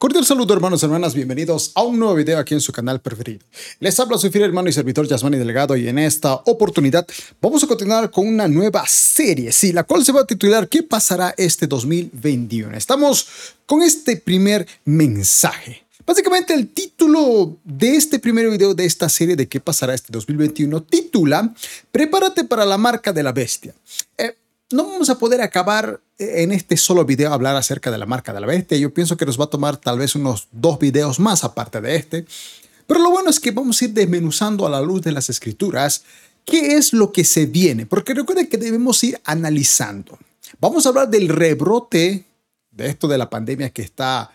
Cordial 0.00 0.24
saludo 0.24 0.54
hermanos 0.54 0.80
y 0.80 0.86
hermanas, 0.86 1.12
bienvenidos 1.12 1.72
a 1.74 1.82
un 1.82 1.98
nuevo 1.98 2.14
video 2.14 2.38
aquí 2.38 2.54
en 2.54 2.62
su 2.62 2.72
canal 2.72 3.02
preferido. 3.02 3.44
Les 3.80 4.00
habla 4.00 4.16
su 4.16 4.30
fiel 4.30 4.44
hermano 4.44 4.70
y 4.70 4.72
servidor 4.72 5.06
Yasmani 5.06 5.36
Delgado 5.36 5.76
y 5.76 5.88
en 5.88 5.98
esta 5.98 6.36
oportunidad 6.46 7.06
vamos 7.38 7.62
a 7.62 7.66
continuar 7.66 8.10
con 8.10 8.26
una 8.26 8.48
nueva 8.48 8.82
serie, 8.88 9.52
sí, 9.52 9.74
la 9.74 9.84
cual 9.84 10.02
se 10.02 10.12
va 10.12 10.22
a 10.22 10.26
titular 10.26 10.70
¿Qué 10.70 10.82
pasará 10.82 11.34
este 11.36 11.66
2021? 11.66 12.74
Estamos 12.78 13.28
con 13.66 13.82
este 13.82 14.16
primer 14.16 14.66
mensaje. 14.86 15.84
Básicamente 16.06 16.54
el 16.54 16.68
título 16.68 17.58
de 17.62 17.94
este 17.94 18.18
primer 18.18 18.48
video 18.48 18.72
de 18.72 18.86
esta 18.86 19.06
serie 19.10 19.36
de 19.36 19.48
qué 19.48 19.60
pasará 19.60 19.92
este 19.92 20.10
2021 20.10 20.82
titula 20.82 21.54
Prepárate 21.92 22.44
para 22.44 22.64
la 22.64 22.78
marca 22.78 23.12
de 23.12 23.22
la 23.22 23.32
bestia. 23.32 23.74
Eh, 24.16 24.34
no 24.72 24.84
vamos 24.84 25.10
a 25.10 25.18
poder 25.18 25.40
acabar 25.40 26.00
eh, 26.18 26.42
en 26.42 26.52
este 26.52 26.76
solo 26.76 27.04
video 27.04 27.32
hablar 27.32 27.56
acerca 27.56 27.90
de 27.90 27.98
la 27.98 28.06
marca 28.06 28.32
de 28.32 28.40
la 28.40 28.46
bestia. 28.46 28.78
Yo 28.78 28.94
pienso 28.94 29.16
que 29.16 29.26
nos 29.26 29.38
va 29.38 29.44
a 29.44 29.50
tomar 29.50 29.76
tal 29.76 29.98
vez 29.98 30.14
unos 30.14 30.48
dos 30.52 30.78
videos 30.78 31.18
más 31.18 31.44
aparte 31.44 31.80
de 31.80 31.96
este. 31.96 32.26
Pero 32.86 33.00
lo 33.00 33.10
bueno 33.10 33.30
es 33.30 33.40
que 33.40 33.50
vamos 33.50 33.80
a 33.80 33.84
ir 33.84 33.92
desmenuzando 33.92 34.66
a 34.66 34.70
la 34.70 34.80
luz 34.80 35.02
de 35.02 35.12
las 35.12 35.28
escrituras 35.30 36.04
qué 36.44 36.76
es 36.76 36.92
lo 36.92 37.12
que 37.12 37.24
se 37.24 37.46
viene. 37.46 37.86
Porque 37.86 38.14
recuerden 38.14 38.48
que 38.48 38.58
debemos 38.58 39.02
ir 39.04 39.20
analizando. 39.24 40.18
Vamos 40.60 40.86
a 40.86 40.90
hablar 40.90 41.08
del 41.08 41.28
rebrote 41.28 42.24
de 42.70 42.88
esto 42.88 43.08
de 43.08 43.18
la 43.18 43.28
pandemia 43.28 43.70
que 43.70 43.82
está 43.82 44.32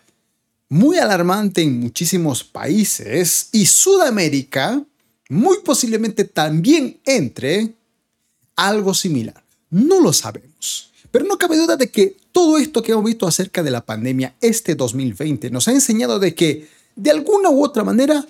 muy 0.70 0.98
alarmante 0.98 1.62
en 1.62 1.80
muchísimos 1.80 2.44
países 2.44 3.50
y 3.52 3.66
Sudamérica 3.66 4.82
muy 5.30 5.58
posiblemente 5.64 6.26
también 6.26 7.00
entre 7.06 7.74
algo 8.56 8.94
similar. 8.94 9.45
No 9.76 10.00
lo 10.00 10.14
sabemos. 10.14 10.94
Pero 11.12 11.26
no 11.26 11.38
cabe 11.38 11.58
duda 11.58 11.76
de 11.76 11.92
que 11.92 12.16
todo 12.32 12.58
esto 12.58 12.82
que 12.82 12.94
hemos 12.94 13.04
visto 13.04 13.28
acerca 13.28 13.62
de 13.62 13.72
la 13.72 13.86
pandemia 13.86 14.34
este 14.40 14.74
2020 14.74 15.50
nos 15.50 15.68
ha 15.68 15.74
enseñado 15.74 16.18
de 16.18 16.34
que 16.34 16.70
de 16.96 17.12
alguna 17.12 17.50
u 17.50 17.62
otra 17.62 17.84
manera, 17.84 18.26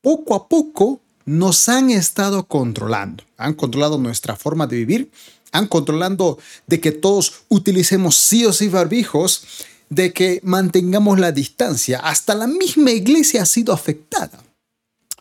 poco 0.00 0.34
a 0.34 0.48
poco, 0.48 1.00
nos 1.24 1.68
han 1.68 1.90
estado 1.90 2.48
controlando. 2.48 3.22
Han 3.36 3.54
controlado 3.54 3.98
nuestra 3.98 4.34
forma 4.34 4.66
de 4.66 4.74
vivir, 4.74 5.12
han 5.52 5.68
controlado 5.68 6.38
de 6.66 6.80
que 6.80 6.90
todos 6.90 7.42
utilicemos 7.48 8.16
sí 8.16 8.44
o 8.44 8.52
sí 8.52 8.68
barbijos, 8.68 9.44
de 9.90 10.12
que 10.12 10.40
mantengamos 10.42 11.20
la 11.20 11.30
distancia. 11.30 12.00
Hasta 12.00 12.34
la 12.34 12.48
misma 12.48 12.90
iglesia 12.90 13.42
ha 13.42 13.46
sido 13.46 13.72
afectada. 13.72 14.42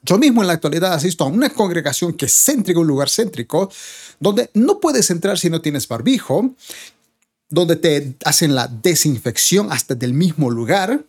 Yo 0.04 0.18
mismo 0.18 0.42
en 0.42 0.48
la 0.48 0.54
actualidad 0.54 0.94
asisto 0.94 1.24
a 1.24 1.28
una 1.28 1.50
congregación 1.50 2.14
que 2.14 2.28
es 2.28 2.34
céntrica, 2.34 2.80
un 2.80 2.88
lugar 2.88 3.10
céntrico, 3.10 3.72
donde 4.20 4.50
no 4.54 4.80
puedes 4.80 5.10
entrar 5.10 5.38
si 5.38 5.50
no 5.50 5.62
tienes 5.62 5.88
barbijo, 5.88 6.54
donde 7.50 7.76
te 7.78 8.16
hacen 8.26 8.56
la 8.56 8.68
desinfección 8.68 9.72
hasta 9.72 9.96
del 9.96 10.14
mismo 10.14 10.50
lugar, 10.50 11.04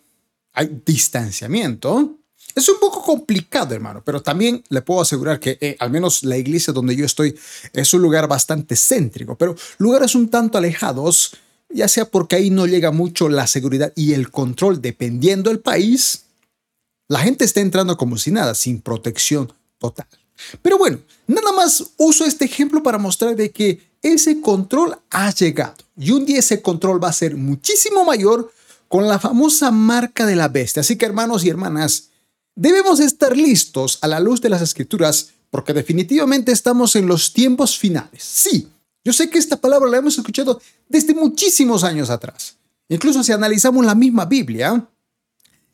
hay 0.53 0.81
distanciamiento. 0.85 2.15
Es 2.55 2.67
un 2.67 2.79
poco 2.79 3.01
complicado, 3.03 3.75
hermano, 3.75 4.01
pero 4.03 4.21
también 4.21 4.63
le 4.69 4.81
puedo 4.81 5.01
asegurar 5.01 5.39
que 5.39 5.57
eh, 5.61 5.75
al 5.79 5.91
menos 5.91 6.23
la 6.23 6.37
iglesia 6.37 6.73
donde 6.73 6.95
yo 6.95 7.05
estoy 7.05 7.37
es 7.73 7.93
un 7.93 8.01
lugar 8.01 8.27
bastante 8.27 8.75
céntrico, 8.75 9.37
pero 9.37 9.55
lugares 9.77 10.15
un 10.15 10.29
tanto 10.29 10.57
alejados, 10.57 11.35
ya 11.69 11.87
sea 11.87 12.05
porque 12.05 12.37
ahí 12.37 12.49
no 12.49 12.65
llega 12.65 12.91
mucho 12.91 13.29
la 13.29 13.45
seguridad 13.45 13.93
y 13.95 14.13
el 14.13 14.31
control 14.31 14.81
dependiendo 14.81 15.49
del 15.49 15.59
país, 15.59 16.23
la 17.09 17.19
gente 17.19 17.43
está 17.43 17.59
entrando 17.59 17.97
como 17.97 18.17
si 18.17 18.31
nada, 18.31 18.55
sin 18.55 18.79
protección 18.79 19.51
total. 19.79 20.07
Pero 20.61 20.77
bueno, 20.77 20.99
nada 21.27 21.51
más 21.51 21.83
uso 21.97 22.23
este 22.23 22.45
ejemplo 22.45 22.81
para 22.81 22.97
mostrar 22.97 23.35
de 23.35 23.51
que 23.51 23.81
ese 24.01 24.39
control 24.39 24.97
ha 25.09 25.33
llegado. 25.33 25.75
Y 25.97 26.11
un 26.11 26.25
día 26.25 26.39
ese 26.39 26.61
control 26.61 27.03
va 27.03 27.09
a 27.09 27.13
ser 27.13 27.35
muchísimo 27.35 28.05
mayor 28.05 28.51
con 28.87 29.07
la 29.07 29.19
famosa 29.19 29.71
marca 29.71 30.25
de 30.25 30.35
la 30.35 30.47
bestia. 30.47 30.81
Así 30.81 30.95
que 30.95 31.05
hermanos 31.05 31.43
y 31.43 31.49
hermanas, 31.49 32.09
debemos 32.55 32.99
estar 32.99 33.35
listos 33.35 33.99
a 34.01 34.07
la 34.07 34.19
luz 34.19 34.39
de 34.39 34.49
las 34.49 34.61
escrituras 34.61 35.31
porque 35.49 35.73
definitivamente 35.73 36.51
estamos 36.51 36.95
en 36.95 37.07
los 37.07 37.33
tiempos 37.33 37.77
finales. 37.77 38.23
Sí, 38.23 38.69
yo 39.03 39.13
sé 39.13 39.29
que 39.29 39.39
esta 39.39 39.57
palabra 39.57 39.89
la 39.89 39.97
hemos 39.97 40.17
escuchado 40.17 40.61
desde 40.87 41.13
muchísimos 41.13 41.83
años 41.83 42.09
atrás. 42.09 42.55
Incluso 42.87 43.23
si 43.23 43.31
analizamos 43.31 43.85
la 43.85 43.95
misma 43.95 44.25
Biblia, 44.25 44.87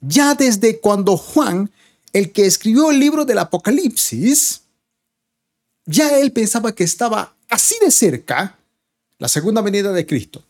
ya 0.02 0.36
desde 0.36 0.80
cuando 0.80 1.18
Juan 1.18 1.72
el 2.14 2.32
que 2.32 2.46
escribió 2.46 2.92
el 2.92 3.00
libro 3.00 3.26
del 3.26 3.40
Apocalipsis, 3.40 4.62
ya 5.86 6.18
él 6.18 6.32
pensaba 6.32 6.74
que 6.74 6.86
estaba 6.86 7.36
así 7.50 7.76
de 7.82 7.92
cerca 7.92 8.58
la 9.18 9.28
segunda 9.28 9.62
venida 9.62 9.92
de 9.92 10.06
Cristo. 10.06 10.42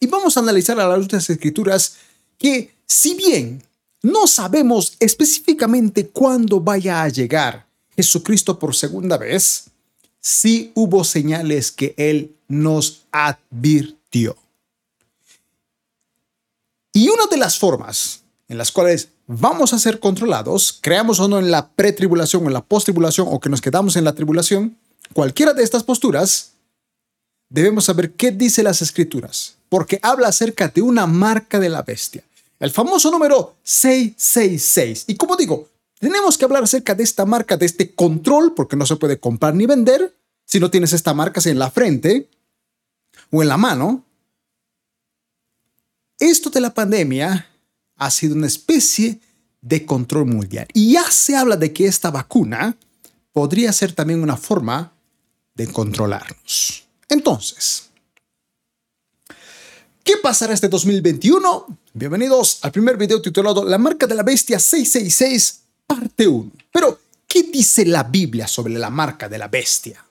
Y 0.00 0.06
vamos 0.06 0.36
a 0.36 0.40
analizar 0.40 0.78
a 0.80 0.88
la 0.88 0.96
luz 0.96 1.08
de 1.08 1.16
las 1.16 1.30
escrituras 1.30 1.96
que 2.36 2.74
si 2.86 3.14
bien 3.14 3.62
no 4.02 4.26
sabemos 4.26 4.96
específicamente 5.00 6.08
cuándo 6.08 6.60
vaya 6.60 7.02
a 7.02 7.08
llegar 7.08 7.66
Jesucristo 7.96 8.58
por 8.58 8.74
segunda 8.74 9.16
vez, 9.16 9.66
sí 10.20 10.72
hubo 10.74 11.04
señales 11.04 11.72
que 11.72 11.94
Él 11.96 12.36
nos 12.48 13.02
advirtió. 13.10 14.36
Y 16.92 17.08
una 17.08 17.26
de 17.26 17.36
las 17.36 17.58
formas 17.58 18.22
en 18.48 18.58
las 18.58 18.72
cuales 18.72 19.10
vamos 19.26 19.72
a 19.72 19.78
ser 19.78 20.00
controlados, 20.00 20.78
creamos 20.80 21.20
o 21.20 21.28
no 21.28 21.38
en 21.38 21.50
la 21.50 21.68
pretribulación 21.68 22.44
o 22.44 22.46
en 22.46 22.54
la 22.54 22.64
postribulación 22.64 23.28
o 23.30 23.40
que 23.40 23.50
nos 23.50 23.60
quedamos 23.60 23.96
en 23.96 24.04
la 24.04 24.14
tribulación, 24.14 24.76
cualquiera 25.12 25.52
de 25.52 25.62
estas 25.62 25.84
posturas, 25.84 26.52
debemos 27.50 27.84
saber 27.84 28.12
qué 28.12 28.30
dice 28.30 28.62
las 28.62 28.82
escrituras, 28.82 29.56
porque 29.68 30.00
habla 30.02 30.28
acerca 30.28 30.68
de 30.68 30.82
una 30.82 31.06
marca 31.06 31.60
de 31.60 31.68
la 31.68 31.82
bestia, 31.82 32.24
el 32.58 32.70
famoso 32.70 33.10
número 33.10 33.54
666. 33.62 35.04
Y 35.06 35.16
como 35.16 35.36
digo, 35.36 35.68
tenemos 35.98 36.38
que 36.38 36.44
hablar 36.44 36.62
acerca 36.62 36.94
de 36.94 37.04
esta 37.04 37.26
marca, 37.26 37.56
de 37.56 37.66
este 37.66 37.94
control, 37.94 38.54
porque 38.54 38.76
no 38.76 38.86
se 38.86 38.96
puede 38.96 39.18
comprar 39.20 39.54
ni 39.54 39.66
vender 39.66 40.14
si 40.44 40.58
no 40.58 40.70
tienes 40.70 40.92
esta 40.92 41.12
marca 41.12 41.40
en 41.44 41.58
la 41.58 41.70
frente 41.70 42.28
o 43.30 43.42
en 43.42 43.48
la 43.48 43.56
mano. 43.56 44.04
Esto 46.18 46.50
de 46.50 46.60
la 46.60 46.74
pandemia 46.74 47.46
ha 47.98 48.10
sido 48.10 48.34
una 48.34 48.46
especie 48.46 49.20
de 49.60 49.84
control 49.84 50.26
mundial. 50.26 50.66
Y 50.72 50.92
ya 50.92 51.10
se 51.10 51.36
habla 51.36 51.56
de 51.56 51.72
que 51.72 51.86
esta 51.86 52.10
vacuna 52.10 52.76
podría 53.32 53.72
ser 53.72 53.92
también 53.92 54.22
una 54.22 54.36
forma 54.36 54.92
de 55.54 55.66
controlarnos. 55.66 56.84
Entonces, 57.08 57.90
¿qué 60.04 60.14
pasará 60.22 60.54
este 60.54 60.68
2021? 60.68 61.78
Bienvenidos 61.92 62.60
al 62.62 62.70
primer 62.72 62.96
video 62.96 63.20
titulado 63.20 63.64
La 63.64 63.78
marca 63.78 64.06
de 64.06 64.14
la 64.14 64.22
bestia 64.22 64.58
666, 64.58 65.60
parte 65.86 66.28
1. 66.28 66.50
Pero, 66.72 67.00
¿qué 67.26 67.42
dice 67.42 67.84
la 67.84 68.04
Biblia 68.04 68.46
sobre 68.46 68.74
la 68.74 68.90
marca 68.90 69.28
de 69.28 69.38
la 69.38 69.48
bestia? 69.48 70.04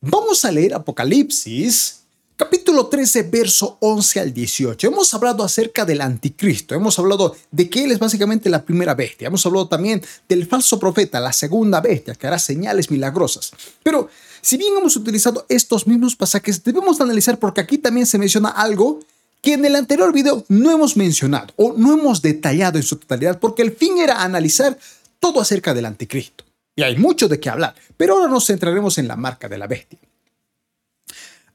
Vamos 0.00 0.44
a 0.44 0.52
leer 0.52 0.74
Apocalipsis 0.74 2.05
Capítulo 2.38 2.88
13, 2.88 3.22
verso 3.22 3.78
11 3.80 4.20
al 4.20 4.34
18. 4.34 4.88
Hemos 4.88 5.14
hablado 5.14 5.42
acerca 5.42 5.86
del 5.86 6.02
anticristo, 6.02 6.74
hemos 6.74 6.98
hablado 6.98 7.34
de 7.50 7.70
que 7.70 7.84
él 7.84 7.92
es 7.92 7.98
básicamente 7.98 8.50
la 8.50 8.62
primera 8.62 8.94
bestia, 8.94 9.28
hemos 9.28 9.46
hablado 9.46 9.68
también 9.68 10.02
del 10.28 10.46
falso 10.46 10.78
profeta, 10.78 11.18
la 11.18 11.32
segunda 11.32 11.80
bestia, 11.80 12.14
que 12.14 12.26
hará 12.26 12.38
señales 12.38 12.90
milagrosas. 12.90 13.52
Pero 13.82 14.10
si 14.42 14.58
bien 14.58 14.74
hemos 14.76 14.96
utilizado 14.96 15.46
estos 15.48 15.86
mismos 15.86 16.14
pasajes, 16.14 16.62
debemos 16.62 17.00
analizar 17.00 17.38
porque 17.38 17.62
aquí 17.62 17.78
también 17.78 18.04
se 18.04 18.18
menciona 18.18 18.50
algo 18.50 19.00
que 19.40 19.54
en 19.54 19.64
el 19.64 19.74
anterior 19.74 20.12
video 20.12 20.44
no 20.48 20.70
hemos 20.70 20.94
mencionado 20.94 21.54
o 21.56 21.72
no 21.74 21.94
hemos 21.94 22.20
detallado 22.20 22.76
en 22.76 22.84
su 22.84 22.96
totalidad, 22.96 23.40
porque 23.40 23.62
el 23.62 23.72
fin 23.72 23.96
era 23.96 24.22
analizar 24.22 24.76
todo 25.20 25.40
acerca 25.40 25.72
del 25.72 25.86
anticristo. 25.86 26.44
Y 26.74 26.82
hay 26.82 26.98
mucho 26.98 27.28
de 27.28 27.40
qué 27.40 27.48
hablar, 27.48 27.74
pero 27.96 28.12
ahora 28.12 28.28
nos 28.28 28.46
centraremos 28.46 28.98
en 28.98 29.08
la 29.08 29.16
marca 29.16 29.48
de 29.48 29.56
la 29.56 29.66
bestia. 29.66 29.98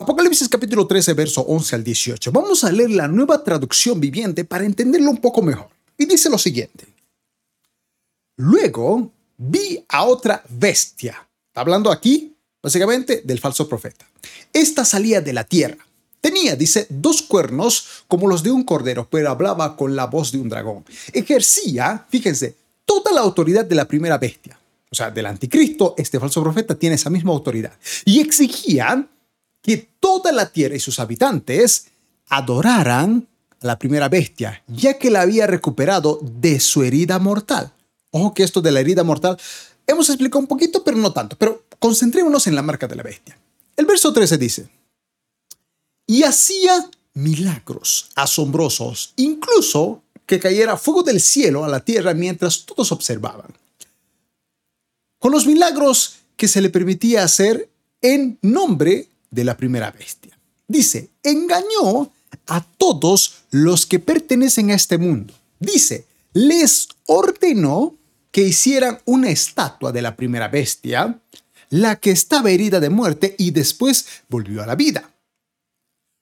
Apocalipsis 0.01 0.49
capítulo 0.49 0.87
13, 0.87 1.13
verso 1.13 1.41
11 1.41 1.75
al 1.75 1.83
18. 1.83 2.31
Vamos 2.31 2.63
a 2.63 2.71
leer 2.71 2.89
la 2.89 3.07
nueva 3.07 3.43
traducción 3.43 3.99
viviente 3.99 4.43
para 4.45 4.65
entenderlo 4.65 5.11
un 5.11 5.17
poco 5.17 5.43
mejor. 5.43 5.67
Y 5.95 6.07
dice 6.07 6.27
lo 6.27 6.39
siguiente. 6.39 6.87
Luego 8.37 9.11
vi 9.37 9.85
a 9.87 10.05
otra 10.05 10.43
bestia. 10.49 11.27
hablando 11.53 11.91
aquí, 11.91 12.35
básicamente, 12.63 13.21
del 13.23 13.39
falso 13.39 13.69
profeta. 13.69 14.07
Esta 14.51 14.85
salía 14.85 15.21
de 15.21 15.33
la 15.33 15.43
tierra. 15.43 15.85
Tenía, 16.19 16.55
dice, 16.55 16.87
dos 16.89 17.21
cuernos 17.21 18.03
como 18.07 18.27
los 18.27 18.41
de 18.41 18.49
un 18.49 18.63
cordero, 18.63 19.07
pero 19.07 19.29
hablaba 19.29 19.77
con 19.77 19.95
la 19.95 20.07
voz 20.07 20.31
de 20.31 20.39
un 20.39 20.49
dragón. 20.49 20.83
Ejercía, 21.13 22.07
fíjense, 22.09 22.55
toda 22.85 23.11
la 23.11 23.21
autoridad 23.21 23.65
de 23.65 23.75
la 23.75 23.87
primera 23.87 24.17
bestia. 24.17 24.59
O 24.89 24.95
sea, 24.95 25.11
del 25.11 25.27
anticristo, 25.27 25.93
este 25.95 26.19
falso 26.19 26.41
profeta 26.41 26.73
tiene 26.73 26.95
esa 26.95 27.11
misma 27.11 27.33
autoridad. 27.33 27.73
Y 28.03 28.19
exigía 28.19 29.07
que 29.61 29.89
toda 29.99 30.31
la 30.31 30.51
tierra 30.51 30.75
y 30.75 30.79
sus 30.79 30.99
habitantes 30.99 31.87
adoraran 32.29 33.27
a 33.61 33.67
la 33.67 33.77
primera 33.77 34.09
bestia, 34.09 34.63
ya 34.67 34.97
que 34.97 35.11
la 35.11 35.21
había 35.21 35.47
recuperado 35.47 36.19
de 36.21 36.59
su 36.59 36.83
herida 36.83 37.19
mortal. 37.19 37.71
Ojo 38.11 38.33
que 38.33 38.43
esto 38.43 38.61
de 38.61 38.71
la 38.71 38.79
herida 38.79 39.03
mortal 39.03 39.37
hemos 39.87 40.09
explicado 40.09 40.39
un 40.39 40.47
poquito, 40.47 40.83
pero 40.83 40.97
no 40.97 41.13
tanto. 41.13 41.37
Pero 41.37 41.63
concentrémonos 41.79 42.47
en 42.47 42.55
la 42.55 42.61
marca 42.61 42.87
de 42.87 42.95
la 42.95 43.03
bestia. 43.03 43.37
El 43.75 43.85
verso 43.85 44.11
13 44.11 44.37
dice, 44.37 44.69
y 46.07 46.23
hacía 46.23 46.89
milagros 47.13 48.09
asombrosos, 48.15 49.13
incluso 49.15 50.03
que 50.25 50.39
cayera 50.39 50.77
fuego 50.77 51.03
del 51.03 51.19
cielo 51.19 51.63
a 51.63 51.69
la 51.69 51.83
tierra 51.83 52.13
mientras 52.13 52.65
todos 52.65 52.91
observaban. 52.91 53.53
Con 55.19 55.31
los 55.31 55.45
milagros 55.45 56.17
que 56.35 56.47
se 56.47 56.61
le 56.61 56.69
permitía 56.69 57.23
hacer 57.23 57.69
en 58.01 58.39
nombre 58.41 59.10
de 59.31 59.43
la 59.43 59.57
primera 59.57 59.89
bestia. 59.91 60.37
Dice, 60.67 61.09
engañó 61.23 62.11
a 62.47 62.63
todos 62.77 63.43
los 63.49 63.85
que 63.85 63.99
pertenecen 63.99 64.71
a 64.71 64.75
este 64.75 64.97
mundo. 64.97 65.33
Dice, 65.59 66.05
les 66.33 66.87
ordenó 67.07 67.95
que 68.31 68.41
hicieran 68.41 68.99
una 69.05 69.29
estatua 69.29 69.91
de 69.91 70.01
la 70.01 70.15
primera 70.15 70.47
bestia, 70.47 71.19
la 71.69 71.97
que 71.97 72.11
estaba 72.11 72.51
herida 72.51 72.79
de 72.79 72.89
muerte 72.89 73.35
y 73.37 73.51
después 73.51 74.05
volvió 74.29 74.61
a 74.63 74.67
la 74.67 74.75
vida. 74.75 75.09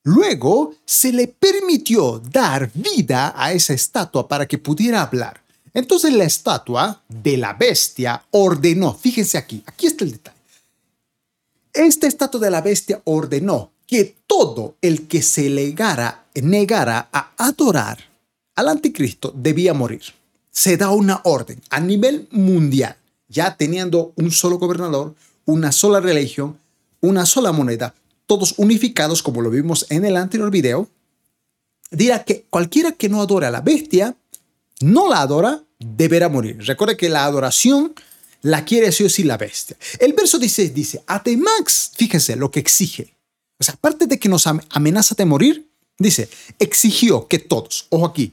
Luego 0.03 0.75
se 0.85 1.11
le 1.11 1.27
permitió 1.27 2.19
dar 2.19 2.71
vida 2.73 3.33
a 3.35 3.51
esa 3.53 3.73
estatua 3.73 4.27
para 4.27 4.47
que 4.47 4.57
pudiera 4.57 5.01
hablar. 5.01 5.41
Entonces 5.73 6.13
la 6.13 6.23
estatua 6.23 7.03
de 7.07 7.37
la 7.37 7.53
bestia 7.53 8.23
ordenó, 8.31 8.93
fíjense 8.93 9.37
aquí, 9.37 9.61
aquí 9.65 9.87
está 9.87 10.03
el 10.03 10.13
detalle. 10.13 10.38
Esta 11.73 12.07
estatua 12.07 12.39
de 12.41 12.51
la 12.51 12.61
bestia 12.61 13.01
ordenó 13.05 13.71
que 13.85 14.15
todo 14.27 14.75
el 14.81 15.07
que 15.07 15.21
se 15.21 15.49
negara, 15.49 17.09
a 17.11 17.31
adorar 17.37 17.97
al 18.55 18.67
anticristo 18.67 19.33
debía 19.35 19.73
morir. 19.73 20.01
Se 20.51 20.77
da 20.77 20.91
una 20.91 21.21
orden 21.23 21.61
a 21.69 21.79
nivel 21.79 22.27
mundial, 22.31 22.95
ya 23.27 23.55
teniendo 23.55 24.13
un 24.15 24.31
solo 24.31 24.57
gobernador, 24.57 25.15
una 25.45 25.71
sola 25.71 25.99
religión, 25.99 26.59
una 27.01 27.25
sola 27.25 27.51
moneda, 27.51 27.95
todos 28.25 28.55
unificados 28.57 29.23
como 29.23 29.41
lo 29.41 29.49
vimos 29.49 29.85
en 29.89 30.05
el 30.05 30.17
anterior 30.17 30.51
video, 30.51 30.87
dirá 31.89 32.23
que 32.23 32.45
cualquiera 32.49 32.91
que 32.91 33.09
no 33.09 33.21
adore 33.21 33.47
a 33.47 33.51
la 33.51 33.61
bestia, 33.61 34.15
no 34.81 35.09
la 35.09 35.21
adora, 35.21 35.63
deberá 35.79 36.29
morir. 36.29 36.57
Recuerde 36.59 36.97
que 36.97 37.09
la 37.09 37.25
adoración 37.25 37.93
la 38.41 38.65
quiere 38.65 38.91
sí 38.91 39.03
o 39.03 39.09
sí 39.09 39.23
la 39.23 39.37
bestia. 39.37 39.77
El 39.99 40.13
verso 40.13 40.39
dice, 40.39 40.69
dice, 40.69 41.03
Atemax, 41.07 41.91
fíjese 41.95 42.35
lo 42.35 42.51
que 42.51 42.59
exige. 42.59 43.13
O 43.59 43.63
sea, 43.63 43.73
aparte 43.73 44.07
de 44.07 44.17
que 44.17 44.29
nos 44.29 44.47
amenaza 44.47 45.15
de 45.15 45.25
morir, 45.25 45.69
dice, 45.97 46.29
exigió 46.59 47.27
que 47.27 47.39
todos, 47.39 47.87
ojo 47.89 48.05
aquí, 48.05 48.31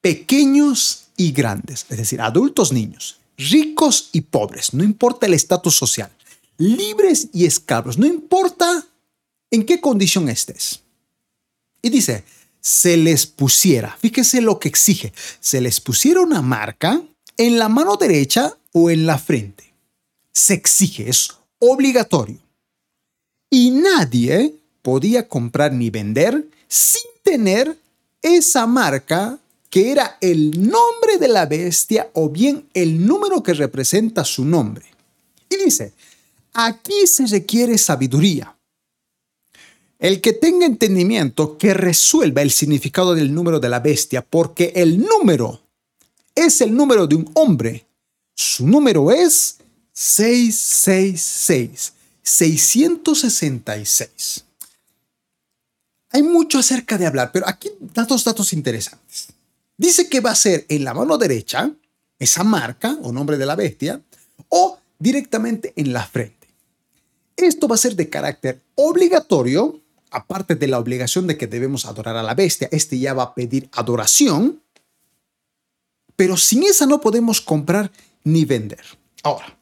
pequeños 0.00 1.06
y 1.16 1.32
grandes, 1.32 1.84
es 1.88 1.96
decir, 1.98 2.20
adultos, 2.20 2.72
niños, 2.72 3.18
ricos 3.36 4.10
y 4.12 4.20
pobres, 4.20 4.72
no 4.72 4.84
importa 4.84 5.26
el 5.26 5.34
estatus 5.34 5.74
social, 5.74 6.10
libres 6.58 7.28
y 7.32 7.44
esclavos, 7.44 7.98
no 7.98 8.06
importa 8.06 8.86
en 9.50 9.64
qué 9.64 9.80
condición 9.80 10.28
estés. 10.28 10.80
Y 11.82 11.90
dice, 11.90 12.24
se 12.60 12.96
les 12.96 13.26
pusiera, 13.26 13.96
fíjese 14.00 14.40
lo 14.40 14.60
que 14.60 14.68
exige, 14.68 15.12
se 15.40 15.60
les 15.60 15.80
pusiera 15.80 16.20
una 16.20 16.42
marca 16.42 17.02
en 17.36 17.58
la 17.58 17.68
mano 17.68 17.96
derecha 17.96 18.56
o 18.78 18.90
en 18.90 19.06
la 19.06 19.18
frente. 19.18 19.72
Se 20.32 20.54
exige, 20.54 21.08
es 21.08 21.30
obligatorio. 21.58 22.38
Y 23.50 23.70
nadie 23.70 24.54
podía 24.82 25.28
comprar 25.28 25.72
ni 25.72 25.90
vender 25.90 26.48
sin 26.68 27.02
tener 27.22 27.76
esa 28.22 28.66
marca 28.66 29.38
que 29.70 29.92
era 29.92 30.16
el 30.20 30.50
nombre 30.50 31.18
de 31.18 31.28
la 31.28 31.46
bestia 31.46 32.10
o 32.14 32.28
bien 32.28 32.68
el 32.74 33.06
número 33.06 33.42
que 33.42 33.54
representa 33.54 34.24
su 34.24 34.44
nombre. 34.44 34.86
Y 35.50 35.56
dice, 35.56 35.92
aquí 36.52 37.06
se 37.06 37.26
requiere 37.26 37.76
sabiduría 37.78 38.54
el 39.98 40.20
que 40.20 40.32
tenga 40.32 40.66
entendimiento 40.66 41.58
que 41.58 41.74
resuelva 41.74 42.42
el 42.42 42.50
significado 42.50 43.14
del 43.14 43.34
número 43.34 43.58
de 43.58 43.68
la 43.68 43.80
bestia, 43.80 44.22
porque 44.22 44.72
el 44.76 45.00
número 45.00 45.60
es 46.34 46.60
el 46.60 46.74
número 46.74 47.06
de 47.06 47.16
un 47.16 47.30
hombre. 47.34 47.84
Su 48.40 48.68
número 48.68 49.10
es 49.10 49.56
666, 49.92 51.92
666. 52.22 54.44
Hay 56.10 56.22
mucho 56.22 56.60
acerca 56.60 56.96
de 56.96 57.08
hablar, 57.08 57.32
pero 57.32 57.48
aquí 57.48 57.68
da 57.80 58.04
dos 58.04 58.22
datos 58.22 58.52
interesantes. 58.52 59.30
Dice 59.76 60.08
que 60.08 60.20
va 60.20 60.30
a 60.30 60.36
ser 60.36 60.66
en 60.68 60.84
la 60.84 60.94
mano 60.94 61.18
derecha, 61.18 61.72
esa 62.20 62.44
marca 62.44 62.96
o 63.02 63.10
nombre 63.10 63.38
de 63.38 63.46
la 63.46 63.56
bestia, 63.56 64.00
o 64.50 64.78
directamente 65.00 65.72
en 65.74 65.92
la 65.92 66.06
frente. 66.06 66.46
Esto 67.34 67.66
va 67.66 67.74
a 67.74 67.78
ser 67.78 67.96
de 67.96 68.08
carácter 68.08 68.62
obligatorio 68.76 69.80
aparte 70.12 70.54
de 70.54 70.68
la 70.68 70.78
obligación 70.78 71.26
de 71.26 71.36
que 71.36 71.48
debemos 71.48 71.86
adorar 71.86 72.16
a 72.16 72.22
la 72.22 72.34
bestia, 72.34 72.68
este 72.70 73.00
ya 73.00 73.14
va 73.14 73.24
a 73.24 73.34
pedir 73.34 73.68
adoración, 73.72 74.62
pero 76.14 76.36
sin 76.36 76.62
esa 76.62 76.86
no 76.86 77.00
podemos 77.00 77.40
comprar 77.40 77.90
ni 78.24 78.44
vender. 78.44 78.84
Ahora, 79.22 79.58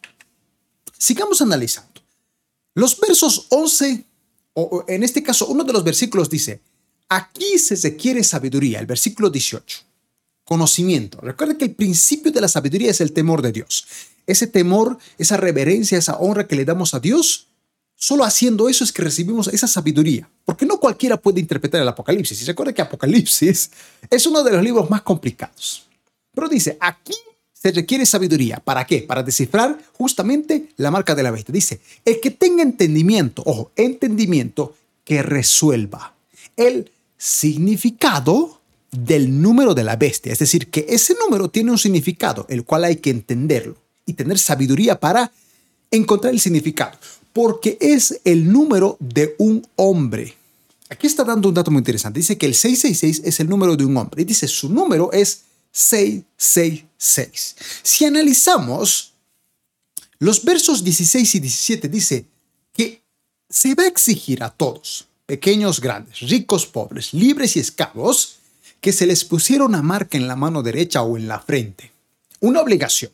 sigamos 0.96 1.40
analizando. 1.42 2.00
Los 2.74 2.98
versos 3.00 3.46
11, 3.50 4.04
o 4.54 4.84
en 4.88 5.02
este 5.02 5.22
caso 5.22 5.46
uno 5.46 5.64
de 5.64 5.72
los 5.72 5.84
versículos 5.84 6.28
dice, 6.28 6.60
aquí 7.08 7.58
se 7.58 7.76
requiere 7.76 8.22
sabiduría, 8.22 8.80
el 8.80 8.86
versículo 8.86 9.30
18, 9.30 9.78
conocimiento. 10.44 11.20
Recuerda 11.20 11.56
que 11.56 11.64
el 11.64 11.74
principio 11.74 12.32
de 12.32 12.40
la 12.40 12.48
sabiduría 12.48 12.90
es 12.90 13.00
el 13.00 13.12
temor 13.12 13.42
de 13.42 13.52
Dios. 13.52 13.86
Ese 14.26 14.46
temor, 14.46 14.98
esa 15.18 15.36
reverencia, 15.36 15.96
esa 15.96 16.16
honra 16.16 16.46
que 16.46 16.56
le 16.56 16.64
damos 16.64 16.94
a 16.94 17.00
Dios, 17.00 17.46
Solo 17.98 18.24
haciendo 18.24 18.68
eso 18.68 18.84
es 18.84 18.92
que 18.92 19.02
recibimos 19.02 19.48
esa 19.48 19.66
sabiduría, 19.66 20.28
porque 20.44 20.66
no 20.66 20.78
cualquiera 20.78 21.16
puede 21.16 21.40
interpretar 21.40 21.80
el 21.80 21.88
Apocalipsis. 21.88 22.42
Y 22.42 22.44
recuerda 22.44 22.74
que 22.74 22.82
Apocalipsis 22.82 23.70
es 24.10 24.26
uno 24.26 24.44
de 24.44 24.52
los 24.52 24.62
libros 24.62 24.90
más 24.90 25.00
complicados. 25.00 25.86
Pero 26.34 26.46
dice, 26.46 26.76
aquí 26.78 27.14
se 27.66 27.72
requiere 27.72 28.06
sabiduría. 28.06 28.60
¿Para 28.60 28.86
qué? 28.86 29.02
Para 29.02 29.24
descifrar 29.24 29.76
justamente 29.94 30.68
la 30.76 30.92
marca 30.92 31.16
de 31.16 31.24
la 31.24 31.32
bestia. 31.32 31.52
Dice, 31.52 31.80
el 32.04 32.20
que 32.20 32.30
tenga 32.30 32.62
entendimiento, 32.62 33.42
ojo, 33.44 33.72
entendimiento 33.74 34.76
que 35.04 35.20
resuelva 35.20 36.14
el 36.56 36.92
significado 37.18 38.60
del 38.92 39.42
número 39.42 39.74
de 39.74 39.82
la 39.82 39.96
bestia. 39.96 40.32
Es 40.32 40.38
decir, 40.38 40.68
que 40.68 40.86
ese 40.88 41.16
número 41.20 41.50
tiene 41.50 41.72
un 41.72 41.78
significado, 41.78 42.46
el 42.48 42.62
cual 42.62 42.84
hay 42.84 42.96
que 42.96 43.10
entenderlo 43.10 43.76
y 44.06 44.12
tener 44.12 44.38
sabiduría 44.38 45.00
para 45.00 45.32
encontrar 45.90 46.32
el 46.32 46.38
significado 46.38 46.96
porque 47.32 47.78
es 47.80 48.20
el 48.24 48.52
número 48.52 48.96
de 49.00 49.34
un 49.38 49.66
hombre. 49.74 50.36
Aquí 50.88 51.08
está 51.08 51.24
dando 51.24 51.48
un 51.48 51.54
dato 51.54 51.72
muy 51.72 51.80
interesante. 51.80 52.20
Dice 52.20 52.38
que 52.38 52.46
el 52.46 52.54
666 52.54 53.22
es 53.26 53.40
el 53.40 53.48
número 53.48 53.76
de 53.76 53.84
un 53.84 53.96
hombre. 53.96 54.22
Y 54.22 54.24
dice 54.24 54.46
su 54.46 54.68
número 54.68 55.10
es 55.12 55.42
666. 55.72 56.85
Si 56.98 58.04
analizamos 58.04 59.12
los 60.18 60.44
versos 60.44 60.82
16 60.82 61.34
y 61.34 61.40
17, 61.40 61.88
dice 61.88 62.26
que 62.72 63.02
se 63.48 63.74
va 63.74 63.84
a 63.84 63.88
exigir 63.88 64.42
a 64.42 64.50
todos, 64.50 65.06
pequeños, 65.26 65.80
grandes, 65.80 66.20
ricos, 66.20 66.66
pobres, 66.66 67.12
libres 67.12 67.56
y 67.56 67.60
esclavos, 67.60 68.36
que 68.80 68.92
se 68.92 69.06
les 69.06 69.24
pusiera 69.24 69.64
una 69.64 69.82
marca 69.82 70.16
en 70.16 70.28
la 70.28 70.36
mano 70.36 70.62
derecha 70.62 71.02
o 71.02 71.16
en 71.16 71.28
la 71.28 71.40
frente. 71.40 71.92
Una 72.40 72.60
obligación. 72.60 73.10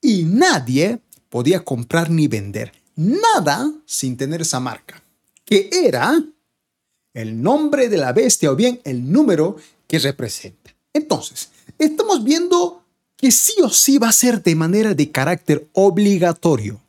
Y 0.00 0.24
nadie 0.24 1.00
podía 1.28 1.64
comprar 1.64 2.10
ni 2.10 2.28
vender 2.28 2.72
nada 2.96 3.72
sin 3.86 4.16
tener 4.16 4.42
esa 4.42 4.58
marca, 4.58 5.00
que 5.44 5.70
era 5.72 6.20
el 7.14 7.40
nombre 7.40 7.88
de 7.88 7.96
la 7.96 8.12
bestia 8.12 8.50
o 8.50 8.56
bien 8.56 8.80
el 8.84 9.10
número 9.10 9.56
que 9.86 9.98
representa. 9.98 10.74
Entonces, 10.92 11.50
estamos 11.78 12.24
viendo 12.24 12.77
que 13.18 13.30
sí 13.32 13.54
o 13.62 13.68
sí 13.68 13.98
va 13.98 14.08
a 14.08 14.12
ser 14.12 14.42
de 14.42 14.54
manera 14.54 14.94
de 14.94 15.10
carácter 15.10 15.68
obligatorio. 15.74 16.80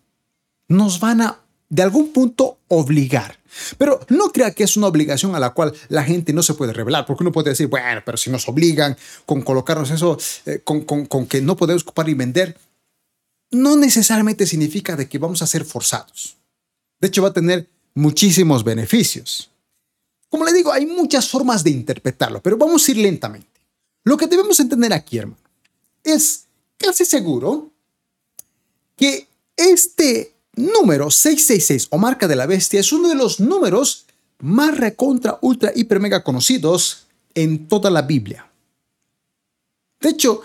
Nos 0.67 1.00
van 1.00 1.21
a, 1.21 1.39
de 1.67 1.81
algún 1.81 2.13
punto, 2.13 2.59
obligar. 2.67 3.39
Pero 3.79 4.00
no 4.09 4.29
crea 4.29 4.53
que 4.53 4.63
es 4.63 4.77
una 4.77 4.88
obligación 4.88 5.36
a 5.36 5.39
la 5.39 5.50
cual 5.50 5.74
la 5.89 6.03
gente 6.03 6.31
no 6.31 6.43
se 6.43 6.53
puede 6.53 6.71
revelar, 6.71 7.07
porque 7.07 7.24
uno 7.24 7.31
puede 7.31 7.50
decir, 7.50 7.65
bueno, 7.65 8.01
pero 8.05 8.15
si 8.15 8.29
nos 8.29 8.48
obligan 8.48 8.95
con 9.25 9.41
colocarnos 9.41 9.89
eso, 9.89 10.17
eh, 10.45 10.62
con, 10.63 10.81
con 10.81 11.25
que 11.25 11.41
no 11.41 11.57
podemos 11.57 11.81
ocupar 11.81 12.07
y 12.07 12.13
vender, 12.13 12.55
no 13.50 13.75
necesariamente 13.75 14.45
significa 14.45 14.95
de 14.95 15.09
que 15.09 15.17
vamos 15.17 15.41
a 15.41 15.48
ser 15.48 15.65
forzados. 15.65 16.38
De 17.01 17.07
hecho, 17.07 17.24
va 17.24 17.29
a 17.29 17.33
tener 17.33 17.67
muchísimos 17.95 18.63
beneficios. 18.63 19.50
Como 20.29 20.45
le 20.45 20.53
digo, 20.53 20.71
hay 20.71 20.86
muchas 20.86 21.27
formas 21.27 21.63
de 21.63 21.71
interpretarlo, 21.71 22.39
pero 22.43 22.55
vamos 22.55 22.88
a 22.88 22.91
ir 22.91 22.98
lentamente. 22.98 23.48
Lo 24.03 24.15
que 24.15 24.27
debemos 24.27 24.59
entender 24.59 24.93
aquí, 24.93 25.17
hermano, 25.17 25.48
es 26.09 26.45
casi 26.77 27.05
seguro 27.05 27.71
que 28.95 29.27
este 29.55 30.33
número 30.55 31.09
666 31.09 31.87
o 31.91 31.97
marca 31.97 32.27
de 32.27 32.35
la 32.35 32.45
bestia 32.45 32.79
es 32.79 32.91
uno 32.91 33.07
de 33.09 33.15
los 33.15 33.39
números 33.39 34.05
más 34.39 34.77
recontra, 34.77 35.37
ultra, 35.41 35.71
hiper, 35.75 35.99
mega 35.99 36.23
conocidos 36.23 37.07
en 37.33 37.67
toda 37.67 37.89
la 37.89 38.01
Biblia. 38.01 38.49
De 39.99 40.09
hecho, 40.09 40.43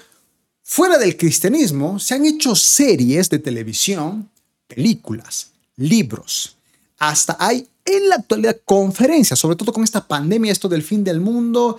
Fuera 0.67 0.97
del 0.97 1.19
cristianismo, 1.19 1.99
se 1.99 2.15
han 2.15 2.25
hecho 2.25 2.57
series 2.57 3.29
de 3.29 3.39
televisión, 3.39 4.31
películas, 4.67 5.51
libros. 5.77 6.57
Hasta 6.99 7.37
hay 7.39 7.69
en 7.85 8.09
la 8.09 8.17
actualidad 8.17 8.57
conferencias, 8.65 9.39
sobre 9.39 9.57
todo 9.57 9.75
con 9.75 9.85
esta 9.85 10.09
pandemia, 10.09 10.51
esto 10.51 10.67
del 10.67 10.83
fin 10.83 11.05
del 11.05 11.21
mundo. 11.21 11.79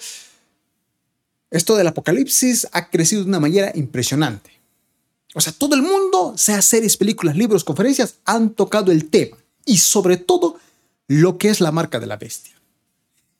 Esto 1.58 1.76
del 1.76 1.88
apocalipsis 1.88 2.68
ha 2.72 2.90
crecido 2.90 3.24
de 3.24 3.30
una 3.30 3.40
manera 3.40 3.72
impresionante. 3.76 4.52
O 5.34 5.42
sea, 5.42 5.54
todo 5.54 5.76
el 5.76 5.82
mundo, 5.82 6.34
sea 6.38 6.62
series, 6.62 6.98
películas, 6.98 7.36
libros, 7.36 7.64
conferencias, 7.64 8.16
han 8.26 8.52
tocado 8.52 8.92
el 8.92 9.10
tema 9.10 9.38
y 9.66 9.78
sobre 9.78 10.18
todo 10.18 10.60
lo 11.08 11.38
que 11.38 11.50
es 11.50 11.62
la 11.62 11.72
marca 11.72 12.00
de 12.00 12.08
la 12.08 12.18
bestia. 12.18 12.54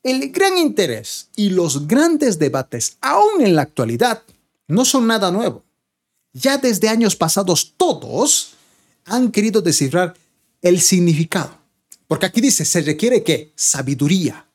El 0.02 0.30
gran 0.30 0.56
interés 0.58 1.28
y 1.36 1.50
los 1.50 1.88
grandes 1.88 2.38
debates, 2.38 2.96
aún 3.00 3.40
en 3.40 3.56
la 3.56 3.62
actualidad, 3.62 4.22
no 4.68 4.84
son 4.84 5.06
nada 5.06 5.30
nuevo. 5.30 5.64
Ya 6.32 6.58
desde 6.58 6.88
años 6.88 7.16
pasados 7.16 7.74
todos 7.76 8.52
han 9.04 9.32
querido 9.32 9.62
descifrar 9.62 10.14
el 10.62 10.80
significado. 10.80 11.58
Porque 12.06 12.26
aquí 12.26 12.40
dice, 12.40 12.64
se 12.64 12.82
requiere 12.82 13.22
que 13.22 13.52
sabiduría. 13.56 14.46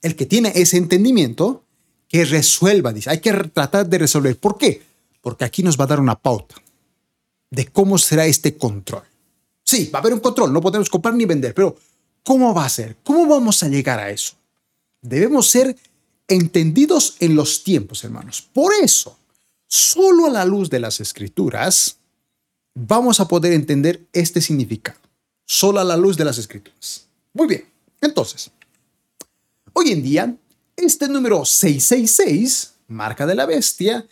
El 0.00 0.16
que 0.16 0.26
tiene 0.26 0.52
ese 0.54 0.76
entendimiento, 0.76 1.61
que 2.12 2.26
resuelva, 2.26 2.92
dice, 2.92 3.08
hay 3.08 3.20
que 3.20 3.32
tratar 3.32 3.88
de 3.88 3.96
resolver. 3.96 4.38
¿Por 4.38 4.58
qué? 4.58 4.82
Porque 5.22 5.46
aquí 5.46 5.62
nos 5.62 5.80
va 5.80 5.84
a 5.84 5.86
dar 5.86 5.98
una 5.98 6.14
pauta 6.14 6.56
de 7.50 7.66
cómo 7.68 7.96
será 7.96 8.26
este 8.26 8.58
control. 8.58 9.02
Sí, 9.64 9.88
va 9.92 9.98
a 9.98 10.02
haber 10.02 10.12
un 10.12 10.20
control, 10.20 10.52
no 10.52 10.60
podemos 10.60 10.90
comprar 10.90 11.14
ni 11.14 11.24
vender, 11.24 11.54
pero 11.54 11.74
¿cómo 12.22 12.52
va 12.52 12.66
a 12.66 12.68
ser? 12.68 12.98
¿Cómo 13.02 13.26
vamos 13.26 13.62
a 13.62 13.68
llegar 13.68 13.98
a 13.98 14.10
eso? 14.10 14.34
Debemos 15.00 15.48
ser 15.48 15.74
entendidos 16.28 17.16
en 17.18 17.34
los 17.34 17.64
tiempos, 17.64 18.04
hermanos. 18.04 18.46
Por 18.52 18.74
eso, 18.82 19.16
solo 19.66 20.26
a 20.26 20.30
la 20.30 20.44
luz 20.44 20.68
de 20.68 20.80
las 20.80 21.00
escrituras 21.00 21.96
vamos 22.74 23.20
a 23.20 23.28
poder 23.28 23.54
entender 23.54 24.06
este 24.12 24.42
significado. 24.42 24.98
Solo 25.46 25.80
a 25.80 25.84
la 25.84 25.96
luz 25.96 26.18
de 26.18 26.26
las 26.26 26.36
escrituras. 26.36 27.06
Muy 27.32 27.46
bien, 27.46 27.64
entonces, 28.02 28.50
hoy 29.72 29.92
en 29.92 30.02
día, 30.02 30.36
este 30.84 31.08
número 31.08 31.44
666, 31.44 32.72
marca 32.88 33.26
de 33.26 33.34
la 33.34 33.46
bestia, 33.46 34.06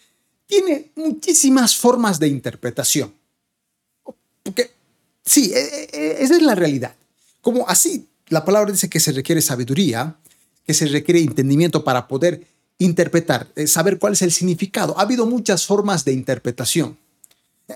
tiene 0.47 0.91
muchísimas 0.97 1.77
formas 1.77 2.19
de 2.19 2.29
interpretación. 2.29 3.15
Porque, 4.43 4.71
sí, 5.25 5.53
e, 5.55 5.61
e, 5.61 5.89
e, 5.93 6.23
esa 6.23 6.37
es 6.37 6.43
la 6.43 6.55
realidad. 6.55 6.95
Como 7.41 7.69
así, 7.69 8.09
la 8.29 8.45
palabra 8.45 8.73
dice 8.73 8.89
que 8.89 9.01
se 9.01 9.13
requiere 9.13 9.43
sabiduría, 9.43 10.17
que 10.67 10.75
se 10.75 10.87
requiere 10.87 11.21
entendimiento 11.21 11.85
para 11.85 12.09
poder 12.09 12.47
interpretar, 12.79 13.49
eh, 13.57 13.67
saber 13.67 13.99
cuál 13.99 14.15
es 14.15 14.23
el 14.23 14.33
significado. 14.33 14.99
Ha 14.99 15.03
habido 15.03 15.27
muchas 15.27 15.67
formas 15.67 16.05
de 16.05 16.13
interpretación. 16.13 16.99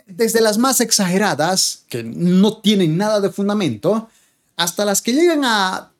Desde 0.07 0.41
las 0.41 0.59
más 0.59 0.81
exageradas, 0.81 1.85
que 1.89 2.03
no 2.03 2.59
tienen 2.61 2.97
nada 2.97 3.21
de 3.21 3.31
fundamento, 3.31 4.09
hasta 4.57 4.85
las 4.85 5.03
que 5.03 5.13
llegan 5.13 5.45
a 5.45 5.93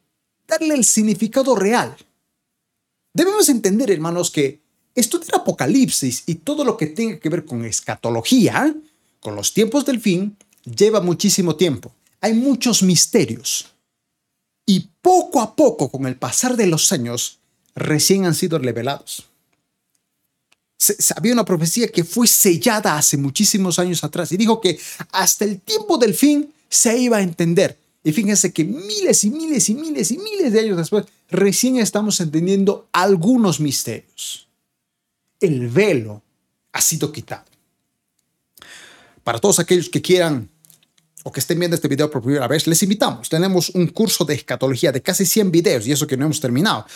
darle 0.49 0.75
el 0.75 0.85
significado 0.85 1.55
real. 1.55 1.97
Debemos 3.15 3.49
entender, 3.49 3.93
hermanos, 3.93 4.29
que 4.31 4.61
estudiar 4.93 5.37
Apocalipsis 5.37 6.25
y 6.27 6.35
todo 6.35 6.65
lo 6.65 6.77
que 6.77 6.89
tenga 6.89 7.21
que 7.21 7.29
ver 7.29 7.45
con 7.45 7.65
escatología, 7.65 8.75
con 9.21 9.37
los 9.37 9.55
tiempos 9.55 9.87
del 9.87 10.01
fin, 10.01 10.37
lleva 10.65 11.01
muchísimo 11.01 11.55
tiempo. 11.55 11.95
Hay 12.21 12.35
muchos 12.35 12.83
misterios. 12.83 13.67
Y 14.67 14.89
poco 15.01 15.41
a 15.41 15.55
poco, 15.55 15.91
con 15.91 16.07
el 16.07 16.17
pasar 16.17 16.57
de 16.57 16.67
los 16.67 16.91
años, 16.91 17.39
recién 17.77 18.25
han 18.25 18.35
sido 18.35 18.59
revelados. 18.59 19.29
había 21.15 21.35
una 21.35 21.45
profecía 21.45 21.89
que 21.89 22.03
fue 22.03 22.27
sellada 22.27 22.99
hace 22.99 23.17
muchísimos 23.17 23.79
años 23.79 24.03
atrás 24.03 24.33
y 24.33 24.37
dijo 24.37 24.61
que 24.61 24.79
hasta 25.13 25.45
el 25.45 25.61
tiempo 25.61 25.99
del 25.99 26.15
fin 26.15 26.53
se 26.69 26.99
iba 26.99 27.19
a 27.19 27.23
entender. 27.23 27.79
Y 28.05 28.13
fíjense 28.13 28.53
que 28.53 28.65
miles 28.65 29.25
y 29.25 29.31
miles 29.31 29.69
y 29.71 29.75
miles 29.75 30.11
y 30.11 30.19
miles 30.19 30.53
de 30.53 30.61
años 30.61 30.77
después, 30.77 31.07
recién 31.31 31.79
estamos 31.79 32.21
entendiendo 32.21 32.87
algunos 32.93 33.61
misterios. 33.61 34.47
El 35.41 35.69
velo 35.69 36.23
ha 36.73 36.83
sido 36.83 37.11
quitado. 37.11 37.45
Para 39.25 39.39
todos 39.39 39.59
aquellos 39.59 39.89
que 39.89 40.03
quieran 40.03 40.51
o 41.23 41.33
que 41.33 41.41
estén 41.41 41.59
viendo 41.59 41.75
este 41.75 41.89
video 41.89 42.11
por 42.11 42.23
primera 42.23 42.47
vez, 42.47 42.67
les 42.67 42.83
invitamos. 42.83 43.31
Tenemos 43.31 43.71
un 43.71 43.87
curso 43.87 44.27
de 44.27 44.35
escatología 44.35 44.93
de 44.93 45.01
casi 45.01 45.25
100 45.25 45.51
videos 45.51 45.87
y 45.87 45.93
eso 45.93 46.07
que 46.07 46.19
no 46.19 46.27
hemos 46.27 46.41
terminado 46.41 46.87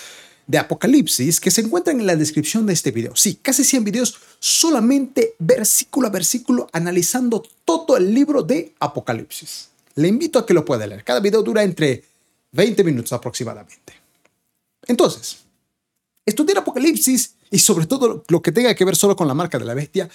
de 0.47 0.59
Apocalipsis 0.59 1.41
que 1.41 1.51
se 1.51 1.61
encuentran 1.61 2.01
en 2.01 2.07
la 2.07 2.17
descripción 2.17 2.67
de 2.67 2.73
este 2.73 2.91
video. 2.91 3.15
Sí, 3.15 3.39
casi 3.41 3.65
100 3.65 3.85
videos 3.85 4.19
solamente 4.41 5.35
versículo 5.39 6.09
a 6.09 6.11
versículo 6.11 6.69
analizando 6.73 7.43
todo 7.65 7.97
el 7.97 8.13
libro 8.13 8.43
de 8.43 8.75
Apocalipsis. 8.81 9.69
Le 9.99 10.07
invito 10.07 10.39
a 10.39 10.47
que 10.47 10.55
lo 10.55 10.65
pueda 10.65 10.87
leer. 10.87 11.03
Cada 11.03 11.19
video 11.19 11.43
dura 11.43 11.65
entre 11.65 12.05
20 12.53 12.85
minutos 12.85 13.13
aproximadamente. 13.13 13.95
Entonces, 14.87 15.39
estudiar 16.25 16.59
Apocalipsis 16.59 17.35
y 17.51 17.59
sobre 17.59 17.87
todo 17.87 18.23
lo 18.29 18.41
que 18.41 18.53
tenga 18.53 18.77
que 18.77 18.85
ver 18.85 18.95
solo 18.95 19.17
con 19.17 19.27
la 19.27 19.35
marca 19.35 19.59
de 19.59 19.65
la 19.65 19.75
bestia 19.75 20.09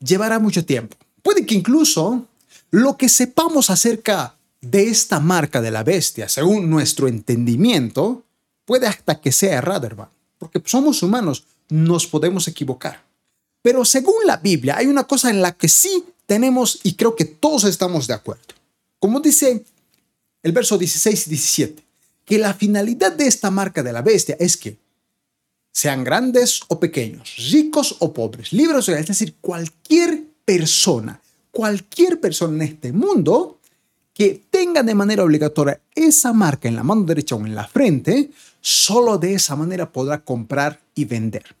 llevará 0.00 0.38
mucho 0.38 0.66
tiempo. 0.66 0.98
Puede 1.22 1.46
que 1.46 1.54
incluso 1.54 2.26
lo 2.70 2.98
que 2.98 3.08
sepamos 3.08 3.70
acerca 3.70 4.36
de 4.60 4.88
esta 4.88 5.18
marca 5.18 5.62
de 5.62 5.70
la 5.70 5.82
bestia, 5.82 6.28
según 6.28 6.68
nuestro 6.68 7.08
entendimiento, 7.08 8.24
puede 8.66 8.86
hasta 8.86 9.18
que 9.22 9.32
sea 9.32 9.56
errado, 9.56 9.86
hermano, 9.86 10.10
porque 10.38 10.62
somos 10.66 11.02
humanos, 11.02 11.44
nos 11.70 12.06
podemos 12.06 12.46
equivocar. 12.48 13.02
Pero 13.62 13.86
según 13.86 14.26
la 14.26 14.36
Biblia, 14.36 14.76
hay 14.76 14.88
una 14.88 15.04
cosa 15.04 15.30
en 15.30 15.40
la 15.40 15.52
que 15.52 15.68
sí 15.68 16.04
tenemos 16.26 16.80
y 16.82 16.96
creo 16.96 17.16
que 17.16 17.24
todos 17.24 17.64
estamos 17.64 18.06
de 18.06 18.12
acuerdo. 18.12 18.61
Como 19.02 19.18
dice 19.18 19.64
el 20.44 20.52
verso 20.52 20.78
16 20.78 21.26
y 21.26 21.30
17, 21.30 21.82
que 22.24 22.38
la 22.38 22.54
finalidad 22.54 23.10
de 23.10 23.26
esta 23.26 23.50
marca 23.50 23.82
de 23.82 23.92
la 23.92 24.00
bestia 24.00 24.36
es 24.38 24.56
que 24.56 24.78
sean 25.72 26.04
grandes 26.04 26.60
o 26.68 26.78
pequeños, 26.78 27.34
ricos 27.50 27.96
o 27.98 28.12
pobres, 28.12 28.52
libres 28.52 28.88
o 28.88 28.94
es 28.94 29.08
decir, 29.08 29.34
cualquier 29.40 30.22
persona, 30.44 31.20
cualquier 31.50 32.20
persona 32.20 32.54
en 32.54 32.70
este 32.74 32.92
mundo 32.92 33.58
que 34.14 34.40
tenga 34.48 34.84
de 34.84 34.94
manera 34.94 35.24
obligatoria 35.24 35.80
esa 35.96 36.32
marca 36.32 36.68
en 36.68 36.76
la 36.76 36.84
mano 36.84 37.02
derecha 37.02 37.34
o 37.34 37.44
en 37.44 37.56
la 37.56 37.66
frente, 37.66 38.30
solo 38.60 39.18
de 39.18 39.34
esa 39.34 39.56
manera 39.56 39.90
podrá 39.90 40.22
comprar 40.22 40.78
y 40.94 41.06
vender. 41.06 41.56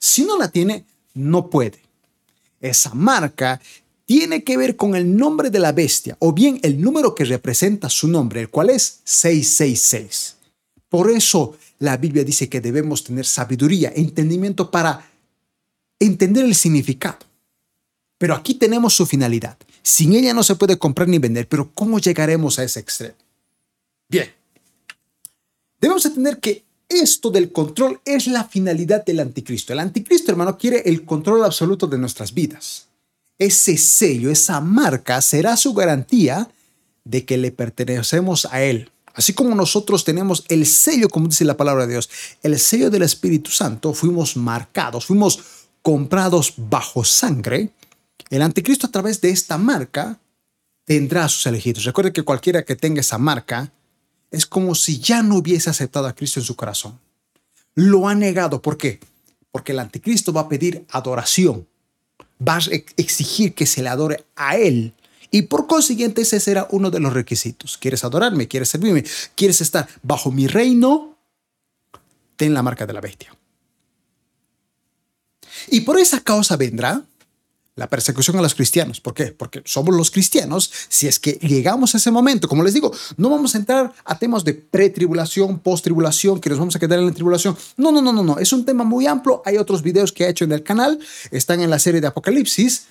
Si 0.00 0.24
no 0.24 0.36
la 0.36 0.48
tiene, 0.48 0.84
no 1.14 1.48
puede. 1.48 1.80
Esa 2.60 2.92
marca 2.92 3.60
tiene 4.10 4.42
que 4.42 4.56
ver 4.56 4.74
con 4.74 4.96
el 4.96 5.16
nombre 5.16 5.50
de 5.50 5.60
la 5.60 5.70
bestia 5.70 6.16
o 6.18 6.32
bien 6.32 6.58
el 6.64 6.80
número 6.80 7.14
que 7.14 7.24
representa 7.24 7.88
su 7.88 8.08
nombre, 8.08 8.40
el 8.40 8.48
cual 8.48 8.70
es 8.70 9.02
666. 9.04 10.34
Por 10.88 11.12
eso 11.12 11.56
la 11.78 11.96
Biblia 11.96 12.24
dice 12.24 12.48
que 12.48 12.60
debemos 12.60 13.04
tener 13.04 13.24
sabiduría, 13.24 13.92
entendimiento 13.94 14.68
para 14.68 15.08
entender 16.00 16.44
el 16.44 16.56
significado. 16.56 17.18
Pero 18.18 18.34
aquí 18.34 18.54
tenemos 18.54 18.94
su 18.94 19.06
finalidad. 19.06 19.56
Sin 19.80 20.12
ella 20.14 20.34
no 20.34 20.42
se 20.42 20.56
puede 20.56 20.76
comprar 20.76 21.06
ni 21.06 21.18
vender, 21.18 21.46
pero 21.46 21.70
¿cómo 21.72 22.00
llegaremos 22.00 22.58
a 22.58 22.64
ese 22.64 22.80
extremo? 22.80 23.14
Bien, 24.08 24.28
debemos 25.80 26.04
entender 26.04 26.40
que 26.40 26.64
esto 26.88 27.30
del 27.30 27.52
control 27.52 28.00
es 28.04 28.26
la 28.26 28.42
finalidad 28.42 29.04
del 29.04 29.20
anticristo. 29.20 29.72
El 29.72 29.78
anticristo, 29.78 30.32
hermano, 30.32 30.58
quiere 30.58 30.82
el 30.86 31.04
control 31.04 31.44
absoluto 31.44 31.86
de 31.86 31.98
nuestras 31.98 32.34
vidas. 32.34 32.89
Ese 33.40 33.78
sello, 33.78 34.30
esa 34.30 34.60
marca 34.60 35.22
será 35.22 35.56
su 35.56 35.72
garantía 35.72 36.50
de 37.04 37.24
que 37.24 37.38
le 37.38 37.50
pertenecemos 37.50 38.46
a 38.50 38.62
él. 38.62 38.90
Así 39.14 39.32
como 39.32 39.54
nosotros 39.54 40.04
tenemos 40.04 40.44
el 40.48 40.66
sello, 40.66 41.08
como 41.08 41.26
dice 41.26 41.46
la 41.46 41.56
palabra 41.56 41.86
de 41.86 41.94
Dios, 41.94 42.10
el 42.42 42.58
sello 42.58 42.90
del 42.90 43.02
Espíritu 43.02 43.50
Santo, 43.50 43.94
fuimos 43.94 44.36
marcados, 44.36 45.06
fuimos 45.06 45.40
comprados 45.80 46.52
bajo 46.58 47.02
sangre. 47.02 47.70
El 48.28 48.42
anticristo 48.42 48.86
a 48.86 48.92
través 48.92 49.22
de 49.22 49.30
esta 49.30 49.56
marca 49.56 50.20
tendrá 50.84 51.24
a 51.24 51.28
sus 51.30 51.46
elegidos. 51.46 51.84
Recuerde 51.84 52.12
que 52.12 52.22
cualquiera 52.22 52.66
que 52.66 52.76
tenga 52.76 53.00
esa 53.00 53.16
marca 53.16 53.72
es 54.30 54.44
como 54.44 54.74
si 54.74 55.00
ya 55.00 55.22
no 55.22 55.36
hubiese 55.36 55.70
aceptado 55.70 56.06
a 56.06 56.14
Cristo 56.14 56.40
en 56.40 56.46
su 56.46 56.56
corazón. 56.56 57.00
Lo 57.74 58.06
ha 58.06 58.14
negado. 58.14 58.60
¿Por 58.60 58.76
qué? 58.76 59.00
Porque 59.50 59.72
el 59.72 59.78
anticristo 59.78 60.30
va 60.30 60.42
a 60.42 60.48
pedir 60.50 60.84
adoración. 60.90 61.66
Va 62.46 62.56
a 62.56 62.60
exigir 62.96 63.54
que 63.54 63.66
se 63.66 63.82
le 63.82 63.88
adore 63.88 64.24
a 64.36 64.56
él. 64.56 64.94
Y 65.30 65.42
por 65.42 65.66
consiguiente 65.66 66.22
ese 66.22 66.40
será 66.40 66.66
uno 66.70 66.90
de 66.90 67.00
los 67.00 67.12
requisitos. 67.12 67.78
¿Quieres 67.78 68.04
adorarme? 68.04 68.48
¿Quieres 68.48 68.70
servirme? 68.70 69.04
¿Quieres 69.34 69.60
estar 69.60 69.86
bajo 70.02 70.32
mi 70.32 70.46
reino? 70.46 71.16
Ten 72.36 72.54
la 72.54 72.62
marca 72.62 72.86
de 72.86 72.92
la 72.92 73.00
bestia. 73.00 73.36
Y 75.68 75.82
por 75.82 75.98
esa 75.98 76.20
causa 76.20 76.56
vendrá 76.56 77.04
la 77.76 77.88
persecución 77.88 78.36
a 78.36 78.42
los 78.42 78.54
cristianos. 78.54 79.00
¿Por 79.00 79.14
qué? 79.14 79.26
Porque 79.26 79.62
somos 79.64 79.94
los 79.94 80.10
cristianos. 80.10 80.70
Si 80.88 81.06
es 81.06 81.18
que 81.18 81.32
llegamos 81.40 81.94
a 81.94 81.98
ese 81.98 82.10
momento, 82.10 82.48
como 82.48 82.62
les 82.62 82.74
digo, 82.74 82.92
no 83.16 83.30
vamos 83.30 83.54
a 83.54 83.58
entrar 83.58 83.92
a 84.04 84.18
temas 84.18 84.44
de 84.44 84.54
pretribulación, 84.54 85.58
post-tribulación, 85.60 86.40
que 86.40 86.50
nos 86.50 86.58
vamos 86.58 86.76
a 86.76 86.78
quedar 86.78 86.98
en 86.98 87.06
la 87.06 87.12
tribulación. 87.12 87.56
No, 87.76 87.92
no, 87.92 88.02
no, 88.02 88.12
no, 88.12 88.22
no. 88.22 88.38
Es 88.38 88.52
un 88.52 88.64
tema 88.64 88.84
muy 88.84 89.06
amplio. 89.06 89.42
Hay 89.44 89.56
otros 89.56 89.82
videos 89.82 90.12
que 90.12 90.24
he 90.24 90.28
hecho 90.28 90.44
en 90.44 90.52
el 90.52 90.62
canal. 90.62 90.98
Están 91.30 91.60
en 91.60 91.70
la 91.70 91.78
serie 91.78 92.00
de 92.00 92.08
Apocalipsis. 92.08 92.86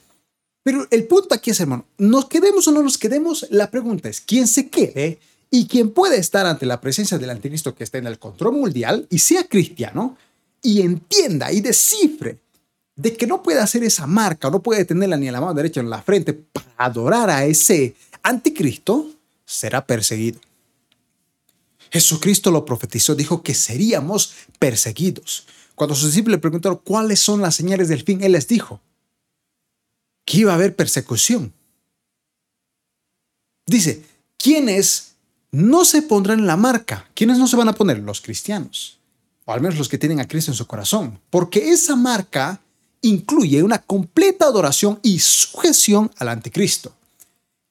Pero 0.64 0.88
el 0.92 1.06
punto 1.06 1.36
aquí 1.36 1.52
es, 1.52 1.60
hermano, 1.60 1.86
nos 1.98 2.26
quedemos 2.26 2.68
o 2.68 2.72
no 2.72 2.84
nos 2.84 2.98
quedemos, 2.98 3.48
la 3.50 3.72
pregunta 3.72 4.10
es, 4.10 4.20
¿quién 4.20 4.46
se 4.46 4.70
quede 4.70 5.20
y 5.50 5.68
quién 5.68 5.92
puede 5.92 6.18
estar 6.18 6.46
ante 6.46 6.66
la 6.66 6.82
presencia 6.82 7.18
del 7.18 7.30
anticristo 7.30 7.74
que 7.74 7.86
está 7.86 7.98
en 7.98 8.08
el 8.08 8.20
control 8.20 8.54
mundial 8.56 9.08
y 9.10 9.20
sea 9.20 9.46
cristiano? 9.46 10.18
y 10.62 10.82
entienda 10.82 11.52
y 11.52 11.62
descifre 11.62 12.40
de 13.00 13.16
que 13.16 13.26
no 13.26 13.42
puede 13.42 13.62
hacer 13.62 13.82
esa 13.86 14.06
marca, 14.08 14.50
no 14.50 14.62
puede 14.62 14.84
tenerla 14.84 15.16
ni 15.16 15.28
en 15.28 15.34
la 15.34 15.40
mano 15.40 15.54
derecha 15.54 15.82
ni 15.82 15.86
en 15.86 15.92
la 15.92 16.02
frente 16.02 16.34
para 16.34 16.68
adorar 16.76 17.30
a 17.30 17.46
ese 17.46 17.96
anticristo, 18.24 19.10
será 19.46 19.86
perseguido. 19.86 20.42
Jesucristo 21.92 22.52
lo 22.52 22.66
profetizó, 22.66 23.16
dijo 23.16 23.42
que 23.42 23.54
seríamos 23.54 24.34
perseguidos. 24.60 25.48
Cuando 25.76 25.96
sus 25.96 26.08
discípulos 26.08 26.36
le 26.36 26.42
preguntaron 26.42 26.82
cuáles 26.84 27.22
son 27.22 27.42
las 27.42 27.56
señales 27.56 27.88
del 27.88 28.04
fin, 28.04 28.22
Él 28.22 28.34
les 28.34 28.50
dijo 28.50 28.82
que 30.26 30.40
iba 30.40 30.52
a 30.52 30.56
haber 30.56 30.76
persecución. 30.76 31.54
Dice, 33.66 34.04
¿quiénes 34.38 35.14
no 35.52 35.86
se 35.86 36.02
pondrán 36.02 36.46
la 36.46 36.58
marca? 36.58 37.10
¿Quiénes 37.14 37.38
no 37.38 37.48
se 37.48 37.56
van 37.56 37.70
a 37.70 37.76
poner? 37.76 38.00
Los 38.00 38.20
cristianos, 38.20 39.00
o 39.46 39.54
al 39.54 39.62
menos 39.62 39.78
los 39.78 39.88
que 39.88 39.98
tienen 39.98 40.20
a 40.20 40.28
Cristo 40.28 40.52
en 40.52 40.58
su 40.58 40.68
corazón, 40.68 41.18
porque 41.30 41.70
esa 41.72 41.96
marca 41.96 42.60
incluye 43.02 43.64
una 43.64 43.82
completa 43.82 44.46
adoración 44.46 45.00
y 45.04 45.20
sujeción 45.20 46.12
al 46.18 46.30
anticristo, 46.30 46.94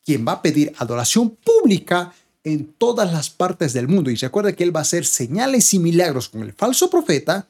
quien 0.04 0.26
va 0.26 0.32
a 0.32 0.42
pedir 0.42 0.72
adoración 0.78 1.30
pública 1.30 2.12
en 2.44 2.72
todas 2.78 3.12
las 3.12 3.30
partes 3.30 3.72
del 3.72 3.88
mundo. 3.88 4.10
Y 4.10 4.16
recuerda 4.16 4.52
que 4.52 4.64
Él 4.64 4.74
va 4.74 4.80
a 4.80 4.82
hacer 4.82 5.04
señales 5.04 5.72
y 5.74 5.78
milagros 5.78 6.28
con 6.28 6.42
el 6.42 6.52
falso 6.52 6.88
profeta 6.88 7.46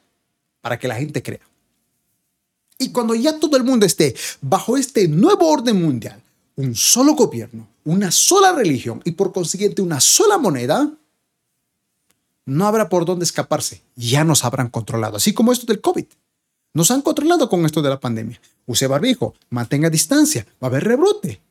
para 0.61 0.77
que 0.77 0.87
la 0.87 0.95
gente 0.95 1.23
crea. 1.23 1.39
Y 2.77 2.91
cuando 2.91 3.13
ya 3.15 3.37
todo 3.39 3.57
el 3.57 3.63
mundo 3.63 3.85
esté 3.85 4.15
bajo 4.41 4.77
este 4.77 5.07
nuevo 5.07 5.49
orden 5.49 5.81
mundial, 5.81 6.21
un 6.55 6.75
solo 6.75 7.13
gobierno, 7.13 7.67
una 7.85 8.11
sola 8.11 8.53
religión 8.53 9.01
y 9.05 9.11
por 9.11 9.33
consiguiente 9.33 9.81
una 9.81 9.99
sola 9.99 10.37
moneda, 10.37 10.91
no 12.45 12.67
habrá 12.67 12.89
por 12.89 13.05
dónde 13.05 13.25
escaparse. 13.25 13.81
Ya 13.95 14.23
nos 14.23 14.43
habrán 14.43 14.69
controlado, 14.69 15.17
así 15.17 15.33
como 15.33 15.51
esto 15.51 15.65
del 15.65 15.81
COVID. 15.81 16.05
Nos 16.73 16.91
han 16.91 17.01
controlado 17.01 17.49
con 17.49 17.65
esto 17.65 17.81
de 17.81 17.89
la 17.89 17.99
pandemia. 17.99 18.39
Use 18.65 18.87
barbijo, 18.87 19.33
mantenga 19.49 19.89
distancia, 19.89 20.45
va 20.61 20.67
a 20.67 20.69
haber 20.69 20.83
rebrote. 20.83 21.41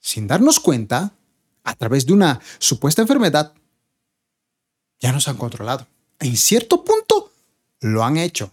Sin 0.00 0.26
darnos 0.26 0.60
cuenta, 0.60 1.12
a 1.64 1.74
través 1.74 2.06
de 2.06 2.12
una 2.12 2.40
supuesta 2.58 3.02
enfermedad, 3.02 3.54
ya 5.00 5.12
nos 5.12 5.28
han 5.28 5.36
controlado. 5.36 5.86
En 6.18 6.36
cierto 6.36 6.84
punto, 6.84 7.32
lo 7.80 8.04
han 8.04 8.16
hecho. 8.18 8.52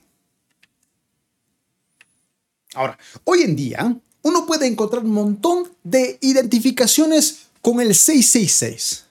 Ahora, 2.74 2.97
hoy 3.24 3.41
en 3.41 3.55
día, 3.55 3.97
uno 4.21 4.45
puede 4.45 4.67
encontrar 4.67 5.03
un 5.03 5.12
montón 5.12 5.69
de 5.83 6.17
identificaciones 6.21 7.47
con 7.62 7.81
el 7.81 7.95
666. 7.95 9.05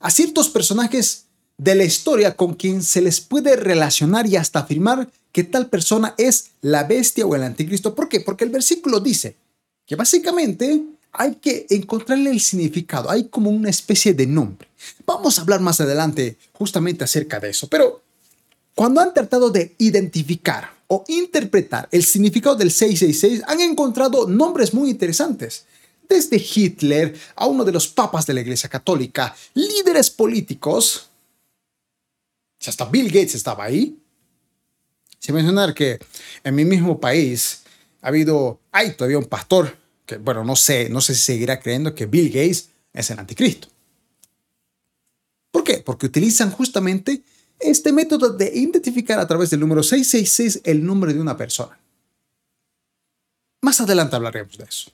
A 0.00 0.10
ciertos 0.10 0.48
personajes 0.48 1.26
de 1.64 1.74
la 1.74 1.84
historia 1.84 2.36
con 2.36 2.52
quien 2.52 2.82
se 2.82 3.00
les 3.00 3.22
puede 3.22 3.56
relacionar 3.56 4.26
y 4.26 4.36
hasta 4.36 4.58
afirmar 4.58 5.08
que 5.32 5.44
tal 5.44 5.70
persona 5.70 6.14
es 6.18 6.50
la 6.60 6.84
bestia 6.84 7.24
o 7.24 7.34
el 7.34 7.42
anticristo. 7.42 7.94
¿Por 7.94 8.10
qué? 8.10 8.20
Porque 8.20 8.44
el 8.44 8.50
versículo 8.50 9.00
dice 9.00 9.34
que 9.86 9.96
básicamente 9.96 10.82
hay 11.10 11.36
que 11.36 11.66
encontrarle 11.70 12.30
el 12.30 12.40
significado, 12.40 13.10
hay 13.10 13.28
como 13.28 13.48
una 13.48 13.70
especie 13.70 14.12
de 14.12 14.26
nombre. 14.26 14.68
Vamos 15.06 15.38
a 15.38 15.40
hablar 15.42 15.60
más 15.60 15.80
adelante 15.80 16.36
justamente 16.52 17.02
acerca 17.02 17.40
de 17.40 17.48
eso, 17.48 17.66
pero 17.68 18.02
cuando 18.74 19.00
han 19.00 19.14
tratado 19.14 19.48
de 19.48 19.74
identificar 19.78 20.70
o 20.88 21.02
interpretar 21.08 21.88
el 21.92 22.04
significado 22.04 22.56
del 22.56 22.70
666, 22.70 23.42
han 23.46 23.62
encontrado 23.62 24.28
nombres 24.28 24.74
muy 24.74 24.90
interesantes. 24.90 25.64
Desde 26.06 26.36
Hitler 26.36 27.14
a 27.36 27.46
uno 27.46 27.64
de 27.64 27.72
los 27.72 27.88
papas 27.88 28.26
de 28.26 28.34
la 28.34 28.42
Iglesia 28.42 28.68
Católica, 28.68 29.34
líderes 29.54 30.10
políticos, 30.10 31.08
hasta 32.70 32.84
Bill 32.86 33.06
Gates 33.06 33.34
estaba 33.34 33.64
ahí. 33.64 33.98
Sin 35.18 35.34
mencionar 35.34 35.74
que 35.74 35.98
en 36.42 36.54
mi 36.54 36.64
mismo 36.64 37.00
país 37.00 37.62
ha 38.02 38.08
habido, 38.08 38.60
hay 38.70 38.92
todavía 38.92 39.18
un 39.18 39.24
pastor 39.24 39.76
que, 40.04 40.18
bueno, 40.18 40.44
no 40.44 40.56
sé, 40.56 40.88
no 40.90 41.00
sé 41.00 41.14
si 41.14 41.22
seguirá 41.22 41.60
creyendo 41.60 41.94
que 41.94 42.06
Bill 42.06 42.28
Gates 42.28 42.70
es 42.92 43.10
el 43.10 43.18
anticristo. 43.18 43.68
¿Por 45.50 45.64
qué? 45.64 45.78
Porque 45.78 46.06
utilizan 46.06 46.50
justamente 46.50 47.22
este 47.58 47.92
método 47.92 48.30
de 48.30 48.50
identificar 48.54 49.18
a 49.18 49.26
través 49.26 49.50
del 49.50 49.60
número 49.60 49.82
666 49.82 50.62
el 50.64 50.84
nombre 50.84 51.14
de 51.14 51.20
una 51.20 51.36
persona. 51.36 51.78
Más 53.62 53.80
adelante 53.80 54.16
hablaremos 54.16 54.58
de 54.58 54.64
eso. 54.64 54.90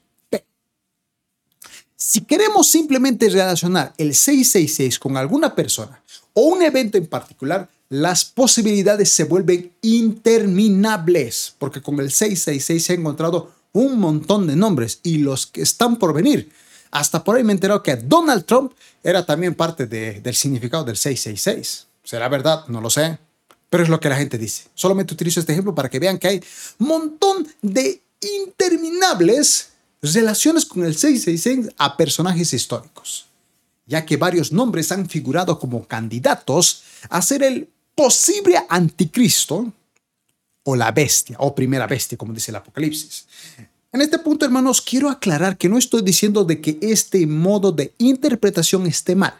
Si 1.97 2.23
queremos 2.23 2.67
simplemente 2.67 3.29
relacionar 3.29 3.93
el 3.99 4.15
666 4.15 4.99
con 4.99 5.17
alguna 5.17 5.55
persona 5.55 6.03
o 6.35 6.43
un 6.43 6.63
evento 6.63 6.99
en 6.99 7.07
particular, 7.07 7.69
las 7.89 8.25
posibilidades 8.25 9.11
se 9.11 9.25
vuelven 9.25 9.73
interminables, 9.83 11.55
porque 11.59 11.83
con 11.83 11.99
el 11.99 12.11
666 12.11 12.85
se 12.85 12.93
ha 12.93 12.97
encontrado 12.97 13.53
un 13.73 13.99
montón 13.99 14.47
de 14.47 14.57
nombres 14.57 15.01
y 15.03 15.19
los 15.19 15.47
que 15.47 15.63
están 15.63 15.97
por 15.97 16.13
venir. 16.15 16.51
Hasta 16.91 17.23
por 17.23 17.37
ahí 17.37 17.45
me 17.45 17.53
he 17.53 17.55
enterado 17.55 17.83
que 17.83 17.97
Donald 17.97 18.45
Trump 18.45 18.73
era 19.03 19.25
también 19.25 19.55
parte 19.55 19.87
del 19.87 20.35
significado 20.35 20.85
del 20.85 20.97
666. 20.97 21.87
¿Será 22.03 22.29
verdad? 22.29 22.67
No 22.69 22.81
lo 22.81 22.91
sé. 22.91 23.19
Pero 23.69 23.85
es 23.85 23.89
lo 23.89 24.01
que 24.01 24.09
la 24.09 24.17
gente 24.17 24.39
dice. 24.39 24.65
Solamente 24.75 25.15
utilizo 25.15 25.39
este 25.39 25.53
ejemplo 25.53 25.75
para 25.75 25.89
que 25.89 26.01
vean 26.01 26.19
que 26.19 26.29
hay 26.29 26.43
un 26.79 26.89
montón 26.89 27.47
de 27.63 28.03
interminables 28.21 29.71
relaciones 30.03 30.65
con 30.67 30.85
el 30.85 30.97
666 30.97 31.75
a 31.79 31.97
personajes 31.97 32.53
históricos, 32.53 33.27
ya 33.91 34.07
que 34.07 34.17
varios 34.17 34.53
nombres 34.53 34.93
han 34.93 35.09
figurado 35.09 35.59
como 35.59 35.85
candidatos 35.85 36.85
a 37.09 37.21
ser 37.21 37.43
el 37.43 37.69
posible 37.97 38.57
anticristo 38.69 39.73
o 40.63 40.77
la 40.77 40.93
bestia, 40.93 41.37
o 41.41 41.53
primera 41.53 41.89
bestia, 41.89 42.17
como 42.17 42.33
dice 42.33 42.53
el 42.53 42.57
Apocalipsis. 42.57 43.27
En 43.91 44.01
este 44.01 44.21
punto, 44.21 44.45
hermanos, 44.45 44.81
quiero 44.81 45.11
aclarar 45.11 45.57
que 45.57 45.69
no 45.69 45.77
estoy 45.77 46.03
diciendo 46.03 46.45
de 46.45 46.61
que 46.61 46.79
este 46.81 47.27
modo 47.27 47.73
de 47.73 47.93
interpretación 47.99 48.87
esté 48.87 49.17
mal. 49.17 49.35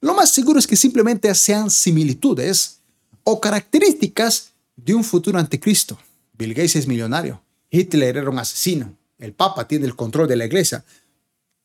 Lo 0.00 0.12
más 0.12 0.30
seguro 0.30 0.58
es 0.58 0.66
que 0.66 0.74
simplemente 0.74 1.32
sean 1.36 1.70
similitudes 1.70 2.80
o 3.22 3.40
características 3.40 4.50
de 4.74 4.92
un 4.92 5.04
futuro 5.04 5.38
anticristo. 5.38 5.96
Bill 6.32 6.54
Gates 6.54 6.74
es 6.74 6.88
millonario, 6.88 7.40
Hitler 7.70 8.16
era 8.16 8.28
un 8.28 8.40
asesino, 8.40 8.96
el 9.18 9.34
Papa 9.34 9.68
tiene 9.68 9.86
el 9.86 9.94
control 9.94 10.26
de 10.26 10.34
la 10.34 10.46
iglesia. 10.46 10.84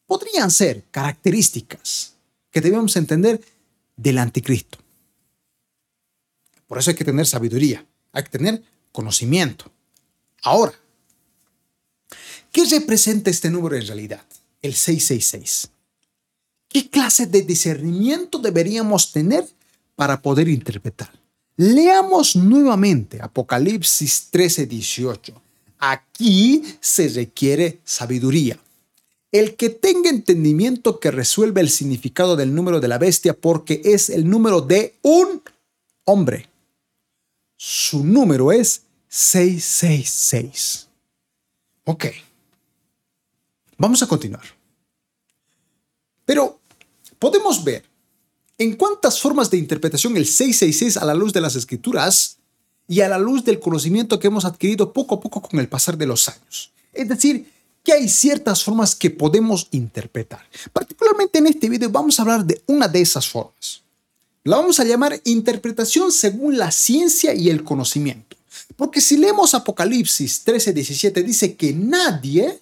Podrían 0.07 0.49
ser 0.49 0.85
características 0.89 2.15
que 2.49 2.61
debemos 2.61 2.95
entender 2.95 3.39
del 3.95 4.17
anticristo. 4.17 4.79
Por 6.65 6.79
eso 6.79 6.89
hay 6.89 6.95
que 6.95 7.05
tener 7.05 7.27
sabiduría 7.27 7.85
hay 8.17 8.23
que 8.23 8.29
tener 8.29 8.63
conocimiento. 8.91 9.71
Ahora, 10.41 10.73
¿qué 12.51 12.65
representa 12.65 13.29
este 13.29 13.49
número 13.49 13.75
en 13.75 13.85
realidad? 13.85 14.23
El 14.61 14.73
666. 14.73 15.69
¿Qué 16.67 16.89
clase 16.89 17.27
de 17.27 17.43
discernimiento 17.43 18.39
deberíamos 18.39 19.11
tener 19.11 19.47
para 19.95 20.21
poder 20.21 20.47
interpretar? 20.47 21.11
Leamos 21.55 22.35
nuevamente 22.35 23.21
Apocalipsis 23.21 24.27
13, 24.31 24.65
18. 24.65 25.41
Aquí 25.79 26.63
se 26.79 27.07
requiere 27.09 27.79
sabiduría. 27.83 28.59
El 29.31 29.55
que 29.55 29.69
tenga 29.69 30.09
entendimiento 30.09 30.99
que 30.99 31.11
resuelva 31.11 31.61
el 31.61 31.69
significado 31.69 32.35
del 32.35 32.55
número 32.55 32.79
de 32.79 32.87
la 32.87 32.97
bestia 32.97 33.33
porque 33.33 33.81
es 33.83 34.09
el 34.09 34.29
número 34.29 34.61
de 34.61 34.95
un 35.01 35.41
hombre. 36.05 36.49
Su 37.57 38.03
número 38.05 38.51
es 38.51 38.83
666. 39.09 40.87
Ok. 41.85 42.05
Vamos 43.77 44.01
a 44.01 44.07
continuar. 44.07 44.43
Pero 46.25 46.59
podemos 47.19 47.63
ver 47.63 47.85
en 48.57 48.75
cuántas 48.75 49.19
formas 49.21 49.49
de 49.49 49.57
interpretación 49.57 50.17
el 50.17 50.25
666 50.25 50.97
a 50.97 51.05
la 51.05 51.13
luz 51.13 51.33
de 51.33 51.41
las 51.41 51.55
escrituras 51.55 52.37
y 52.87 53.01
a 53.01 53.09
la 53.09 53.19
luz 53.19 53.43
del 53.43 53.59
conocimiento 53.59 54.19
que 54.19 54.27
hemos 54.27 54.45
adquirido 54.45 54.93
poco 54.93 55.15
a 55.15 55.19
poco 55.19 55.41
con 55.41 55.59
el 55.59 55.67
pasar 55.67 55.97
de 55.97 56.07
los 56.07 56.27
años. 56.29 56.71
Es 56.93 57.07
decir, 57.07 57.51
que 57.87 57.93
hay 57.93 58.09
ciertas 58.09 58.65
formas 58.65 58.95
que 58.95 59.09
podemos 59.09 59.69
interpretar. 59.71 60.41
Particularmente 60.73 61.39
en 61.39 61.47
este 61.47 61.69
video 61.69 61.89
vamos 61.89 62.19
a 62.19 62.23
hablar 62.23 62.43
de 62.43 62.61
una 62.65 62.89
de 62.89 62.99
esas 62.99 63.29
formas. 63.29 63.81
La 64.43 64.57
vamos 64.57 64.81
a 64.81 64.83
llamar 64.83 65.21
interpretación 65.23 66.11
según 66.11 66.57
la 66.57 66.69
ciencia 66.71 67.33
y 67.33 67.49
el 67.49 67.63
conocimiento. 67.63 68.35
Porque 68.75 68.99
si 68.99 69.15
leemos 69.15 69.53
Apocalipsis 69.53 70.43
13:17 70.45 71.23
dice 71.23 71.55
que 71.55 71.71
nadie 71.71 72.59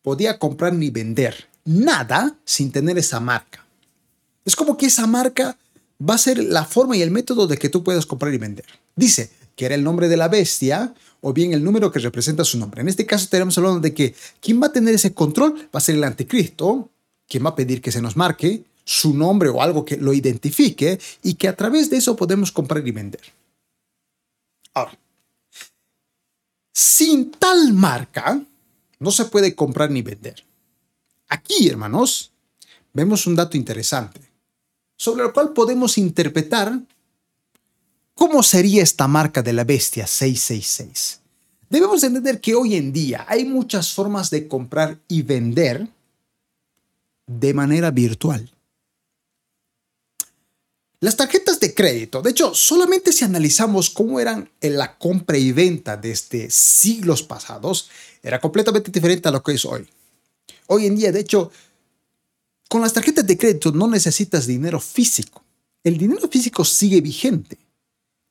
podía 0.00 0.38
comprar 0.38 0.72
ni 0.72 0.88
vender 0.88 1.46
nada 1.66 2.34
sin 2.46 2.72
tener 2.72 2.96
esa 2.96 3.20
marca. 3.20 3.66
Es 4.46 4.56
como 4.56 4.78
que 4.78 4.86
esa 4.86 5.06
marca 5.06 5.58
va 6.00 6.14
a 6.14 6.18
ser 6.26 6.42
la 6.42 6.64
forma 6.64 6.96
y 6.96 7.02
el 7.02 7.10
método 7.10 7.46
de 7.46 7.58
que 7.58 7.68
tú 7.68 7.84
puedas 7.84 8.06
comprar 8.06 8.32
y 8.32 8.38
vender. 8.38 8.64
Dice 8.96 9.30
que 9.56 9.66
era 9.66 9.74
el 9.74 9.84
nombre 9.84 10.08
de 10.08 10.16
la 10.16 10.28
bestia 10.28 10.94
o 11.26 11.32
bien 11.32 11.54
el 11.54 11.64
número 11.64 11.90
que 11.90 11.98
representa 12.00 12.44
su 12.44 12.58
nombre. 12.58 12.82
En 12.82 12.88
este 12.88 13.06
caso 13.06 13.28
tenemos 13.30 13.56
hablando 13.56 13.80
de 13.80 13.94
que 13.94 14.14
quien 14.40 14.60
va 14.60 14.66
a 14.66 14.72
tener 14.72 14.94
ese 14.94 15.14
control 15.14 15.56
va 15.74 15.78
a 15.78 15.80
ser 15.80 15.94
el 15.94 16.04
anticristo, 16.04 16.90
quien 17.26 17.46
va 17.46 17.50
a 17.50 17.56
pedir 17.56 17.80
que 17.80 17.90
se 17.90 18.02
nos 18.02 18.14
marque, 18.14 18.62
su 18.84 19.14
nombre 19.14 19.48
o 19.48 19.62
algo 19.62 19.86
que 19.86 19.96
lo 19.96 20.12
identifique 20.12 21.00
y 21.22 21.34
que 21.34 21.48
a 21.48 21.56
través 21.56 21.88
de 21.88 21.96
eso 21.96 22.14
podemos 22.14 22.52
comprar 22.52 22.86
y 22.86 22.90
vender. 22.90 23.22
Ahora, 24.74 24.98
sin 26.70 27.30
tal 27.30 27.72
marca, 27.72 28.42
no 28.98 29.10
se 29.10 29.24
puede 29.24 29.54
comprar 29.54 29.90
ni 29.90 30.02
vender. 30.02 30.44
Aquí, 31.28 31.68
hermanos, 31.68 32.32
vemos 32.92 33.26
un 33.26 33.34
dato 33.34 33.56
interesante, 33.56 34.20
sobre 34.98 35.24
el 35.24 35.32
cual 35.32 35.54
podemos 35.54 35.96
interpretar 35.96 36.78
cómo 38.14 38.42
sería 38.42 38.82
esta 38.82 39.08
marca 39.08 39.42
de 39.42 39.52
la 39.52 39.64
bestia 39.64 40.06
666. 40.06 41.20
Debemos 41.68 42.02
entender 42.02 42.40
que 42.40 42.54
hoy 42.54 42.76
en 42.76 42.92
día 42.92 43.24
hay 43.28 43.44
muchas 43.44 43.92
formas 43.92 44.30
de 44.30 44.46
comprar 44.46 44.98
y 45.08 45.22
vender 45.22 45.88
de 47.26 47.54
manera 47.54 47.90
virtual. 47.90 48.50
Las 51.00 51.16
tarjetas 51.16 51.60
de 51.60 51.74
crédito, 51.74 52.22
de 52.22 52.30
hecho, 52.30 52.54
solamente 52.54 53.12
si 53.12 53.24
analizamos 53.24 53.90
cómo 53.90 54.20
eran 54.20 54.48
en 54.60 54.78
la 54.78 54.96
compra 54.96 55.36
y 55.36 55.52
venta 55.52 55.96
desde 55.96 56.50
siglos 56.50 57.22
pasados, 57.22 57.90
era 58.22 58.40
completamente 58.40 58.90
diferente 58.90 59.28
a 59.28 59.32
lo 59.32 59.42
que 59.42 59.52
es 59.52 59.64
hoy. 59.66 59.86
Hoy 60.66 60.86
en 60.86 60.96
día, 60.96 61.12
de 61.12 61.20
hecho, 61.20 61.50
con 62.68 62.80
las 62.80 62.94
tarjetas 62.94 63.26
de 63.26 63.36
crédito 63.36 63.70
no 63.70 63.86
necesitas 63.86 64.46
dinero 64.46 64.80
físico. 64.80 65.44
El 65.82 65.98
dinero 65.98 66.26
físico 66.28 66.64
sigue 66.64 67.02
vigente. 67.02 67.58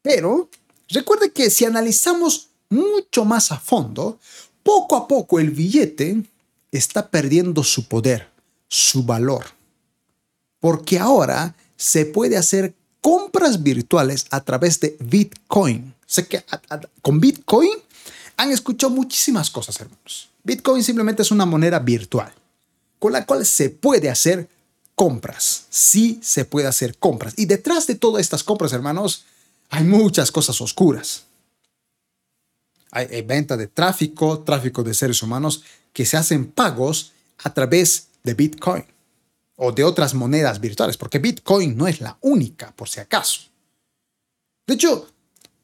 Pero 0.04 0.50
recuerde 0.90 1.32
que 1.32 1.50
si 1.50 1.66
analizamos 1.66 2.50
mucho 2.70 3.26
más 3.26 3.52
a 3.52 3.58
fondo, 3.58 4.20
poco 4.62 4.96
a 4.96 5.08
poco 5.08 5.40
el 5.40 5.50
billete 5.50 6.22
está 6.72 7.10
perdiendo 7.10 7.64
su 7.64 7.88
poder, 7.88 8.30
su 8.68 9.04
valor. 9.04 9.46
Porque 10.60 11.00
ahora 11.00 11.56
se 11.76 12.06
puede 12.06 12.38
hacer 12.38 12.76
compras 13.02 13.64
virtuales 13.64 14.28
a 14.30 14.42
través 14.42 14.80
de 14.80 14.96
Bitcoin. 15.00 15.96
Sé 16.06 16.28
que 16.28 16.44
con 17.02 17.20
Bitcoin 17.20 17.72
han 18.38 18.52
escuchado 18.52 18.94
muchísimas 18.94 19.50
cosas, 19.50 19.80
hermanos. 19.80 20.30
Bitcoin 20.44 20.84
simplemente 20.84 21.24
es 21.24 21.32
una 21.32 21.46
moneda 21.46 21.80
virtual 21.80 22.34
con 23.04 23.12
la 23.12 23.26
cual 23.26 23.46
se 23.46 23.70
puede 23.70 24.10
hacer 24.10 24.48
compras. 24.96 25.66
Sí 25.70 26.22
se 26.24 26.46
puede 26.46 26.68
hacer 26.68 26.98
compras. 26.98 27.34
Y 27.36 27.48
detrás 27.48 27.86
de 27.86 27.96
todas 27.96 28.22
estas 28.22 28.46
compras, 28.46 28.72
hermanos, 28.72 29.26
hay 29.70 29.84
muchas 29.84 30.32
cosas 30.32 30.60
oscuras. 30.62 31.26
Hay, 32.92 33.24
venta 33.24 33.58
de 33.58 33.68
tráfico, 33.68 34.42
tráfico 34.42 34.84
de 34.84 34.94
seres 34.94 35.24
humanos 35.24 35.64
que 35.94 36.06
se 36.06 36.16
hacen 36.16 36.52
pagos 36.52 37.14
a 37.44 37.54
través 37.54 38.10
de 38.24 38.36
Bitcoin 38.36 38.86
o 39.56 39.72
de 39.72 39.84
otras 39.84 40.14
monedas 40.14 40.60
virtuales, 40.60 40.98
porque 40.98 41.20
Bitcoin 41.20 41.76
no 41.76 41.88
es 41.88 42.02
la 42.02 42.18
única, 42.22 42.72
por 42.76 42.90
si 42.90 43.00
acaso. 43.00 43.42
De 44.68 44.76
hecho, 44.76 45.08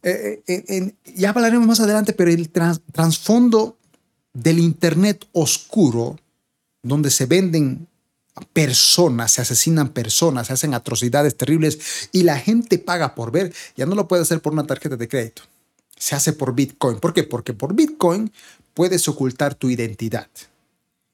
eh, 0.02 0.42
eh, 0.48 0.94
ya 1.16 1.30
hablaremos 1.30 1.68
más 1.68 1.80
adelante, 1.80 2.14
pero 2.14 2.32
el 2.32 2.50
trasfondo 2.50 3.78
del 4.34 4.60
Internet 4.60 5.28
oscuro, 5.34 6.18
donde 6.82 7.12
se 7.12 7.26
venden 7.26 7.88
personas, 8.54 9.32
se 9.34 9.42
asesinan 9.42 9.90
personas, 9.90 10.48
se 10.48 10.54
hacen 10.54 10.74
atrocidades 10.74 11.36
terribles 11.36 12.10
y 12.12 12.24
la 12.24 12.38
gente 12.40 12.78
paga 12.80 13.16
por 13.16 13.32
ver, 13.32 13.54
ya 13.76 13.86
no 13.86 13.96
lo 13.96 14.08
puede 14.08 14.22
hacer 14.22 14.42
por 14.42 14.54
una 14.54 14.66
tarjeta 14.66 14.98
de 14.98 15.08
crédito. 15.08 15.44
Se 15.98 16.16
hace 16.16 16.34
por 16.34 16.56
Bitcoin. 16.56 17.00
¿Por 17.00 17.14
qué? 17.14 17.24
Porque 17.24 17.54
por 17.54 17.74
Bitcoin 17.74 18.32
puedes 18.74 19.08
ocultar 19.08 19.56
tu 19.56 19.70
identidad 19.70 20.28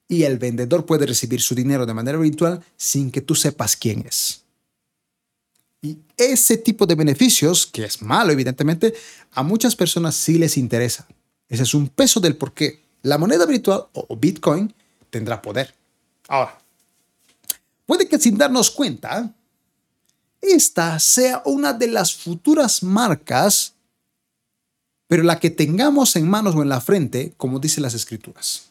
y 0.07 0.23
el 0.23 0.37
vendedor 0.37 0.85
puede 0.85 1.05
recibir 1.05 1.41
su 1.41 1.55
dinero 1.55 1.85
de 1.85 1.93
manera 1.93 2.17
virtual 2.17 2.63
sin 2.77 3.11
que 3.11 3.21
tú 3.21 3.35
sepas 3.35 3.75
quién 3.75 4.05
es. 4.07 4.43
Y 5.81 5.97
ese 6.17 6.57
tipo 6.57 6.85
de 6.85 6.95
beneficios, 6.95 7.65
que 7.65 7.85
es 7.85 8.01
malo 8.01 8.31
evidentemente, 8.31 8.93
a 9.31 9.43
muchas 9.43 9.75
personas 9.75 10.15
sí 10.15 10.37
les 10.37 10.57
interesa. 10.57 11.07
Ese 11.47 11.63
es 11.63 11.73
un 11.73 11.89
peso 11.89 12.19
del 12.19 12.35
por 12.35 12.53
qué 12.53 12.81
la 13.03 13.17
moneda 13.17 13.45
virtual 13.45 13.85
o 13.93 14.15
Bitcoin 14.15 14.73
tendrá 15.11 15.41
poder. 15.41 15.75
Ahora, 16.27 16.57
puede 17.85 18.07
que 18.07 18.19
sin 18.19 18.37
darnos 18.37 18.71
cuenta, 18.71 19.33
esta 20.41 20.99
sea 20.99 21.41
una 21.45 21.73
de 21.73 21.87
las 21.87 22.13
futuras 22.13 22.83
marcas, 22.83 23.73
pero 25.07 25.23
la 25.23 25.39
que 25.39 25.49
tengamos 25.49 26.15
en 26.15 26.27
manos 26.29 26.55
o 26.55 26.61
en 26.61 26.69
la 26.69 26.81
frente, 26.81 27.33
como 27.37 27.59
dicen 27.59 27.83
las 27.83 27.93
escrituras. 27.93 28.69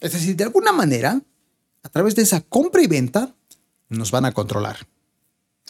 Es 0.00 0.12
decir, 0.12 0.36
de 0.36 0.44
alguna 0.44 0.72
manera, 0.72 1.20
a 1.82 1.88
través 1.88 2.14
de 2.14 2.22
esa 2.22 2.40
compra 2.40 2.82
y 2.82 2.86
venta, 2.86 3.34
nos 3.88 4.10
van 4.10 4.24
a 4.24 4.32
controlar. 4.32 4.86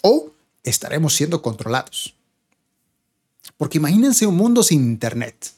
O 0.02 0.32
estaremos 0.62 1.14
siendo 1.14 1.42
controlados. 1.42 2.14
Porque 3.56 3.78
imagínense 3.78 4.26
un 4.26 4.36
mundo 4.36 4.62
sin 4.62 4.82
Internet. 4.84 5.52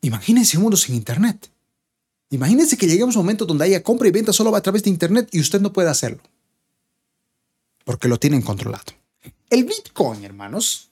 Imagínense 0.00 0.56
un 0.56 0.64
mundo 0.64 0.76
sin 0.76 0.94
Internet. 0.94 1.50
Imagínense 2.30 2.76
que 2.76 2.86
lleguemos 2.86 3.16
a 3.16 3.20
un 3.20 3.24
momento 3.24 3.46
donde 3.46 3.64
haya 3.64 3.82
compra 3.82 4.08
y 4.08 4.10
venta 4.10 4.32
solo 4.32 4.54
a 4.54 4.60
través 4.60 4.82
de 4.82 4.90
Internet 4.90 5.28
y 5.32 5.40
usted 5.40 5.60
no 5.60 5.72
puede 5.72 5.88
hacerlo. 5.88 6.22
Porque 7.84 8.08
lo 8.08 8.18
tienen 8.18 8.42
controlado. 8.42 8.84
El 9.48 9.64
Bitcoin, 9.64 10.24
hermanos, 10.24 10.88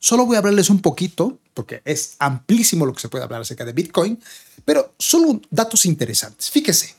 solo 0.00 0.26
voy 0.26 0.34
a 0.34 0.38
hablarles 0.40 0.68
un 0.68 0.82
poquito 0.82 1.38
porque 1.54 1.82
es 1.84 2.16
amplísimo 2.18 2.86
lo 2.86 2.92
que 2.92 3.00
se 3.00 3.08
puede 3.08 3.24
hablar 3.24 3.42
acerca 3.42 3.64
de 3.64 3.72
Bitcoin, 3.72 4.20
pero 4.64 4.94
solo 4.98 5.40
datos 5.50 5.84
interesantes. 5.84 6.50
Fíjese, 6.50 6.94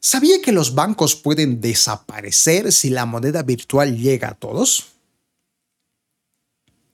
¿sabía 0.00 0.42
que 0.42 0.52
los 0.52 0.74
bancos 0.74 1.16
pueden 1.16 1.60
desaparecer 1.60 2.72
si 2.72 2.90
la 2.90 3.06
moneda 3.06 3.42
virtual 3.42 3.96
llega 3.96 4.28
a 4.28 4.34
todos? 4.34 4.86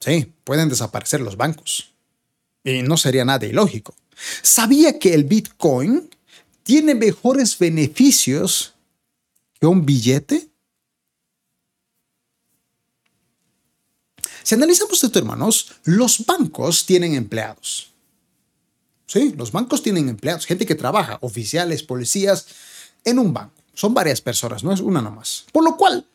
Sí, 0.01 0.33
pueden 0.45 0.69
desaparecer 0.69 1.21
los 1.21 1.37
bancos. 1.37 1.93
Y 2.63 2.83
no 2.83 2.97
sería 2.97 3.25
nada 3.25 3.47
ilógico. 3.47 3.95
¿Sabía 4.43 4.99
que 4.99 5.15
el 5.15 5.25
Bitcoin 5.25 6.09
tiene 6.63 6.95
mejores 6.95 7.59
beneficios 7.59 8.75
que 9.61 9.67
un 9.67 9.87
billete? 9.87 10.49
Si 14.43 14.55
analizamos 14.55 15.03
esto, 15.05 15.19
hermanos, 15.19 15.73
los 15.85 16.25
bancos 16.25 16.87
tienen 16.87 17.15
empleados. 17.15 17.93
Sí, 19.07 19.35
los 19.37 19.53
bancos 19.53 19.83
tienen 19.83 20.09
empleados, 20.09 20.47
gente 20.47 20.67
que 20.67 20.75
trabaja, 20.75 21.19
oficiales, 21.23 21.83
policías, 21.83 22.47
en 23.05 23.19
un 23.19 23.33
banco. 23.33 23.55
Son 23.75 23.95
varias 23.95 24.21
personas, 24.21 24.65
no 24.65 24.73
es 24.73 24.81
una 24.81 25.01
nomás. 25.01 25.47
Por 25.53 25.65
lo 25.65 25.77
cual, 25.77 26.07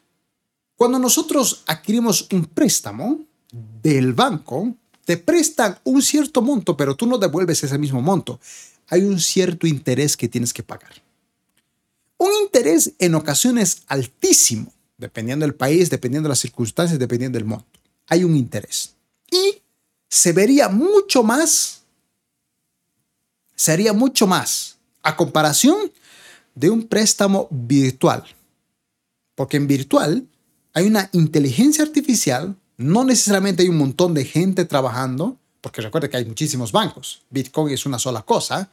cuando 0.75 0.99
nosotros 0.99 1.63
adquirimos 1.65 2.27
un 2.31 2.45
préstamo 2.45 3.19
del 3.51 4.13
banco, 4.13 4.75
te 5.05 5.17
prestan 5.17 5.77
un 5.83 6.01
cierto 6.01 6.41
monto, 6.41 6.77
pero 6.77 6.95
tú 6.95 7.05
no 7.05 7.17
devuelves 7.17 7.63
ese 7.63 7.77
mismo 7.77 8.01
monto. 8.01 8.39
Hay 8.87 9.01
un 9.01 9.19
cierto 9.19 9.67
interés 9.67 10.15
que 10.15 10.29
tienes 10.29 10.53
que 10.53 10.63
pagar. 10.63 10.93
Un 12.17 12.31
interés 12.43 12.93
en 12.99 13.15
ocasiones 13.15 13.83
altísimo, 13.87 14.71
dependiendo 14.97 15.45
del 15.45 15.55
país, 15.55 15.89
dependiendo 15.89 16.27
de 16.27 16.31
las 16.31 16.39
circunstancias, 16.39 16.99
dependiendo 16.99 17.37
del 17.37 17.45
monto 17.45 17.73
hay 18.07 18.23
un 18.23 18.35
interés. 18.35 18.95
Y 19.31 19.61
se 20.09 20.31
vería 20.33 20.69
mucho 20.69 21.23
más, 21.23 21.81
sería 23.55 23.93
mucho 23.93 24.27
más 24.27 24.77
a 25.01 25.15
comparación 25.15 25.91
de 26.55 26.69
un 26.69 26.87
préstamo 26.87 27.47
virtual. 27.49 28.23
Porque 29.35 29.57
en 29.57 29.67
virtual 29.67 30.27
hay 30.73 30.85
una 30.85 31.09
inteligencia 31.13 31.83
artificial, 31.83 32.55
no 32.77 33.03
necesariamente 33.03 33.63
hay 33.63 33.69
un 33.69 33.77
montón 33.77 34.13
de 34.13 34.25
gente 34.25 34.65
trabajando, 34.65 35.37
porque 35.61 35.81
recuerde 35.81 36.09
que 36.09 36.17
hay 36.17 36.25
muchísimos 36.25 36.71
bancos. 36.71 37.21
Bitcoin 37.29 37.73
es 37.73 37.85
una 37.85 37.99
sola 37.99 38.21
cosa. 38.23 38.69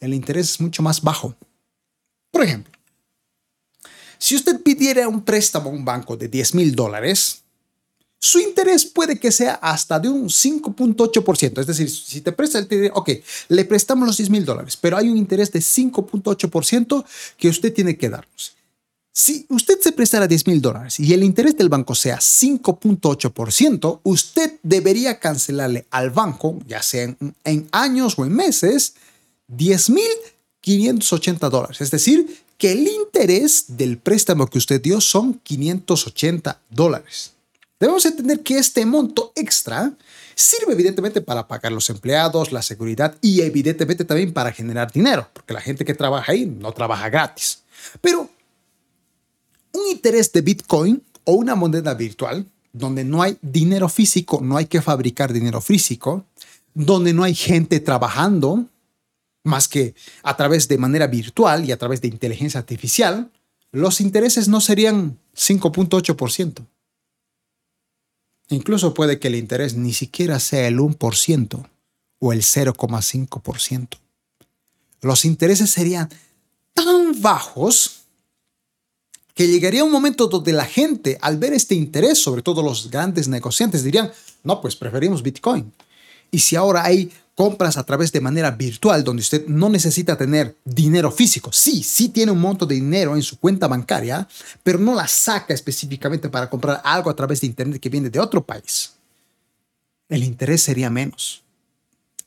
El 0.00 0.14
interés 0.14 0.52
es 0.52 0.60
mucho 0.60 0.82
más 0.82 1.02
bajo. 1.02 1.34
Por 2.30 2.42
ejemplo, 2.42 2.72
si 4.18 4.34
usted 4.34 4.60
pidiera 4.62 5.08
un 5.08 5.22
préstamo 5.22 5.70
a 5.70 5.72
un 5.72 5.84
banco 5.84 6.16
de 6.16 6.28
10 6.28 6.54
mil 6.54 6.74
dólares, 6.74 7.42
su 8.18 8.38
interés 8.38 8.86
puede 8.86 9.20
que 9.20 9.30
sea 9.30 9.54
hasta 9.56 10.00
de 10.00 10.08
un 10.08 10.28
5.8%. 10.28 11.60
Es 11.60 11.66
decir, 11.66 11.90
si 11.90 12.22
te 12.22 12.32
presta 12.32 12.58
el 12.58 12.66
dinero, 12.66 12.94
ok, 12.96 13.10
le 13.48 13.64
prestamos 13.66 14.06
los 14.06 14.16
10 14.16 14.30
mil 14.30 14.44
dólares, 14.46 14.78
pero 14.78 14.96
hay 14.96 15.10
un 15.10 15.18
interés 15.18 15.52
de 15.52 15.60
5.8% 15.60 17.04
que 17.36 17.48
usted 17.48 17.72
tiene 17.72 17.98
que 17.98 18.08
darnos. 18.08 18.56
Si 19.16 19.46
usted 19.48 19.78
se 19.80 19.92
prestara 19.92 20.26
10 20.26 20.48
mil 20.48 20.60
dólares 20.60 20.98
y 20.98 21.14
el 21.14 21.22
interés 21.22 21.56
del 21.56 21.68
banco 21.68 21.94
sea 21.94 22.18
5.8%, 22.18 24.00
usted 24.02 24.54
debería 24.64 25.20
cancelarle 25.20 25.86
al 25.92 26.10
banco, 26.10 26.58
ya 26.66 26.82
sea 26.82 27.04
en, 27.04 27.16
en 27.44 27.68
años 27.70 28.18
o 28.18 28.24
en 28.24 28.34
meses, 28.34 28.94
10 29.46 29.90
mil 29.90 30.10
580 30.62 31.48
dólares. 31.48 31.80
Es 31.80 31.92
decir, 31.92 32.42
que 32.58 32.72
el 32.72 32.88
interés 32.88 33.66
del 33.68 33.98
préstamo 33.98 34.48
que 34.48 34.58
usted 34.58 34.82
dio 34.82 35.00
son 35.00 35.34
580 35.34 36.60
dólares. 36.70 37.34
Debemos 37.78 38.04
entender 38.06 38.40
que 38.40 38.58
este 38.58 38.84
monto 38.84 39.30
extra 39.36 39.92
sirve 40.34 40.72
evidentemente 40.72 41.20
para 41.20 41.46
pagar 41.46 41.70
los 41.70 41.88
empleados, 41.88 42.50
la 42.50 42.62
seguridad 42.62 43.14
y 43.20 43.42
evidentemente 43.42 44.04
también 44.04 44.32
para 44.32 44.50
generar 44.50 44.90
dinero, 44.90 45.28
porque 45.32 45.54
la 45.54 45.60
gente 45.60 45.84
que 45.84 45.94
trabaja 45.94 46.32
ahí 46.32 46.46
no 46.46 46.72
trabaja 46.72 47.08
gratis. 47.08 47.60
Pero 48.00 48.28
un 49.74 49.90
interés 49.90 50.32
de 50.32 50.40
Bitcoin 50.40 51.02
o 51.24 51.32
una 51.32 51.54
moneda 51.54 51.94
virtual 51.94 52.46
donde 52.72 53.04
no 53.04 53.22
hay 53.22 53.38
dinero 53.42 53.88
físico, 53.88 54.40
no 54.42 54.56
hay 54.56 54.66
que 54.66 54.82
fabricar 54.82 55.32
dinero 55.32 55.60
físico, 55.60 56.26
donde 56.74 57.12
no 57.12 57.22
hay 57.22 57.34
gente 57.34 57.78
trabajando 57.80 58.66
más 59.44 59.68
que 59.68 59.94
a 60.22 60.36
través 60.36 60.66
de 60.68 60.78
manera 60.78 61.06
virtual 61.06 61.64
y 61.64 61.72
a 61.72 61.78
través 61.78 62.00
de 62.00 62.08
inteligencia 62.08 62.58
artificial, 62.58 63.30
los 63.70 64.00
intereses 64.00 64.48
no 64.48 64.60
serían 64.60 65.18
5.8%. 65.36 66.66
Incluso 68.48 68.94
puede 68.94 69.18
que 69.18 69.28
el 69.28 69.36
interés 69.36 69.74
ni 69.74 69.92
siquiera 69.92 70.40
sea 70.40 70.66
el 70.66 70.78
1% 70.78 71.68
o 72.18 72.32
el 72.32 72.42
0,5%. 72.42 73.88
Los 75.00 75.24
intereses 75.24 75.70
serían 75.70 76.08
tan 76.72 77.20
bajos 77.20 78.03
que 79.34 79.48
llegaría 79.48 79.84
un 79.84 79.90
momento 79.90 80.28
donde 80.28 80.52
la 80.52 80.64
gente, 80.64 81.18
al 81.20 81.38
ver 81.38 81.52
este 81.52 81.74
interés, 81.74 82.18
sobre 82.18 82.42
todo 82.42 82.62
los 82.62 82.90
grandes 82.90 83.26
negociantes, 83.26 83.82
dirían, 83.82 84.12
no, 84.44 84.60
pues 84.60 84.76
preferimos 84.76 85.22
Bitcoin. 85.22 85.72
Y 86.30 86.38
si 86.38 86.54
ahora 86.54 86.84
hay 86.84 87.12
compras 87.34 87.76
a 87.76 87.82
través 87.82 88.12
de 88.12 88.20
manera 88.20 88.52
virtual, 88.52 89.02
donde 89.02 89.22
usted 89.22 89.46
no 89.48 89.68
necesita 89.68 90.16
tener 90.16 90.56
dinero 90.64 91.10
físico, 91.10 91.50
sí, 91.52 91.82
sí 91.82 92.10
tiene 92.10 92.30
un 92.30 92.40
monto 92.40 92.64
de 92.64 92.76
dinero 92.76 93.16
en 93.16 93.22
su 93.22 93.40
cuenta 93.40 93.66
bancaria, 93.66 94.26
pero 94.62 94.78
no 94.78 94.94
la 94.94 95.08
saca 95.08 95.52
específicamente 95.52 96.28
para 96.28 96.48
comprar 96.48 96.80
algo 96.84 97.10
a 97.10 97.16
través 97.16 97.40
de 97.40 97.48
Internet 97.48 97.80
que 97.80 97.88
viene 97.88 98.10
de 98.10 98.20
otro 98.20 98.44
país, 98.44 98.92
el 100.08 100.22
interés 100.22 100.62
sería 100.62 100.90
menos. 100.90 101.42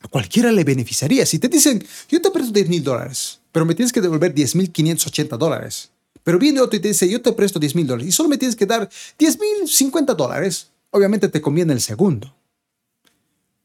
A 0.02 0.10
cualquiera 0.10 0.52
le 0.52 0.64
beneficiaría. 0.64 1.26
Si 1.26 1.40
te 1.40 1.48
dicen, 1.48 1.84
yo 2.10 2.22
te 2.22 2.32
presto 2.32 2.52
10 2.52 2.68
mil 2.68 2.84
dólares, 2.84 3.40
pero 3.52 3.66
me 3.66 3.76
tienes 3.76 3.94
que 3.94 4.02
devolver 4.02 4.34
10 4.34 4.56
mil 4.56 4.72
580 4.72 5.38
dólares 5.38 5.90
pero 6.28 6.40
viene 6.40 6.60
otro 6.60 6.76
y 6.76 6.82
te 6.82 6.90
dice, 6.90 7.08
yo 7.08 7.22
te 7.22 7.32
presto 7.32 7.58
10 7.58 7.74
mil 7.76 7.88
dólares 7.88 8.10
y 8.10 8.12
solo 8.12 8.28
me 8.28 8.38
tienes 8.38 8.58
que 8.58 8.66
dar 8.66 8.90
10 9.18 9.40
mil 9.40 9.66
50 9.66 10.14
dólares. 10.14 10.68
Obviamente 10.92 11.30
te 11.30 11.40
conviene 11.40 11.72
el 11.72 11.80
segundo. 11.80 12.36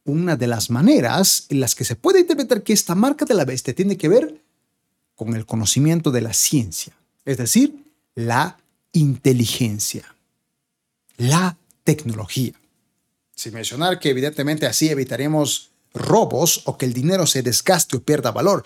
Una 0.04 0.36
de 0.36 0.46
las 0.46 0.70
maneras 0.70 1.46
en 1.48 1.58
las 1.58 1.74
que 1.74 1.84
se 1.84 1.96
puede 1.96 2.20
interpretar 2.20 2.62
que 2.62 2.72
esta 2.72 2.94
marca 2.94 3.24
de 3.24 3.34
la 3.34 3.44
bestia 3.44 3.74
tiene 3.74 3.96
que 3.96 4.08
ver 4.08 4.40
con 5.16 5.34
el 5.34 5.44
conocimiento 5.44 6.12
de 6.12 6.20
la 6.20 6.32
ciencia, 6.34 6.92
es 7.24 7.36
decir, 7.36 7.74
la 8.14 8.58
inteligencia, 8.92 10.14
la 11.16 11.56
tecnología. 11.82 12.52
Sin 13.34 13.54
mencionar 13.54 13.98
que 13.98 14.10
evidentemente 14.10 14.66
así 14.66 14.88
evitaremos 14.88 15.72
robos 15.94 16.62
o 16.66 16.78
que 16.78 16.86
el 16.86 16.92
dinero 16.92 17.26
se 17.26 17.42
desgaste 17.42 17.96
o 17.96 18.04
pierda 18.04 18.30
valor. 18.30 18.62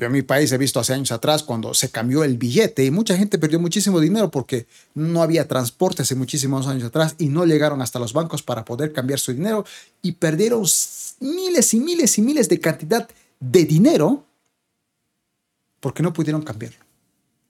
Yo 0.00 0.06
en 0.06 0.12
mi 0.12 0.22
país 0.22 0.50
he 0.50 0.56
visto 0.56 0.80
hace 0.80 0.94
años 0.94 1.12
atrás 1.12 1.42
cuando 1.42 1.74
se 1.74 1.90
cambió 1.90 2.24
el 2.24 2.38
billete 2.38 2.86
y 2.86 2.90
mucha 2.90 3.18
gente 3.18 3.38
perdió 3.38 3.60
muchísimo 3.60 4.00
dinero 4.00 4.30
porque 4.30 4.66
no 4.94 5.20
había 5.22 5.46
transporte 5.46 6.00
hace 6.00 6.14
muchísimos 6.14 6.66
años 6.66 6.84
atrás 6.84 7.16
y 7.18 7.26
no 7.26 7.44
llegaron 7.44 7.82
hasta 7.82 7.98
los 7.98 8.14
bancos 8.14 8.42
para 8.42 8.64
poder 8.64 8.94
cambiar 8.94 9.18
su 9.18 9.34
dinero 9.34 9.66
y 10.00 10.12
perdieron 10.12 10.62
miles 11.20 11.74
y 11.74 11.80
miles 11.80 12.16
y 12.16 12.22
miles 12.22 12.48
de 12.48 12.58
cantidad 12.60 13.10
de 13.40 13.64
dinero 13.66 14.24
porque 15.80 16.02
no 16.02 16.14
pudieron 16.14 16.40
cambiarlo. 16.40 16.78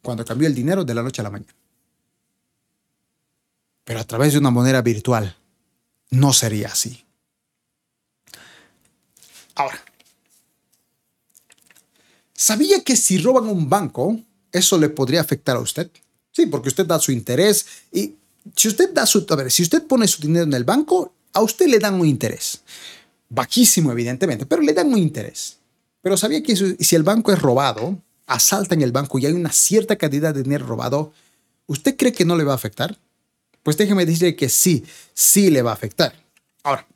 Cuando 0.02 0.24
cambió 0.24 0.48
el 0.48 0.54
dinero 0.56 0.84
de 0.84 0.94
la 0.94 1.04
noche 1.04 1.22
a 1.22 1.24
la 1.24 1.30
mañana. 1.30 1.54
Pero 3.84 4.00
a 4.00 4.04
través 4.04 4.32
de 4.32 4.40
una 4.40 4.50
moneda 4.50 4.82
virtual 4.82 5.36
no 6.10 6.32
sería 6.32 6.66
así. 6.66 7.04
Ahora, 9.54 9.80
¿Sabía 12.40 12.82
que 12.82 12.96
si 12.96 13.18
roban 13.18 13.48
un 13.48 13.68
banco, 13.68 14.18
eso 14.50 14.78
le 14.78 14.88
podría 14.88 15.20
afectar 15.20 15.58
a 15.58 15.60
usted? 15.60 15.90
Sí, 16.32 16.46
porque 16.46 16.70
usted 16.70 16.86
da 16.86 16.98
su 16.98 17.12
interés 17.12 17.66
y 17.92 18.14
si 18.56 18.68
usted 18.68 18.94
da 18.94 19.04
su, 19.04 19.26
a 19.28 19.36
ver, 19.36 19.50
si 19.50 19.62
usted 19.62 19.86
pone 19.86 20.08
su 20.08 20.22
dinero 20.22 20.46
en 20.46 20.54
el 20.54 20.64
banco, 20.64 21.12
a 21.34 21.42
usted 21.42 21.66
le 21.66 21.78
dan 21.78 22.00
un 22.00 22.06
interés. 22.06 22.62
Bajísimo, 23.28 23.92
evidentemente, 23.92 24.46
pero 24.46 24.62
le 24.62 24.72
dan 24.72 24.90
un 24.90 24.96
interés. 24.96 25.58
Pero 26.00 26.16
sabía 26.16 26.42
que 26.42 26.56
si 26.56 26.96
el 26.96 27.02
banco 27.02 27.30
es 27.30 27.42
robado, 27.42 27.98
asaltan 28.26 28.80
el 28.80 28.90
banco 28.90 29.18
y 29.18 29.26
hay 29.26 29.34
una 29.34 29.52
cierta 29.52 29.96
cantidad 29.96 30.32
de 30.32 30.42
dinero 30.42 30.64
robado, 30.64 31.12
¿usted 31.66 31.94
cree 31.94 32.14
que 32.14 32.24
no 32.24 32.38
le 32.38 32.44
va 32.44 32.52
a 32.52 32.56
afectar? 32.56 32.98
Pues 33.62 33.76
déjeme 33.76 34.06
decirle 34.06 34.34
que 34.34 34.48
sí, 34.48 34.82
sí 35.12 35.50
le 35.50 35.60
va 35.60 35.72
a 35.72 35.74
afectar. 35.74 36.14
Ahora, 36.62 36.86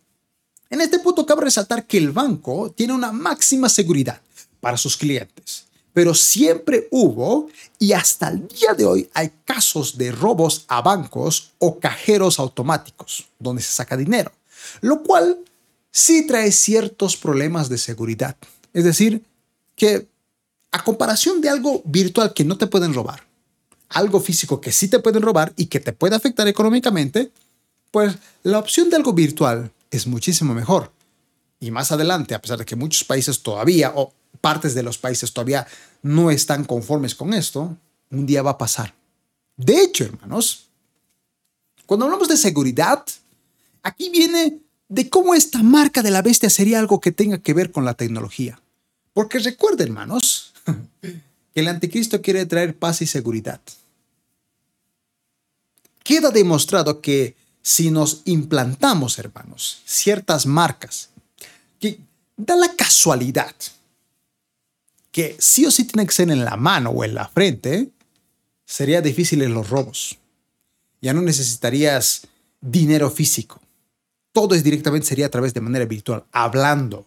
en 0.70 0.80
este 0.80 1.00
punto 1.00 1.26
cabe 1.26 1.42
resaltar 1.42 1.86
que 1.86 1.98
el 1.98 2.12
banco 2.12 2.72
tiene 2.74 2.94
una 2.94 3.12
máxima 3.12 3.68
seguridad 3.68 4.22
para 4.64 4.78
sus 4.78 4.96
clientes. 4.96 5.66
Pero 5.92 6.14
siempre 6.14 6.88
hubo 6.90 7.48
y 7.78 7.92
hasta 7.92 8.28
el 8.28 8.48
día 8.48 8.72
de 8.72 8.86
hoy 8.86 9.10
hay 9.12 9.30
casos 9.44 9.98
de 9.98 10.10
robos 10.10 10.64
a 10.68 10.80
bancos 10.80 11.52
o 11.58 11.78
cajeros 11.78 12.38
automáticos 12.38 13.26
donde 13.38 13.62
se 13.62 13.70
saca 13.70 13.94
dinero, 13.94 14.32
lo 14.80 15.02
cual 15.02 15.38
sí 15.92 16.26
trae 16.26 16.50
ciertos 16.50 17.14
problemas 17.16 17.68
de 17.68 17.76
seguridad. 17.76 18.36
Es 18.72 18.84
decir, 18.84 19.22
que 19.76 20.08
a 20.72 20.82
comparación 20.82 21.42
de 21.42 21.50
algo 21.50 21.82
virtual 21.84 22.32
que 22.32 22.44
no 22.44 22.56
te 22.56 22.66
pueden 22.66 22.94
robar, 22.94 23.22
algo 23.90 24.18
físico 24.18 24.62
que 24.62 24.72
sí 24.72 24.88
te 24.88 24.98
pueden 24.98 25.22
robar 25.22 25.52
y 25.56 25.66
que 25.66 25.78
te 25.78 25.92
puede 25.92 26.16
afectar 26.16 26.48
económicamente, 26.48 27.30
pues 27.90 28.16
la 28.42 28.58
opción 28.58 28.88
de 28.88 28.96
algo 28.96 29.12
virtual 29.12 29.70
es 29.90 30.06
muchísimo 30.06 30.54
mejor. 30.54 30.90
Y 31.60 31.70
más 31.70 31.92
adelante, 31.92 32.34
a 32.34 32.40
pesar 32.40 32.58
de 32.58 32.64
que 32.64 32.74
muchos 32.74 33.04
países 33.04 33.40
todavía, 33.42 33.92
o 33.94 34.12
partes 34.44 34.74
de 34.74 34.82
los 34.82 34.98
países 34.98 35.32
todavía 35.32 35.66
no 36.02 36.30
están 36.30 36.64
conformes 36.64 37.14
con 37.14 37.32
esto, 37.32 37.78
un 38.10 38.26
día 38.26 38.42
va 38.42 38.50
a 38.50 38.58
pasar. 38.58 38.92
De 39.56 39.80
hecho, 39.80 40.04
hermanos, 40.04 40.66
cuando 41.86 42.04
hablamos 42.04 42.28
de 42.28 42.36
seguridad, 42.36 43.02
aquí 43.82 44.10
viene 44.10 44.58
de 44.86 45.08
cómo 45.08 45.34
esta 45.34 45.62
marca 45.62 46.02
de 46.02 46.10
la 46.10 46.20
bestia 46.20 46.50
sería 46.50 46.78
algo 46.78 47.00
que 47.00 47.10
tenga 47.10 47.38
que 47.38 47.54
ver 47.54 47.72
con 47.72 47.86
la 47.86 47.94
tecnología. 47.94 48.60
Porque 49.14 49.38
recuerden, 49.38 49.88
hermanos, 49.88 50.52
que 51.00 51.60
el 51.60 51.68
anticristo 51.68 52.20
quiere 52.20 52.44
traer 52.44 52.76
paz 52.76 53.00
y 53.00 53.06
seguridad. 53.06 53.62
Queda 56.02 56.30
demostrado 56.30 57.00
que 57.00 57.34
si 57.62 57.90
nos 57.90 58.20
implantamos, 58.26 59.18
hermanos, 59.18 59.80
ciertas 59.86 60.44
marcas, 60.44 61.08
que 61.80 61.98
da 62.36 62.56
la 62.56 62.74
casualidad 62.74 63.54
que 65.14 65.36
sí 65.38 65.64
o 65.64 65.70
sí 65.70 65.84
tiene 65.84 66.08
que 66.08 66.12
ser 66.12 66.28
en 66.32 66.44
la 66.44 66.56
mano 66.56 66.90
o 66.90 67.04
en 67.04 67.14
la 67.14 67.28
frente, 67.28 67.88
sería 68.66 69.00
difícil 69.00 69.42
en 69.42 69.54
los 69.54 69.70
robos. 69.70 70.18
Ya 71.00 71.12
no 71.12 71.22
necesitarías 71.22 72.26
dinero 72.60 73.08
físico. 73.12 73.60
Todo 74.32 74.56
es 74.56 74.64
directamente 74.64 75.06
sería 75.06 75.26
a 75.26 75.30
través 75.30 75.54
de 75.54 75.60
manera 75.60 75.84
virtual, 75.84 76.24
hablando. 76.32 77.06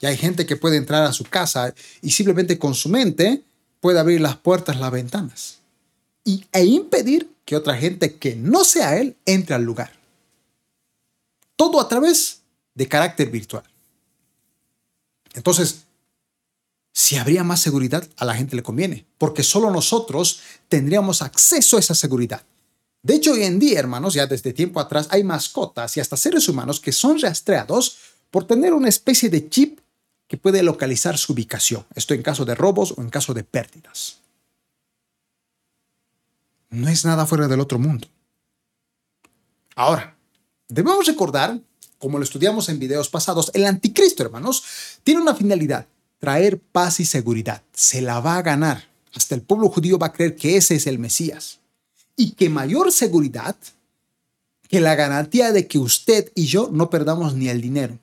Y 0.00 0.04
hay 0.04 0.18
gente 0.18 0.44
que 0.44 0.56
puede 0.56 0.76
entrar 0.76 1.04
a 1.04 1.14
su 1.14 1.24
casa 1.24 1.74
y 2.02 2.10
simplemente 2.10 2.58
con 2.58 2.74
su 2.74 2.90
mente 2.90 3.42
puede 3.80 3.98
abrir 3.98 4.20
las 4.20 4.36
puertas, 4.36 4.78
las 4.78 4.90
ventanas 4.92 5.60
y, 6.24 6.44
e 6.52 6.66
impedir 6.66 7.30
que 7.46 7.56
otra 7.56 7.74
gente 7.74 8.16
que 8.16 8.36
no 8.36 8.64
sea 8.64 8.98
él 8.98 9.16
entre 9.24 9.54
al 9.54 9.62
lugar. 9.62 9.92
Todo 11.56 11.80
a 11.80 11.88
través 11.88 12.42
de 12.74 12.86
carácter 12.86 13.30
virtual. 13.30 13.64
Entonces, 15.32 15.86
si 16.92 17.16
habría 17.16 17.42
más 17.42 17.60
seguridad, 17.60 18.06
a 18.18 18.24
la 18.24 18.34
gente 18.34 18.54
le 18.54 18.62
conviene, 18.62 19.06
porque 19.16 19.42
solo 19.42 19.70
nosotros 19.70 20.40
tendríamos 20.68 21.22
acceso 21.22 21.76
a 21.76 21.80
esa 21.80 21.94
seguridad. 21.94 22.42
De 23.02 23.14
hecho, 23.14 23.32
hoy 23.32 23.44
en 23.44 23.58
día, 23.58 23.78
hermanos, 23.78 24.14
ya 24.14 24.26
desde 24.26 24.52
tiempo 24.52 24.78
atrás 24.78 25.08
hay 25.10 25.24
mascotas 25.24 25.96
y 25.96 26.00
hasta 26.00 26.16
seres 26.16 26.48
humanos 26.48 26.80
que 26.80 26.92
son 26.92 27.18
rastreados 27.18 27.96
por 28.30 28.46
tener 28.46 28.74
una 28.74 28.88
especie 28.88 29.28
de 29.28 29.48
chip 29.48 29.80
que 30.28 30.36
puede 30.36 30.62
localizar 30.62 31.18
su 31.18 31.32
ubicación. 31.32 31.84
Esto 31.94 32.14
en 32.14 32.22
caso 32.22 32.44
de 32.44 32.54
robos 32.54 32.94
o 32.96 33.02
en 33.02 33.10
caso 33.10 33.34
de 33.34 33.42
pérdidas. 33.42 34.18
No 36.70 36.88
es 36.88 37.04
nada 37.04 37.26
fuera 37.26 37.48
del 37.48 37.60
otro 37.60 37.78
mundo. 37.78 38.06
Ahora, 39.74 40.16
debemos 40.68 41.06
recordar, 41.06 41.58
como 41.98 42.18
lo 42.18 42.24
estudiamos 42.24 42.68
en 42.68 42.78
videos 42.78 43.08
pasados, 43.08 43.50
el 43.54 43.64
anticristo, 43.64 44.22
hermanos, 44.22 44.62
tiene 45.02 45.20
una 45.20 45.34
finalidad 45.34 45.86
traer 46.22 46.60
paz 46.60 47.00
y 47.00 47.04
seguridad. 47.04 47.62
Se 47.72 48.00
la 48.00 48.20
va 48.20 48.36
a 48.36 48.42
ganar. 48.42 48.88
Hasta 49.12 49.34
el 49.34 49.42
pueblo 49.42 49.68
judío 49.68 49.98
va 49.98 50.06
a 50.06 50.12
creer 50.12 50.36
que 50.36 50.56
ese 50.56 50.76
es 50.76 50.86
el 50.86 51.00
Mesías. 51.00 51.58
Y 52.16 52.30
que 52.32 52.48
mayor 52.48 52.92
seguridad 52.92 53.56
que 54.68 54.80
la 54.80 54.94
garantía 54.94 55.50
de 55.50 55.66
que 55.66 55.80
usted 55.80 56.30
y 56.36 56.44
yo 56.46 56.70
no 56.72 56.90
perdamos 56.90 57.34
ni 57.34 57.48
el 57.48 57.60
dinero, 57.60 57.98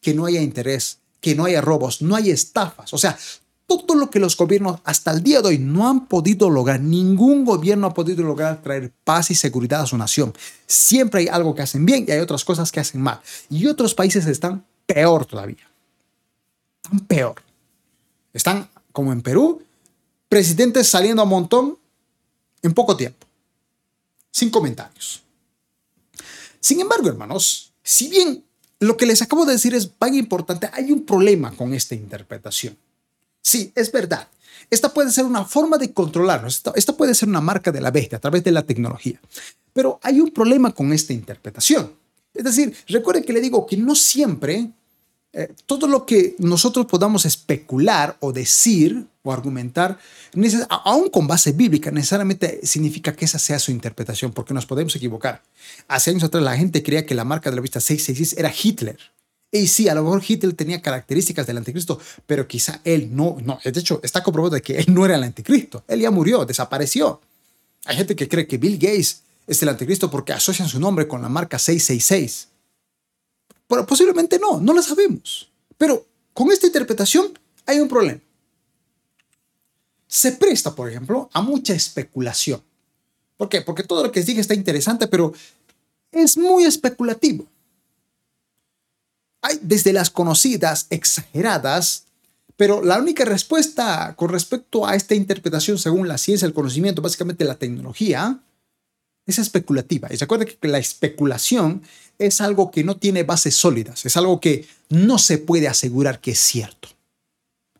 que 0.00 0.14
no 0.14 0.24
haya 0.24 0.40
interés, 0.40 1.00
que 1.20 1.34
no 1.34 1.44
haya 1.44 1.60
robos, 1.60 2.00
no 2.00 2.16
haya 2.16 2.32
estafas. 2.32 2.94
O 2.94 2.98
sea, 2.98 3.18
todo 3.66 3.96
lo 3.96 4.08
que 4.08 4.18
los 4.18 4.34
gobiernos 4.34 4.80
hasta 4.84 5.10
el 5.10 5.22
día 5.22 5.42
de 5.42 5.48
hoy 5.48 5.58
no 5.58 5.90
han 5.90 6.06
podido 6.06 6.48
lograr, 6.48 6.80
ningún 6.80 7.44
gobierno 7.44 7.88
ha 7.88 7.92
podido 7.92 8.24
lograr 8.24 8.62
traer 8.62 8.90
paz 9.04 9.30
y 9.30 9.34
seguridad 9.34 9.82
a 9.82 9.86
su 9.86 9.98
nación. 9.98 10.32
Siempre 10.66 11.20
hay 11.20 11.28
algo 11.28 11.54
que 11.54 11.60
hacen 11.60 11.84
bien 11.84 12.06
y 12.08 12.12
hay 12.12 12.20
otras 12.20 12.46
cosas 12.46 12.72
que 12.72 12.80
hacen 12.80 13.02
mal. 13.02 13.20
Y 13.50 13.66
otros 13.66 13.94
países 13.94 14.24
están 14.26 14.64
peor 14.86 15.26
todavía 15.26 15.71
peor. 17.06 17.42
Están, 18.32 18.68
como 18.92 19.12
en 19.12 19.22
Perú, 19.22 19.62
presidentes 20.28 20.88
saliendo 20.88 21.22
a 21.22 21.26
montón 21.26 21.78
en 22.62 22.74
poco 22.74 22.96
tiempo. 22.96 23.26
Sin 24.30 24.50
comentarios. 24.50 25.22
Sin 26.60 26.80
embargo, 26.80 27.08
hermanos, 27.08 27.72
si 27.82 28.08
bien 28.08 28.44
lo 28.80 28.96
que 28.96 29.06
les 29.06 29.22
acabo 29.22 29.44
de 29.44 29.52
decir 29.52 29.74
es 29.74 29.90
muy 30.00 30.18
importante, 30.18 30.70
hay 30.72 30.90
un 30.92 31.04
problema 31.04 31.52
con 31.52 31.74
esta 31.74 31.94
interpretación. 31.94 32.76
Sí, 33.42 33.72
es 33.74 33.92
verdad. 33.92 34.28
Esta 34.70 34.92
puede 34.92 35.10
ser 35.10 35.24
una 35.24 35.44
forma 35.44 35.76
de 35.76 35.92
controlarnos. 35.92 36.62
Esta, 36.74 36.96
puede 36.96 37.14
ser 37.14 37.28
una 37.28 37.40
marca 37.40 37.70
de 37.70 37.80
la 37.80 37.90
bestia 37.90 38.18
a 38.18 38.20
través 38.20 38.42
de 38.44 38.52
la 38.52 38.62
tecnología. 38.62 39.20
Pero 39.72 39.98
hay 40.02 40.20
un 40.20 40.30
problema 40.30 40.72
con 40.72 40.92
esta 40.92 41.12
interpretación. 41.12 41.92
Es 42.32 42.44
decir, 42.44 42.74
recuerden 42.88 43.24
que 43.24 43.32
le 43.32 43.40
digo 43.40 43.66
que 43.66 43.76
no 43.76 43.94
siempre 43.94 44.70
eh, 45.34 45.52
todo 45.66 45.88
lo 45.88 46.04
que 46.04 46.34
nosotros 46.38 46.86
podamos 46.86 47.24
especular 47.24 48.16
o 48.20 48.32
decir 48.32 49.06
o 49.22 49.32
argumentar, 49.32 49.98
aún 50.68 51.08
con 51.08 51.26
base 51.26 51.52
bíblica, 51.52 51.90
necesariamente 51.90 52.60
significa 52.64 53.14
que 53.14 53.24
esa 53.24 53.38
sea 53.38 53.58
su 53.58 53.70
interpretación, 53.70 54.32
porque 54.32 54.52
nos 54.52 54.66
podemos 54.66 54.94
equivocar. 54.96 55.42
Hace 55.88 56.10
años 56.10 56.24
atrás 56.24 56.42
la 56.42 56.56
gente 56.56 56.82
creía 56.82 57.06
que 57.06 57.14
la 57.14 57.24
marca 57.24 57.50
de 57.50 57.56
la 57.56 57.62
vista 57.62 57.80
666 57.80 58.38
era 58.38 58.52
Hitler. 58.52 58.98
Y 59.50 59.68
sí, 59.68 59.88
a 59.88 59.94
lo 59.94 60.02
mejor 60.02 60.22
Hitler 60.26 60.54
tenía 60.54 60.80
características 60.80 61.46
del 61.46 61.58
anticristo, 61.58 62.00
pero 62.26 62.48
quizá 62.48 62.80
él 62.84 63.14
no, 63.14 63.36
no. 63.42 63.58
De 63.62 63.78
hecho, 63.78 64.00
está 64.02 64.22
comprobado 64.22 64.54
de 64.54 64.62
que 64.62 64.78
él 64.78 64.86
no 64.88 65.04
era 65.04 65.14
el 65.14 65.22
anticristo. 65.22 65.84
Él 65.88 66.00
ya 66.00 66.10
murió, 66.10 66.44
desapareció. 66.44 67.20
Hay 67.84 67.96
gente 67.96 68.16
que 68.16 68.28
cree 68.28 68.46
que 68.46 68.58
Bill 68.58 68.78
Gates 68.78 69.22
es 69.46 69.62
el 69.62 69.68
anticristo 69.68 70.10
porque 70.10 70.32
asocian 70.32 70.68
su 70.68 70.80
nombre 70.80 71.06
con 71.06 71.20
la 71.20 71.28
marca 71.28 71.58
666. 71.58 72.48
Pero 73.72 73.86
posiblemente 73.86 74.38
no, 74.38 74.60
no 74.60 74.74
lo 74.74 74.82
sabemos. 74.82 75.50
Pero 75.78 76.06
con 76.34 76.52
esta 76.52 76.66
interpretación 76.66 77.32
hay 77.64 77.80
un 77.80 77.88
problema. 77.88 78.20
Se 80.06 80.32
presta, 80.32 80.74
por 80.74 80.90
ejemplo, 80.90 81.30
a 81.32 81.40
mucha 81.40 81.72
especulación. 81.72 82.62
¿Por 83.38 83.48
qué? 83.48 83.62
Porque 83.62 83.82
todo 83.82 84.04
lo 84.04 84.12
que 84.12 84.22
dije 84.22 84.42
está 84.42 84.52
interesante, 84.52 85.06
pero 85.06 85.32
es 86.10 86.36
muy 86.36 86.64
especulativo. 86.64 87.46
Hay 89.40 89.58
desde 89.62 89.94
las 89.94 90.10
conocidas, 90.10 90.86
exageradas, 90.90 92.04
pero 92.58 92.82
la 92.82 92.98
única 92.98 93.24
respuesta 93.24 94.14
con 94.16 94.28
respecto 94.28 94.86
a 94.86 94.96
esta 94.96 95.14
interpretación 95.14 95.78
según 95.78 96.08
la 96.08 96.18
ciencia, 96.18 96.44
el 96.44 96.52
conocimiento, 96.52 97.00
básicamente 97.00 97.46
la 97.46 97.58
tecnología, 97.58 98.38
es 99.24 99.38
especulativa. 99.38 100.08
Y 100.12 100.18
se 100.18 100.24
acuerda 100.24 100.44
que 100.44 100.68
la 100.68 100.78
especulación 100.78 101.82
es 102.26 102.40
algo 102.40 102.70
que 102.70 102.84
no 102.84 102.96
tiene 102.96 103.22
bases 103.24 103.56
sólidas, 103.56 104.06
es 104.06 104.16
algo 104.16 104.40
que 104.40 104.66
no 104.88 105.18
se 105.18 105.38
puede 105.38 105.68
asegurar 105.68 106.20
que 106.20 106.32
es 106.32 106.38
cierto. 106.38 106.88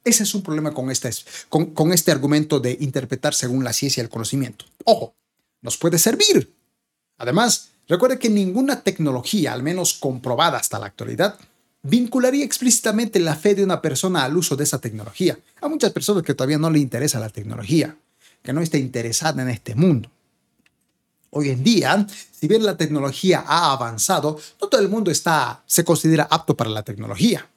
Ese 0.05 0.24
es 0.24 0.35
un 0.35 0.42
problema 0.42 0.74
con 0.74 0.90
este, 0.90 1.11
con, 1.48 1.92
este 1.92 2.11
argumento 2.11 2.59
de 2.59 2.76
interpretar 2.81 3.35
según 3.35 3.62
la 3.62 3.72
ciencia 3.72 4.00
y 4.00 4.05
el 4.05 4.11
conocimiento. 4.11 4.64
Ojo, 4.85 5.14
nos 5.61 5.76
puede 5.76 5.98
servir. 5.98 6.52
Además, 7.18 7.68
recuerde 7.87 8.18
que 8.18 8.28
ninguna 8.28 8.83
tecnología, 8.83 9.52
al 9.52 9.62
menos 9.62 9.94
comprobada 9.94 10.59
hasta 10.59 10.81
la 10.81 10.87
actualidad, 10.87 11.38
vincularía 11.83 12.44
explícitamente 12.44 13.20
la 13.20 13.37
fe 13.37 13.55
de 13.55 13.62
una 13.62 13.81
persona 13.81 14.24
al 14.24 14.37
uso 14.37 14.57
de 14.57 14.64
esa 14.64 14.81
tecnología. 14.81 15.38
A 15.61 15.68
muchas 15.68 15.92
personas 15.92 16.24
que 16.24 16.35
todavía 16.35 16.59
no 16.59 16.70
le 16.70 16.81
interesa 16.81 17.20
la 17.20 17.28
tecnología, 17.28 17.96
que 18.42 18.52
no 18.52 18.61
está 18.61 18.78
interesada 18.78 19.42
en 19.42 19.50
este 19.50 19.76
mundo. 19.76 20.11
Hoy 21.35 21.49
en 21.49 21.64
día, 21.64 22.07
si 22.31 22.47
bien 22.47 22.62
la 22.62 22.77
tecnología 22.77 23.42
ha 23.47 23.73
avanzado, 23.73 24.38
no 24.61 24.68
todo 24.68 24.83
el 24.83 24.90
mundo 24.90 25.11
está, 25.11 25.62
se 25.66 25.83
considera 25.83 26.25
apto 26.31 26.55
para 26.55 26.68
la 26.68 26.83
tecnología 26.83 27.49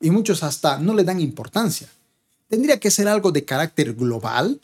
y 0.00 0.10
muchos 0.10 0.44
hasta 0.44 0.78
no 0.78 0.94
le 0.94 1.02
dan 1.02 1.18
importancia. 1.18 1.88
Tendría 2.48 2.78
que 2.78 2.92
ser 2.92 3.08
algo 3.08 3.32
de 3.32 3.44
carácter 3.44 3.94
global, 3.94 4.60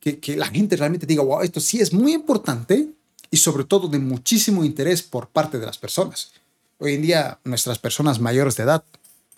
que, 0.00 0.18
que 0.18 0.36
la 0.36 0.48
gente 0.48 0.74
realmente 0.74 1.06
diga, 1.06 1.22
wow, 1.22 1.42
esto 1.42 1.60
sí 1.60 1.78
es 1.78 1.92
muy 1.92 2.12
importante 2.12 2.88
y 3.30 3.36
sobre 3.36 3.62
todo 3.62 3.86
de 3.86 4.00
muchísimo 4.00 4.64
interés 4.64 5.00
por 5.00 5.28
parte 5.28 5.60
de 5.60 5.66
las 5.66 5.78
personas. 5.78 6.32
Hoy 6.78 6.94
en 6.94 7.02
día, 7.02 7.38
nuestras 7.44 7.78
personas 7.78 8.18
mayores 8.18 8.56
de 8.56 8.64
edad, 8.64 8.82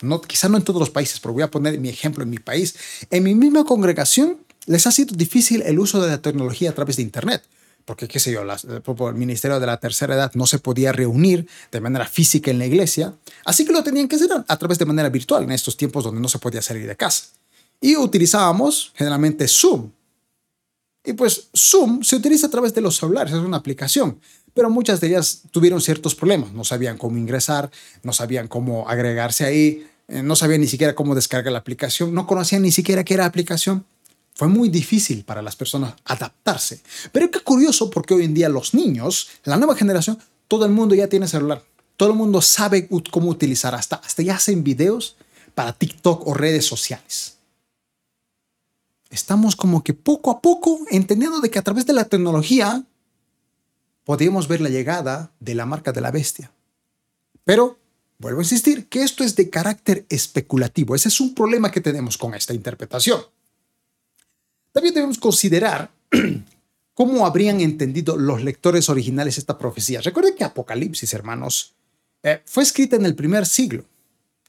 no, 0.01 0.21
quizá 0.21 0.49
no 0.49 0.57
en 0.57 0.63
todos 0.63 0.79
los 0.79 0.89
países, 0.89 1.19
pero 1.19 1.35
voy 1.35 1.43
a 1.43 1.51
poner 1.51 1.79
mi 1.79 1.89
ejemplo 1.89 2.23
en 2.23 2.31
mi 2.31 2.39
país, 2.39 2.75
en 3.11 3.21
mi 3.21 3.35
misma 3.35 3.63
congregación 3.63 4.39
les 4.65 4.87
ha 4.87 4.91
sido 4.91 5.15
difícil 5.15 5.61
el 5.61 5.77
uso 5.77 6.01
de 6.01 6.09
la 6.09 6.19
tecnología 6.19 6.71
a 6.71 6.73
través 6.73 6.95
de 6.95 7.03
Internet 7.03 7.43
porque 7.85 8.07
qué 8.07 8.19
sé 8.19 8.31
yo, 8.31 8.41
el 8.41 9.15
Ministerio 9.15 9.59
de 9.59 9.65
la 9.65 9.77
Tercera 9.77 10.15
Edad 10.15 10.31
no 10.35 10.45
se 10.45 10.59
podía 10.59 10.91
reunir 10.91 11.47
de 11.71 11.81
manera 11.81 12.05
física 12.05 12.51
en 12.51 12.59
la 12.59 12.65
iglesia, 12.65 13.13
así 13.45 13.65
que 13.65 13.71
lo 13.71 13.83
tenían 13.83 14.07
que 14.07 14.15
hacer 14.15 14.29
a 14.47 14.57
través 14.57 14.77
de 14.79 14.85
manera 14.85 15.09
virtual 15.09 15.43
en 15.43 15.51
estos 15.51 15.77
tiempos 15.77 16.03
donde 16.03 16.21
no 16.21 16.27
se 16.27 16.39
podía 16.39 16.61
salir 16.61 16.87
de 16.87 16.95
casa. 16.95 17.25
Y 17.79 17.95
utilizábamos 17.95 18.91
generalmente 18.95 19.47
Zoom. 19.47 19.91
Y 21.03 21.13
pues 21.13 21.49
Zoom 21.55 22.03
se 22.03 22.15
utiliza 22.15 22.47
a 22.47 22.49
través 22.49 22.73
de 22.73 22.81
los 22.81 22.95
celulares, 22.95 23.33
es 23.33 23.39
una 23.39 23.57
aplicación, 23.57 24.19
pero 24.53 24.69
muchas 24.69 25.01
de 25.01 25.07
ellas 25.07 25.43
tuvieron 25.51 25.81
ciertos 25.81 26.13
problemas, 26.13 26.51
no 26.53 26.63
sabían 26.63 26.97
cómo 26.97 27.17
ingresar, 27.17 27.71
no 28.03 28.13
sabían 28.13 28.47
cómo 28.47 28.87
agregarse 28.87 29.45
ahí, 29.45 29.87
eh, 30.07 30.21
no 30.21 30.35
sabían 30.35 30.61
ni 30.61 30.67
siquiera 30.67 30.93
cómo 30.93 31.15
descargar 31.15 31.53
la 31.53 31.59
aplicación, 31.59 32.13
no 32.13 32.27
conocían 32.27 32.61
ni 32.61 32.71
siquiera 32.71 33.03
qué 33.03 33.13
era 33.15 33.25
aplicación. 33.25 33.85
Fue 34.33 34.47
muy 34.47 34.69
difícil 34.69 35.23
para 35.23 35.41
las 35.41 35.55
personas 35.55 35.95
adaptarse. 36.05 36.81
Pero 37.11 37.29
qué 37.29 37.39
curioso 37.41 37.89
porque 37.89 38.13
hoy 38.13 38.25
en 38.25 38.33
día 38.33 38.49
los 38.49 38.73
niños, 38.73 39.29
la 39.43 39.57
nueva 39.57 39.75
generación, 39.75 40.17
todo 40.47 40.65
el 40.65 40.71
mundo 40.71 40.95
ya 40.95 41.07
tiene 41.07 41.27
celular. 41.27 41.63
Todo 41.97 42.09
el 42.11 42.15
mundo 42.15 42.41
sabe 42.41 42.89
cómo 43.11 43.29
utilizar. 43.29 43.75
Hasta, 43.75 43.97
hasta 43.97 44.23
ya 44.23 44.35
hacen 44.35 44.63
videos 44.63 45.15
para 45.53 45.73
TikTok 45.73 46.27
o 46.27 46.33
redes 46.33 46.65
sociales. 46.65 47.37
Estamos 49.09 49.55
como 49.55 49.83
que 49.83 49.93
poco 49.93 50.31
a 50.31 50.41
poco 50.41 50.79
entendiendo 50.89 51.41
de 51.41 51.51
que 51.51 51.59
a 51.59 51.63
través 51.63 51.85
de 51.85 51.93
la 51.93 52.05
tecnología 52.05 52.85
podemos 54.05 54.47
ver 54.47 54.61
la 54.61 54.69
llegada 54.69 55.31
de 55.39 55.53
la 55.53 55.65
marca 55.65 55.91
de 55.91 56.01
la 56.01 56.11
bestia. 56.11 56.51
Pero 57.43 57.77
vuelvo 58.17 58.39
a 58.39 58.43
insistir 58.43 58.87
que 58.87 59.03
esto 59.03 59.23
es 59.23 59.35
de 59.35 59.49
carácter 59.49 60.05
especulativo. 60.09 60.95
Ese 60.95 61.09
es 61.09 61.19
un 61.19 61.35
problema 61.35 61.71
que 61.71 61.81
tenemos 61.81 62.17
con 62.17 62.33
esta 62.33 62.53
interpretación. 62.53 63.21
También 64.71 64.93
debemos 64.93 65.17
considerar 65.17 65.91
cómo 66.93 67.25
habrían 67.25 67.61
entendido 67.61 68.17
los 68.17 68.43
lectores 68.43 68.89
originales 68.89 69.37
esta 69.37 69.57
profecía. 69.57 70.01
Recuerden 70.01 70.35
que 70.35 70.43
Apocalipsis, 70.43 71.13
hermanos, 71.13 71.73
eh, 72.23 72.41
fue 72.45 72.63
escrita 72.63 72.95
en 72.95 73.05
el 73.05 73.15
primer 73.15 73.45
siglo, 73.45 73.85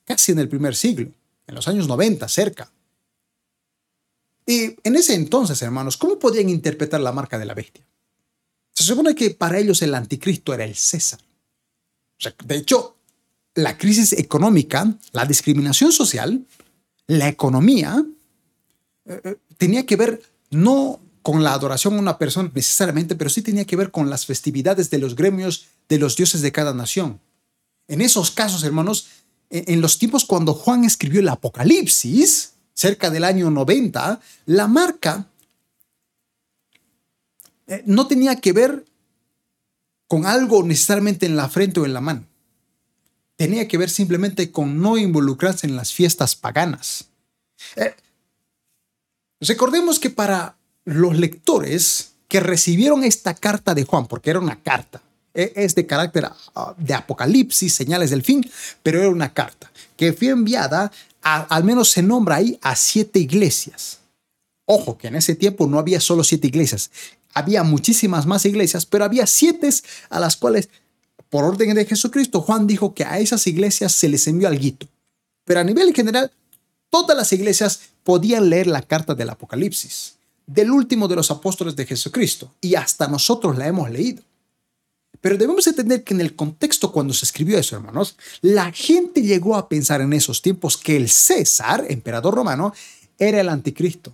casi 0.05 0.33
en 0.33 0.39
el 0.39 0.49
primer 0.49 0.75
siglo, 0.77 1.11
en 1.47 1.55
los 1.55 1.67
años 1.69 1.89
90, 1.89 2.29
cerca. 2.29 2.71
Y 4.47 4.77
en 4.83 4.97
ese 4.97 5.15
entonces, 5.15 5.61
hermanos, 5.63 5.97
¿cómo 5.97 6.19
podían 6.19 6.49
interpretar 6.49 7.01
la 7.01 7.13
marca 7.13 7.39
de 7.39 7.47
la 7.47 7.55
bestia? 7.55 7.85
Se 8.73 8.85
supone 8.85 9.15
que 9.15 9.31
para 9.31 9.59
ellos 9.59 9.83
el 9.83 9.95
anticristo 9.95 10.53
era 10.55 10.65
el 10.65 10.75
César. 10.75 11.21
de 12.45 12.57
hecho, 12.57 12.97
la 13.55 13.77
crisis 13.77 14.13
económica, 14.15 14.97
la 15.13 15.27
discriminación 15.27 15.93
social, 15.93 16.45
la 17.07 17.29
economía, 17.29 18.05
eh, 19.07 19.21
eh, 19.25 19.37
tenía 19.59 19.87
que 19.87 19.97
ver 19.97 20.23
no 20.51 21.01
con 21.23 21.43
la 21.43 21.55
adoración 21.55 21.95
a 21.95 21.99
una 21.99 22.19
persona 22.19 22.51
necesariamente, 22.53 23.15
pero 23.15 23.31
sí 23.31 23.43
tenía 23.43 23.65
que 23.65 23.77
ver 23.77 23.91
con 23.91 24.11
las 24.11 24.27
festividades 24.27 24.91
de 24.91 24.99
los 24.99 25.15
gremios 25.15 25.67
de 25.89 25.99
los 25.99 26.17
dioses 26.17 26.41
de 26.41 26.53
cada 26.53 26.75
nación. 26.75 27.21
En 27.89 28.01
esos 28.01 28.31
casos, 28.31 28.65
hermanos, 28.65 29.09
en 29.51 29.81
los 29.81 29.99
tiempos 29.99 30.25
cuando 30.25 30.55
Juan 30.55 30.85
escribió 30.85 31.21
el 31.21 31.29
Apocalipsis, 31.29 32.55
cerca 32.75 33.11
del 33.11 33.25
año 33.25 33.51
90, 33.51 34.21
la 34.47 34.67
marca 34.67 35.29
eh, 37.67 37.83
no 37.87 38.07
tenía 38.07 38.37
que 38.37 38.53
ver 38.53 38.85
con 40.09 40.27
algo 40.27 40.63
necesariamente 40.63 41.27
en 41.27 41.37
la 41.37 41.49
frente 41.49 41.81
o 41.81 41.87
en 41.87 41.95
la 41.95 42.01
mano. 42.01 42.27
Tenía 43.37 43.67
que 43.67 43.79
ver 43.79 43.91
simplemente 43.91 44.53
con 44.53 44.81
no 44.81 44.99
involucrarse 44.99 45.67
en 45.67 45.77
las 45.77 45.93
fiestas 45.93 46.37
paganas. 46.37 47.09
Recordemos 49.43 49.99
que 49.99 50.11
para 50.11 50.57
los 50.85 51.19
lectores 51.19 52.13
que 52.29 52.39
recibieron 52.39 53.03
esta 53.03 53.35
carta 53.35 53.75
de 53.75 53.85
Juan, 53.85 54.07
porque 54.07 54.31
era 54.31 54.39
una 54.39 54.63
carta, 54.63 55.03
e, 55.35 55.53
es 55.57 55.75
de 55.75 55.85
carácter 55.85 56.31
ah, 56.55 56.75
de 56.79 56.95
apocalipsis, 56.95 57.75
señales 57.75 58.11
del 58.11 58.23
fin, 58.23 58.49
pero 58.85 59.01
era 59.01 59.09
una 59.09 59.35
carta 59.35 59.71
que 59.97 60.13
fue 60.13 60.29
enviada, 60.29 60.93
al 61.23 61.65
menos 61.65 61.91
se 61.91 62.03
nombra 62.03 62.37
ahí, 62.37 62.59
a 62.63 62.77
siete 62.77 63.19
iglesias. 63.19 63.99
Ojo, 64.65 64.97
que 64.97 65.09
en 65.09 65.17
ese 65.17 65.35
tiempo 65.35 65.67
no 65.67 65.79
había 65.79 66.01
solo 66.01 66.23
siete 66.23 66.47
iglesias, 66.47 66.91
había 67.35 67.65
muchísimas 67.65 68.27
más 68.27 68.45
iglesias, 68.45 68.87
pero 68.87 69.05
había 69.05 69.27
siete 69.27 69.69
a 70.09 70.21
las 70.21 70.37
cuales, 70.37 70.69
por 71.31 71.45
orden 71.45 71.75
de 71.75 71.85
Jesucristo, 71.85 72.43
Juan 72.43 72.69
dijo 72.69 72.95
que 72.95 73.05
a 73.05 73.19
esas 73.19 73.45
iglesias 73.49 73.93
se 73.93 74.09
les 74.09 74.27
envió 74.29 74.47
algo. 74.49 74.87
Pero 75.45 75.61
a 75.61 75.65
nivel 75.65 75.93
general, 75.93 76.31
todas 76.93 77.17
las 77.17 77.33
iglesias 77.33 77.81
podían 78.05 78.51
leer 78.51 78.67
la 78.67 78.83
carta 78.83 79.15
del 79.15 79.31
Apocalipsis, 79.31 80.17
del 80.47 80.71
último 80.71 81.09
de 81.09 81.17
los 81.17 81.31
apóstoles 81.31 81.75
de 81.75 81.87
Jesucristo, 81.87 82.53
y 82.61 82.75
hasta 82.75 83.09
nosotros 83.09 83.57
la 83.57 83.67
hemos 83.67 83.91
leído. 83.91 84.23
Pero 85.23 85.39
debemos 85.39 85.67
entender 85.67 86.05
que 86.05 86.13
en 86.13 86.21
el 86.21 86.37
contexto 86.37 86.93
cuando 86.93 87.15
se 87.15 87.25
escribió 87.25 87.59
eso, 87.59 87.77
hermanos, 87.77 88.17
la 88.43 88.71
gente 88.73 89.23
llegó 89.23 89.57
a 89.57 89.71
pensar 89.71 90.03
en 90.03 90.13
esos 90.13 90.43
tiempos 90.43 90.77
que 90.77 90.97
el 90.97 91.09
César, 91.09 91.87
emperador 91.89 92.35
romano, 92.35 92.75
era 93.19 93.41
el 93.41 93.49
anticristo. 93.49 94.13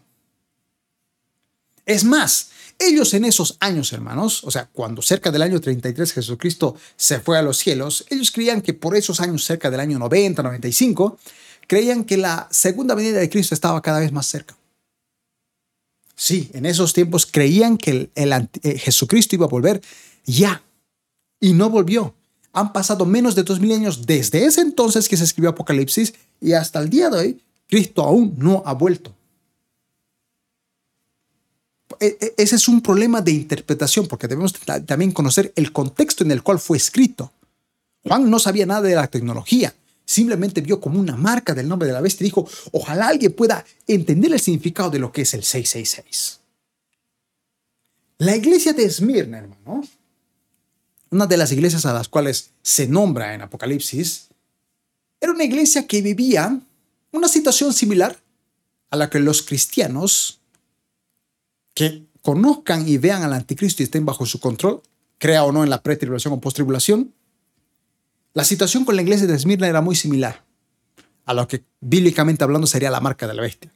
Es 1.85 2.05
más, 2.05 2.51
Ellos 2.81 3.12
en 3.14 3.24
esos 3.24 3.57
años, 3.59 3.93
hermanos, 3.93 4.45
o 4.45 4.53
sea, 4.53 4.68
cuando 4.72 5.03
cerca 5.03 5.33
del 5.33 5.43
año 5.43 5.61
33 5.61 6.12
Jesucristo 6.12 6.76
se 6.97 7.18
fue 7.18 7.37
a 7.37 7.43
los 7.43 7.59
cielos, 7.59 8.05
ellos 8.09 8.31
creían 8.31 8.62
que 8.62 8.72
por 8.72 8.95
esos 8.95 9.20
años, 9.20 9.45
cerca 9.45 9.68
del 9.68 9.81
año 9.81 9.99
90, 9.99 10.41
95, 10.45 11.18
creían 11.69 12.03
que 12.03 12.16
la 12.16 12.49
segunda 12.51 12.97
venida 12.97 13.21
de 13.21 13.31
Cristo 13.31 13.55
estaba 13.55 13.81
cada 13.81 14.01
vez 14.01 14.11
más 14.11 14.27
cerca. 14.27 14.57
Sí, 16.16 16.51
en 16.53 16.66
esos 16.66 16.93
tiempos 16.93 17.27
creían 17.27 17.79
que 17.79 18.11
el, 18.16 18.49
eh, 18.64 18.79
Jesucristo 18.79 19.37
iba 19.37 19.47
a 19.47 19.51
volver 19.51 19.81
ya 20.25 20.64
y 21.39 21.53
no 21.53 21.71
volvió. 21.71 22.12
Han 22.53 22.73
pasado 22.73 23.07
menos 23.07 23.37
de 23.37 23.45
dos 23.45 23.61
mil 23.61 23.71
años 23.71 24.05
desde 24.05 24.45
ese 24.45 24.62
entonces 24.62 25.09
que 25.09 25.16
se 25.16 25.23
escribió 25.23 25.51
Apocalipsis 25.51 26.14
y 26.41 26.55
hasta 26.55 26.81
el 26.81 26.91
día 26.91 27.09
de 27.11 27.19
hoy, 27.19 27.43
Cristo 27.69 28.03
aún 28.03 28.35
no 28.37 28.62
ha 28.66 28.73
vuelto. 28.73 29.14
E, 32.01 32.16
e, 32.21 32.35
ese 32.37 32.57
es 32.57 32.66
un 32.66 32.81
problema 32.81 33.21
de 33.21 33.33
interpretación 33.33 34.09
porque 34.09 34.27
debemos 34.27 34.55
también 34.87 35.12
conocer 35.12 35.53
el 35.55 35.71
contexto 35.71 36.25
en 36.25 36.31
el 36.31 36.43
cual 36.43 36.59
fue 36.59 36.79
escrito. 36.79 37.31
Juan 38.03 38.29
no 38.29 38.39
sabía 38.39 38.66
nada 38.66 38.83
de 38.83 38.95
la 38.95 39.07
tecnología, 39.07 39.75
simplemente 40.09 40.63
vio 40.63 40.81
como 40.81 40.99
una 40.99 41.17
marca 41.17 41.55
del 41.55 41.69
nombre 41.69 41.87
de 41.87 41.93
la 41.93 42.01
bestia 42.01 42.25
y 42.25 42.29
dijo, 42.29 42.49
ojalá 42.73 43.09
alguien 43.09 43.31
pueda 43.35 43.63
entender 43.87 44.33
el 44.33 44.41
significado 44.41 44.89
de 44.89 44.99
lo 44.99 45.13
que 45.13 45.21
es 45.21 45.35
el 45.35 45.45
666. 45.45 46.41
La 48.17 48.35
iglesia 48.35 48.73
de 48.73 48.85
Esmirna, 48.85 49.37
hermano, 49.37 49.87
una 51.11 51.27
de 51.27 51.37
las 51.37 51.53
iglesias 51.53 51.85
a 51.85 51.93
las 51.93 52.09
cuales 52.09 52.53
se 52.63 52.89
nombra 52.89 53.35
en 53.35 53.43
Apocalipsis, 53.43 54.29
era 55.21 55.31
una 55.31 55.45
iglesia 55.45 55.87
que 55.87 56.01
vivía 56.01 56.59
una 57.13 57.29
situación 57.29 57.75
similar 57.75 58.17
a 58.89 58.97
la 58.97 59.11
que 59.11 59.21
los 59.21 59.43
cristianos 59.43 60.41
que 61.75 62.07
conozcan 62.23 62.89
y 62.89 62.97
vean 62.97 63.25
al 63.25 63.35
anticristo 63.35 63.83
y 63.83 63.85
estén 63.85 64.07
bajo 64.07 64.25
su 64.25 64.41
control, 64.41 64.81
crea 65.19 65.45
o 65.45 65.53
no 65.53 65.65
en 65.65 65.71
la 65.71 65.83
pretribulación 65.83 66.33
o 66.33 66.41
postribulación, 66.41 67.13
la 68.39 68.45
situación 68.45 68.84
con 68.84 68.95
la 68.95 69.03
iglesia 69.03 69.26
de 69.26 69.34
Esmirna 69.34 69.66
era 69.66 69.80
muy 69.80 69.97
similar 69.97 70.45
a 71.24 71.34
lo 71.34 71.49
que 71.49 71.64
bíblicamente 71.80 72.45
hablando 72.45 72.68
sería 72.68 72.89
la 72.89 73.01
marca 73.01 73.26
de 73.26 73.34
la 73.34 73.43
bestia. 73.43 73.74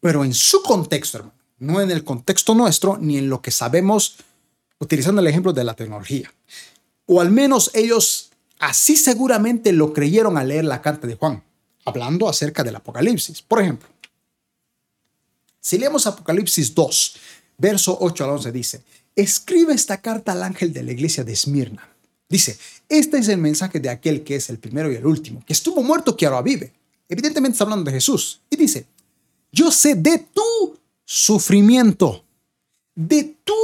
Pero 0.00 0.24
en 0.24 0.34
su 0.34 0.62
contexto, 0.62 1.18
hermano, 1.18 1.38
no 1.60 1.80
en 1.80 1.92
el 1.92 2.02
contexto 2.02 2.56
nuestro 2.56 2.98
ni 2.98 3.18
en 3.18 3.30
lo 3.30 3.40
que 3.40 3.52
sabemos 3.52 4.16
utilizando 4.80 5.20
el 5.20 5.28
ejemplo 5.28 5.52
de 5.52 5.62
la 5.62 5.74
tecnología. 5.74 6.28
O 7.06 7.20
al 7.20 7.30
menos 7.30 7.70
ellos 7.72 8.32
así 8.58 8.96
seguramente 8.96 9.72
lo 9.72 9.92
creyeron 9.92 10.36
al 10.38 10.48
leer 10.48 10.64
la 10.64 10.82
carta 10.82 11.06
de 11.06 11.14
Juan, 11.14 11.44
hablando 11.84 12.28
acerca 12.28 12.64
del 12.64 12.74
Apocalipsis. 12.74 13.42
Por 13.42 13.62
ejemplo, 13.62 13.88
si 15.60 15.78
leemos 15.78 16.04
Apocalipsis 16.08 16.74
2, 16.74 17.16
verso 17.58 17.96
8 18.00 18.24
al 18.24 18.30
11 18.30 18.50
dice, 18.50 18.82
escribe 19.14 19.72
esta 19.72 20.00
carta 20.00 20.32
al 20.32 20.42
ángel 20.42 20.72
de 20.72 20.82
la 20.82 20.90
iglesia 20.90 21.22
de 21.22 21.32
Esmirna. 21.32 21.92
Dice, 22.28 22.58
este 22.88 23.18
es 23.18 23.28
el 23.28 23.38
mensaje 23.38 23.80
de 23.80 23.88
aquel 23.88 24.22
que 24.22 24.36
es 24.36 24.48
el 24.50 24.58
primero 24.58 24.90
y 24.90 24.96
el 24.96 25.06
último, 25.06 25.42
que 25.46 25.52
estuvo 25.52 25.82
muerto 25.82 26.16
que 26.16 26.26
ahora 26.26 26.42
vive. 26.42 26.72
Evidentemente 27.08 27.54
está 27.54 27.64
hablando 27.64 27.84
de 27.84 27.96
Jesús. 27.96 28.40
Y 28.50 28.56
dice, 28.56 28.86
yo 29.52 29.70
sé 29.70 29.94
de 29.94 30.18
tu 30.32 30.76
sufrimiento, 31.04 32.24
de 32.94 33.36
tu 33.44 33.54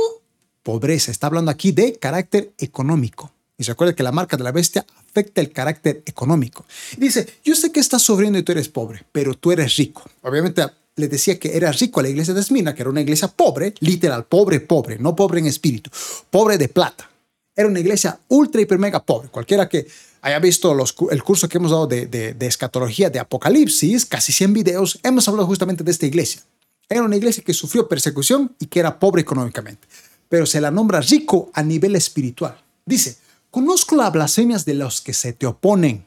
pobreza. 0.62 1.10
Está 1.10 1.26
hablando 1.26 1.50
aquí 1.50 1.72
de 1.72 1.94
carácter 1.94 2.52
económico. 2.58 3.32
Y 3.58 3.64
se 3.64 3.72
acuerda 3.72 3.94
que 3.94 4.02
la 4.02 4.12
marca 4.12 4.36
de 4.36 4.44
la 4.44 4.52
bestia 4.52 4.86
afecta 4.98 5.40
el 5.40 5.52
carácter 5.52 6.02
económico. 6.06 6.64
Dice, 6.96 7.26
yo 7.44 7.54
sé 7.54 7.70
que 7.70 7.80
estás 7.80 8.02
sufriendo 8.02 8.38
y 8.38 8.42
tú 8.42 8.52
eres 8.52 8.68
pobre, 8.68 9.04
pero 9.12 9.34
tú 9.34 9.52
eres 9.52 9.76
rico. 9.76 10.08
Obviamente 10.22 10.64
le 10.96 11.08
decía 11.08 11.38
que 11.38 11.56
era 11.56 11.70
rico 11.72 12.00
a 12.00 12.02
la 12.02 12.08
iglesia 12.08 12.34
de 12.34 12.40
Esmina, 12.40 12.74
que 12.74 12.82
era 12.82 12.90
una 12.90 13.00
iglesia 13.00 13.28
pobre, 13.28 13.74
literal, 13.80 14.24
pobre, 14.24 14.60
pobre, 14.60 14.98
no 14.98 15.14
pobre 15.14 15.40
en 15.40 15.46
espíritu, 15.46 15.90
pobre 16.30 16.58
de 16.58 16.68
plata. 16.68 17.11
Era 17.54 17.68
una 17.68 17.80
iglesia 17.80 18.18
ultra, 18.28 18.60
hiper, 18.60 18.78
mega 18.78 19.04
pobre. 19.04 19.28
Cualquiera 19.28 19.68
que 19.68 19.86
haya 20.22 20.38
visto 20.38 20.74
el 21.10 21.22
curso 21.22 21.48
que 21.48 21.58
hemos 21.58 21.70
dado 21.70 21.86
de, 21.86 22.06
de 22.06 22.46
escatología 22.46 23.10
de 23.10 23.18
Apocalipsis, 23.18 24.06
casi 24.06 24.32
100 24.32 24.52
videos, 24.52 24.98
hemos 25.02 25.28
hablado 25.28 25.46
justamente 25.46 25.84
de 25.84 25.90
esta 25.90 26.06
iglesia. 26.06 26.42
Era 26.88 27.02
una 27.02 27.16
iglesia 27.16 27.42
que 27.44 27.54
sufrió 27.54 27.88
persecución 27.88 28.54
y 28.58 28.66
que 28.66 28.80
era 28.80 28.98
pobre 28.98 29.22
económicamente 29.22 29.86
pero 30.32 30.46
se 30.46 30.62
la 30.62 30.70
nombra 30.70 31.02
rico 31.02 31.50
a 31.52 31.62
nivel 31.62 31.94
espiritual. 31.94 32.58
Dice, 32.86 33.18
conozco 33.50 33.96
las 33.96 34.10
blasfemias 34.10 34.64
de 34.64 34.72
los 34.72 35.02
que 35.02 35.12
se 35.12 35.34
te 35.34 35.44
oponen. 35.44 36.06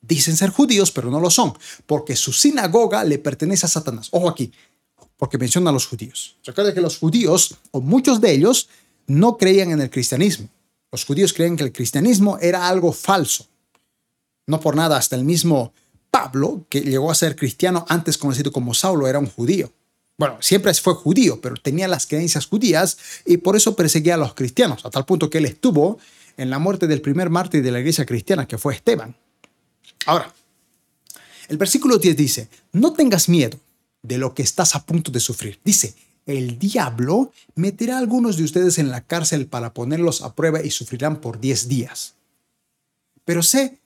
Dicen 0.00 0.36
ser 0.36 0.50
judíos, 0.50 0.92
pero 0.92 1.10
no 1.10 1.18
lo 1.18 1.28
son, 1.28 1.52
porque 1.86 2.14
su 2.14 2.32
sinagoga 2.32 3.02
le 3.02 3.18
pertenece 3.18 3.66
a 3.66 3.68
Satanás. 3.68 4.06
Ojo 4.12 4.28
aquí, 4.28 4.52
porque 5.16 5.38
menciona 5.38 5.70
a 5.70 5.72
los 5.72 5.88
judíos. 5.88 6.36
Recuerda 6.44 6.72
que 6.72 6.80
los 6.80 6.98
judíos, 6.98 7.56
o 7.72 7.80
muchos 7.80 8.20
de 8.20 8.30
ellos, 8.30 8.68
no 9.10 9.36
creían 9.36 9.70
en 9.70 9.80
el 9.80 9.90
cristianismo. 9.90 10.48
Los 10.92 11.04
judíos 11.04 11.32
creían 11.32 11.56
que 11.56 11.64
el 11.64 11.72
cristianismo 11.72 12.38
era 12.40 12.68
algo 12.68 12.92
falso. 12.92 13.46
No 14.46 14.60
por 14.60 14.76
nada, 14.76 14.96
hasta 14.96 15.16
el 15.16 15.24
mismo 15.24 15.72
Pablo, 16.10 16.64
que 16.68 16.80
llegó 16.80 17.10
a 17.10 17.14
ser 17.14 17.36
cristiano 17.36 17.84
antes 17.88 18.18
conocido 18.18 18.50
como 18.50 18.74
Saulo, 18.74 19.06
era 19.06 19.18
un 19.18 19.26
judío 19.26 19.72
bueno, 20.20 20.36
siempre 20.42 20.74
fue 20.74 20.92
judío, 20.92 21.40
pero 21.40 21.56
tenía 21.56 21.88
las 21.88 22.06
creencias 22.06 22.44
judías 22.44 22.98
y 23.24 23.38
por 23.38 23.56
eso 23.56 23.74
perseguía 23.74 24.16
a 24.16 24.18
los 24.18 24.34
cristianos, 24.34 24.84
a 24.84 24.90
tal 24.90 25.06
punto 25.06 25.30
que 25.30 25.38
él 25.38 25.46
estuvo 25.46 25.98
en 26.36 26.50
la 26.50 26.58
muerte 26.58 26.86
del 26.86 27.00
primer 27.00 27.30
mártir 27.30 27.62
de 27.62 27.70
la 27.70 27.80
iglesia 27.80 28.04
cristiana, 28.04 28.46
que 28.46 28.58
fue 28.58 28.74
Esteban. 28.74 29.16
Ahora, 30.04 30.30
el 31.48 31.56
versículo 31.56 31.96
10 31.96 32.18
dice, 32.18 32.48
no 32.72 32.92
tengas 32.92 33.30
miedo 33.30 33.58
de 34.02 34.18
lo 34.18 34.34
que 34.34 34.42
estás 34.42 34.74
a 34.74 34.84
punto 34.84 35.10
de 35.10 35.20
sufrir. 35.20 35.58
Dice, 35.64 35.94
el 36.30 36.58
diablo 36.58 37.32
meterá 37.54 37.96
a 37.96 37.98
algunos 37.98 38.36
de 38.36 38.44
ustedes 38.44 38.78
en 38.78 38.90
la 38.90 39.02
cárcel 39.02 39.46
para 39.46 39.74
ponerlos 39.74 40.22
a 40.22 40.34
prueba 40.34 40.62
y 40.62 40.70
sufrirán 40.70 41.20
por 41.20 41.40
10 41.40 41.68
días. 41.68 42.14
Pero 43.24 43.42
sé, 43.42 43.78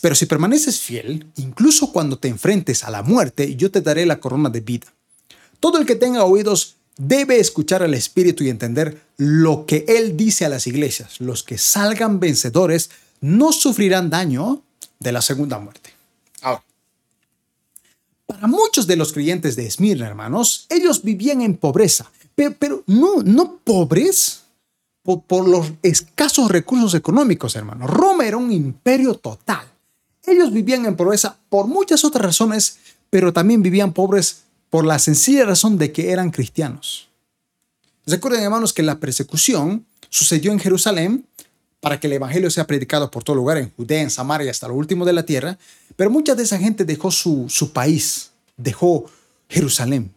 pero 0.00 0.14
si 0.14 0.26
permaneces 0.26 0.80
fiel, 0.80 1.26
incluso 1.36 1.92
cuando 1.92 2.18
te 2.18 2.28
enfrentes 2.28 2.84
a 2.84 2.90
la 2.90 3.02
muerte, 3.02 3.56
yo 3.56 3.70
te 3.70 3.80
daré 3.80 4.06
la 4.06 4.20
corona 4.20 4.50
de 4.50 4.60
vida. 4.60 4.86
Todo 5.60 5.78
el 5.78 5.86
que 5.86 5.96
tenga 5.96 6.24
oídos 6.24 6.76
debe 6.96 7.38
escuchar 7.38 7.82
al 7.82 7.94
Espíritu 7.94 8.44
y 8.44 8.50
entender 8.50 9.00
lo 9.16 9.66
que 9.66 9.84
Él 9.88 10.16
dice 10.16 10.44
a 10.44 10.48
las 10.48 10.66
iglesias. 10.66 11.20
Los 11.20 11.42
que 11.42 11.58
salgan 11.58 12.20
vencedores 12.20 12.90
no 13.20 13.52
sufrirán 13.52 14.10
daño 14.10 14.62
de 14.98 15.12
la 15.12 15.22
segunda 15.22 15.58
muerte. 15.58 15.97
Para 18.38 18.46
muchos 18.46 18.86
de 18.86 18.94
los 18.94 19.12
creyentes 19.12 19.56
de 19.56 19.66
Esmirna, 19.66 20.06
hermanos, 20.06 20.66
ellos 20.68 21.02
vivían 21.02 21.40
en 21.40 21.56
pobreza, 21.56 22.08
pero, 22.36 22.84
no, 22.86 23.20
no 23.24 23.58
pobres 23.64 24.42
por, 25.02 25.22
por 25.22 25.48
los 25.48 25.72
escasos 25.82 26.48
recursos 26.48 26.94
económicos, 26.94 27.56
hermanos. 27.56 27.90
Roma 27.90 28.24
era 28.24 28.36
un 28.36 28.52
imperio 28.52 29.14
total. 29.14 29.66
Ellos 30.24 30.52
vivían 30.52 30.86
en 30.86 30.94
pobreza 30.94 31.36
por 31.48 31.66
muchas 31.66 32.04
otras 32.04 32.26
razones, 32.26 32.78
pero 33.10 33.32
también 33.32 33.60
vivían 33.60 33.92
pobres 33.92 34.44
por 34.70 34.86
la 34.86 35.00
sencilla 35.00 35.44
razón 35.44 35.76
de 35.76 35.90
que 35.90 36.12
eran 36.12 36.30
cristianos. 36.30 37.08
Recuerden, 38.06 38.44
hermanos, 38.44 38.72
que 38.72 38.84
la 38.84 39.00
persecución 39.00 39.84
sucedió 40.10 40.52
en 40.52 40.60
Jerusalén 40.60 41.26
para 41.80 42.00
que 42.00 42.06
el 42.06 42.14
Evangelio 42.14 42.50
sea 42.50 42.66
predicado 42.66 43.10
por 43.10 43.24
todo 43.24 43.36
lugar, 43.36 43.58
en 43.58 43.72
Judea, 43.76 44.02
en 44.02 44.10
Samaria, 44.10 44.50
hasta 44.50 44.68
lo 44.68 44.74
último 44.74 45.04
de 45.04 45.12
la 45.12 45.24
tierra, 45.24 45.58
pero 45.96 46.10
mucha 46.10 46.34
de 46.34 46.42
esa 46.42 46.58
gente 46.58 46.84
dejó 46.84 47.10
su, 47.10 47.46
su 47.48 47.72
país, 47.72 48.32
dejó 48.56 49.06
Jerusalén 49.48 50.12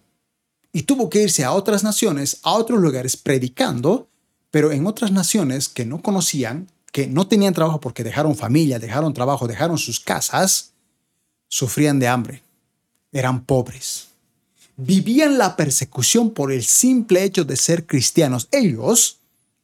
y 0.74 0.84
tuvo 0.84 1.09
que 1.09 1.24
irse 1.24 1.43
a 1.43 1.51
otras 1.51 1.84
naciones, 1.84 2.39
a 2.43 2.53
otros 2.53 2.80
lugares, 2.80 3.18
predicando, 3.18 4.07
pero 4.49 4.72
en 4.72 4.88
otras 4.88 5.12
naciones 5.12 5.70
que 5.70 5.86
no 5.86 6.01
conocían, 6.01 6.68
que 6.91 7.07
no 7.07 7.28
tenían 7.28 7.53
trabajo 7.53 7.80
porque 7.80 8.03
dejaron 8.03 8.36
familia, 8.36 8.80
dejaron 8.80 9.14
trabajo, 9.14 9.47
dejaron 9.47 9.78
sus 9.78 9.99
casas, 9.99 10.72
sufrían 11.47 11.99
de 11.99 12.07
hambre, 12.07 12.41
eran 13.12 13.43
pobres 13.45 14.12
vivían 14.78 15.38
la 15.38 15.55
persecución 15.55 16.32
por 16.32 16.51
el 16.51 16.64
simple 16.64 17.24
hecho 17.24 17.45
de 17.45 17.55
ser 17.55 17.86
cristianos. 17.86 18.47
Ellos 18.51 19.20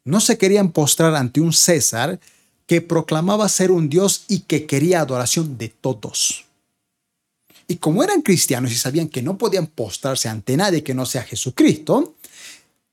no 0.07 0.21
se 0.21 0.37
querían 0.37 0.71
postrar 0.71 1.15
ante 1.15 1.41
un 1.41 1.51
César 1.51 2.19
que 2.65 2.81
proclamaba 2.81 3.47
ser 3.49 3.71
un 3.71 3.89
Dios 3.89 4.23
y 4.27 4.39
que 4.39 4.65
quería 4.65 5.01
adoración 5.01 5.57
de 5.57 5.69
todos. 5.69 6.45
Y 7.67 7.75
como 7.75 8.03
eran 8.03 8.21
cristianos 8.21 8.71
y 8.71 8.75
sabían 8.75 9.09
que 9.09 9.21
no 9.21 9.37
podían 9.37 9.67
postrarse 9.67 10.29
ante 10.29 10.55
nadie 10.55 10.81
que 10.81 10.93
no 10.93 11.05
sea 11.05 11.23
Jesucristo, 11.23 12.15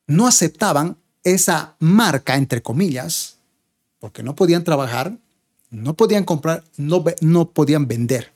no 0.08 0.26
aceptaban 0.26 0.96
esa 1.22 1.76
marca, 1.78 2.36
entre 2.36 2.62
comillas, 2.62 3.36
porque 4.00 4.24
no 4.24 4.34
podían 4.34 4.64
trabajar, 4.64 5.16
no 5.70 5.94
podían 5.94 6.24
comprar, 6.24 6.64
no, 6.76 7.04
no 7.20 7.48
podían 7.50 7.86
vender. 7.86 8.32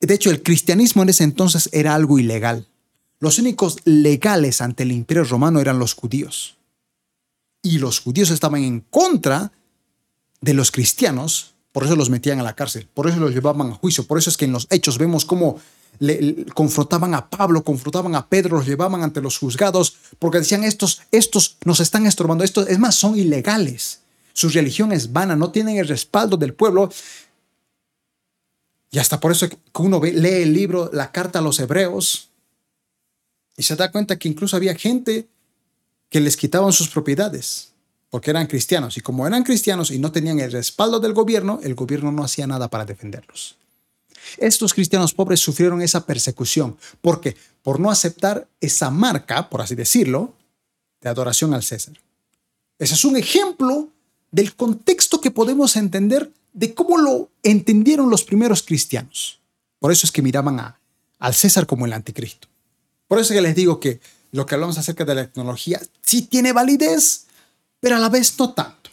De 0.00 0.12
hecho, 0.12 0.30
el 0.30 0.42
cristianismo 0.42 1.02
en 1.02 1.08
ese 1.08 1.24
entonces 1.24 1.70
era 1.72 1.94
algo 1.94 2.18
ilegal. 2.18 2.66
Los 3.20 3.38
únicos 3.38 3.78
legales 3.84 4.60
ante 4.60 4.82
el 4.82 4.92
imperio 4.92 5.24
romano 5.24 5.60
eran 5.60 5.78
los 5.78 5.94
judíos. 5.94 6.58
Y 7.64 7.78
los 7.78 7.98
judíos 7.98 8.30
estaban 8.30 8.62
en 8.62 8.80
contra 8.80 9.50
de 10.42 10.54
los 10.54 10.70
cristianos, 10.70 11.54
por 11.72 11.82
eso 11.82 11.96
los 11.96 12.10
metían 12.10 12.38
a 12.38 12.42
la 12.42 12.54
cárcel, 12.54 12.86
por 12.92 13.08
eso 13.08 13.18
los 13.18 13.32
llevaban 13.32 13.72
a 13.72 13.74
juicio, 13.74 14.06
por 14.06 14.18
eso 14.18 14.30
es 14.30 14.36
que 14.36 14.44
en 14.44 14.52
los 14.52 14.68
hechos 14.70 14.98
vemos 14.98 15.24
cómo 15.24 15.58
le, 15.98 16.44
confrontaban 16.54 17.14
a 17.14 17.30
Pablo, 17.30 17.64
confrontaban 17.64 18.14
a 18.14 18.28
Pedro, 18.28 18.58
los 18.58 18.66
llevaban 18.66 19.02
ante 19.02 19.22
los 19.22 19.38
juzgados, 19.38 19.96
porque 20.18 20.38
decían, 20.38 20.62
estos, 20.62 21.00
estos 21.10 21.56
nos 21.64 21.80
están 21.80 22.06
estorbando, 22.06 22.44
estos, 22.44 22.68
es 22.68 22.78
más, 22.78 22.94
son 22.96 23.18
ilegales. 23.18 24.00
Su 24.34 24.50
religión 24.50 24.92
es 24.92 25.12
vana, 25.12 25.34
no 25.34 25.50
tienen 25.50 25.78
el 25.78 25.88
respaldo 25.88 26.36
del 26.36 26.52
pueblo. 26.52 26.92
Y 28.90 28.98
hasta 28.98 29.20
por 29.20 29.32
eso 29.32 29.48
que 29.48 29.56
uno 29.78 30.00
lee 30.02 30.42
el 30.42 30.52
libro, 30.52 30.90
la 30.92 31.10
carta 31.12 31.38
a 31.38 31.42
los 31.42 31.58
hebreos, 31.60 32.28
y 33.56 33.62
se 33.62 33.76
da 33.76 33.90
cuenta 33.90 34.18
que 34.18 34.28
incluso 34.28 34.56
había 34.56 34.74
gente 34.74 35.28
que 36.14 36.20
les 36.20 36.36
quitaban 36.36 36.72
sus 36.72 36.90
propiedades 36.90 37.70
porque 38.08 38.30
eran 38.30 38.46
cristianos. 38.46 38.96
Y 38.96 39.00
como 39.00 39.26
eran 39.26 39.42
cristianos 39.42 39.90
y 39.90 39.98
no 39.98 40.12
tenían 40.12 40.38
el 40.38 40.52
respaldo 40.52 41.00
del 41.00 41.12
gobierno, 41.12 41.58
el 41.64 41.74
gobierno 41.74 42.12
no 42.12 42.22
hacía 42.22 42.46
nada 42.46 42.70
para 42.70 42.84
defenderlos. 42.84 43.56
Estos 44.38 44.74
cristianos 44.74 45.12
pobres 45.12 45.40
sufrieron 45.40 45.82
esa 45.82 46.06
persecución. 46.06 46.76
¿Por 47.00 47.20
qué? 47.20 47.36
Por 47.64 47.80
no 47.80 47.90
aceptar 47.90 48.46
esa 48.60 48.90
marca, 48.90 49.50
por 49.50 49.60
así 49.60 49.74
decirlo, 49.74 50.34
de 51.00 51.08
adoración 51.08 51.52
al 51.52 51.64
César. 51.64 52.00
Ese 52.78 52.94
es 52.94 53.04
un 53.04 53.16
ejemplo 53.16 53.88
del 54.30 54.54
contexto 54.54 55.20
que 55.20 55.32
podemos 55.32 55.74
entender 55.74 56.30
de 56.52 56.74
cómo 56.74 56.96
lo 56.96 57.28
entendieron 57.42 58.08
los 58.08 58.22
primeros 58.22 58.62
cristianos. 58.62 59.40
Por 59.80 59.90
eso 59.90 60.06
es 60.06 60.12
que 60.12 60.22
miraban 60.22 60.60
a, 60.60 60.78
al 61.18 61.34
César 61.34 61.66
como 61.66 61.86
el 61.86 61.92
anticristo. 61.92 62.46
Por 63.08 63.18
eso 63.18 63.32
es 63.32 63.38
que 63.38 63.42
les 63.42 63.56
digo 63.56 63.80
que 63.80 63.98
lo 64.34 64.46
que 64.46 64.56
hablamos 64.56 64.76
acerca 64.78 65.04
de 65.04 65.14
la 65.14 65.26
tecnología 65.26 65.80
sí 66.02 66.22
tiene 66.22 66.52
validez, 66.52 67.26
pero 67.78 67.94
a 67.94 68.00
la 68.00 68.08
vez 68.08 68.36
no 68.36 68.52
tanto. 68.52 68.90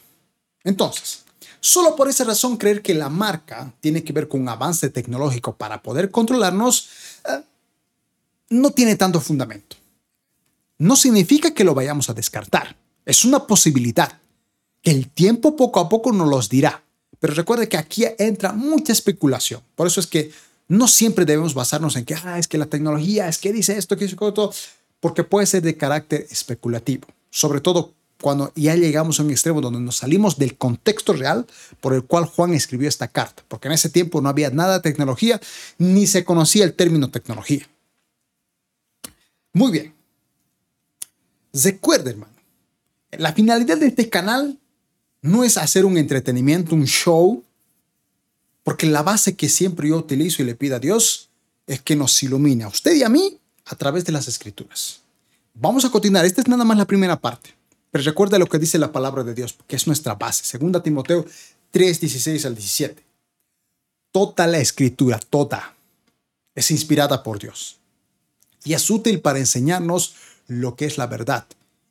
Entonces, 0.64 1.24
solo 1.60 1.96
por 1.96 2.08
esa 2.08 2.26
razón 2.26 2.58
creer 2.58 2.84
que 2.84 2.94
la 2.94 3.10
marca 3.10 3.74
tiene 3.80 4.04
que 4.04 4.14
ver 4.14 4.28
con 4.28 4.42
un 4.42 4.50
avance 4.50 4.92
tecnológico 4.92 5.56
para 5.56 5.82
poder 5.82 6.12
controlarnos 6.12 6.90
eh, 7.28 7.42
no 8.50 8.70
tiene 8.70 8.96
tanto 8.96 9.20
fundamento. 9.20 9.78
No 10.78 10.96
significa 10.96 11.56
que 11.56 11.64
lo 11.64 11.74
vayamos 11.74 12.08
a 12.12 12.14
descartar. 12.14 12.78
Es 13.04 13.26
una 13.26 13.48
posibilidad 13.48 14.20
que 14.84 14.92
el 14.92 15.10
tiempo 15.10 15.56
poco 15.56 15.80
a 15.80 15.90
poco 15.90 16.12
nos 16.12 16.30
los 16.30 16.50
dirá. 16.50 16.84
Pero 17.20 17.34
recuerde 17.34 17.68
que 17.68 17.78
aquí 17.78 18.06
entra 18.20 18.54
mucha 18.54 18.94
especulación. 18.94 19.64
Por 19.74 19.88
eso 19.88 20.02
es 20.02 20.06
que 20.06 20.32
no 20.68 20.88
siempre 20.88 21.26
debemos 21.26 21.56
basarnos 21.56 21.96
en 21.96 22.06
que 22.06 22.14
ah, 22.14 22.38
es 22.38 22.48
que 22.48 22.60
la 22.60 22.68
tecnología, 22.68 23.28
es 23.28 23.40
que 23.40 23.52
dice 23.52 23.76
esto, 23.76 23.98
que 23.98 24.06
dice 24.06 24.16
esto, 24.16 24.54
porque 25.02 25.26
puede 25.26 25.46
ser 25.48 25.64
de 25.64 25.76
carácter 25.76 26.26
especulativo. 26.30 27.08
Sobre 27.30 27.60
todo 27.60 27.94
cuando 28.22 28.54
ya 28.56 28.76
llegamos 28.76 29.20
a 29.20 29.24
un 29.24 29.32
extremo 29.32 29.60
donde 29.60 29.80
nos 29.80 29.98
salimos 29.98 30.38
del 30.38 30.56
contexto 30.56 31.12
real 31.12 31.46
por 31.82 31.94
el 31.94 32.04
cual 32.04 32.26
Juan 32.26 32.54
escribió 32.54 32.88
esta 32.88 33.10
carta, 33.10 33.44
porque 33.50 33.68
en 33.68 33.74
ese 33.74 33.90
tiempo 33.90 34.22
no 34.22 34.30
había 34.30 34.52
nada 34.52 34.76
de 34.76 34.82
tecnología, 34.82 35.42
ni 35.78 36.08
se 36.08 36.24
conocía 36.24 36.64
el 36.64 36.74
término 36.74 37.10
tecnología. 37.10 37.68
Muy 39.54 39.72
bien. 39.72 39.94
Recuerda, 41.52 42.12
hermano, 42.12 42.34
la 43.12 43.34
finalidad 43.34 43.78
de 43.78 43.88
este 43.88 44.10
canal 44.10 44.58
no 45.22 45.44
es 45.44 45.58
hacer 45.58 45.84
un 45.84 45.98
entretenimiento, 45.98 46.76
un 46.76 46.86
show, 46.86 47.44
porque 48.64 48.86
la 48.86 49.04
base 49.04 49.36
que 49.36 49.50
siempre 49.50 49.90
yo 49.90 49.98
utilizo 49.98 50.42
y 50.42 50.46
le 50.46 50.56
pido 50.56 50.76
a 50.76 50.80
Dios 50.80 51.30
es 51.68 51.82
que 51.82 51.96
nos 51.96 52.22
ilumine 52.24 52.64
a 52.64 52.68
usted 52.68 52.94
y 52.94 53.04
a 53.04 53.10
mí 53.10 53.41
a 53.72 53.76
través 53.76 54.04
de 54.06 54.12
las 54.12 54.28
escrituras. 54.28 55.00
Vamos 55.54 55.86
a 55.86 55.90
continuar. 55.90 56.26
Esta 56.26 56.42
es 56.42 56.48
nada 56.48 56.66
más 56.66 56.78
la 56.78 56.86
primera 56.86 57.20
parte. 57.20 57.56
Pero 57.90 58.04
recuerda 58.04 58.38
lo 58.38 58.48
que 58.48 58.60
dice 58.60 58.78
la 58.78 58.92
palabra 58.92 59.24
de 59.24 59.34
Dios, 59.34 59.56
que 59.68 59.76
es 59.76 59.88
nuestra 59.88 60.16
base. 60.16 60.44
Segunda 60.44 60.84
Timoteo 60.84 61.26
3, 61.72 62.02
16 62.02 62.46
al 62.46 62.56
17. 62.56 63.04
Toda 64.12 64.46
la 64.48 64.60
escritura, 64.60 65.20
toda, 65.20 65.74
es 66.54 66.70
inspirada 66.72 67.24
por 67.24 67.40
Dios. 67.40 67.78
Y 68.64 68.74
es 68.74 68.90
útil 68.90 69.22
para 69.22 69.40
enseñarnos 69.40 70.16
lo 70.48 70.76
que 70.76 70.86
es 70.86 70.98
la 70.98 71.08
verdad 71.08 71.46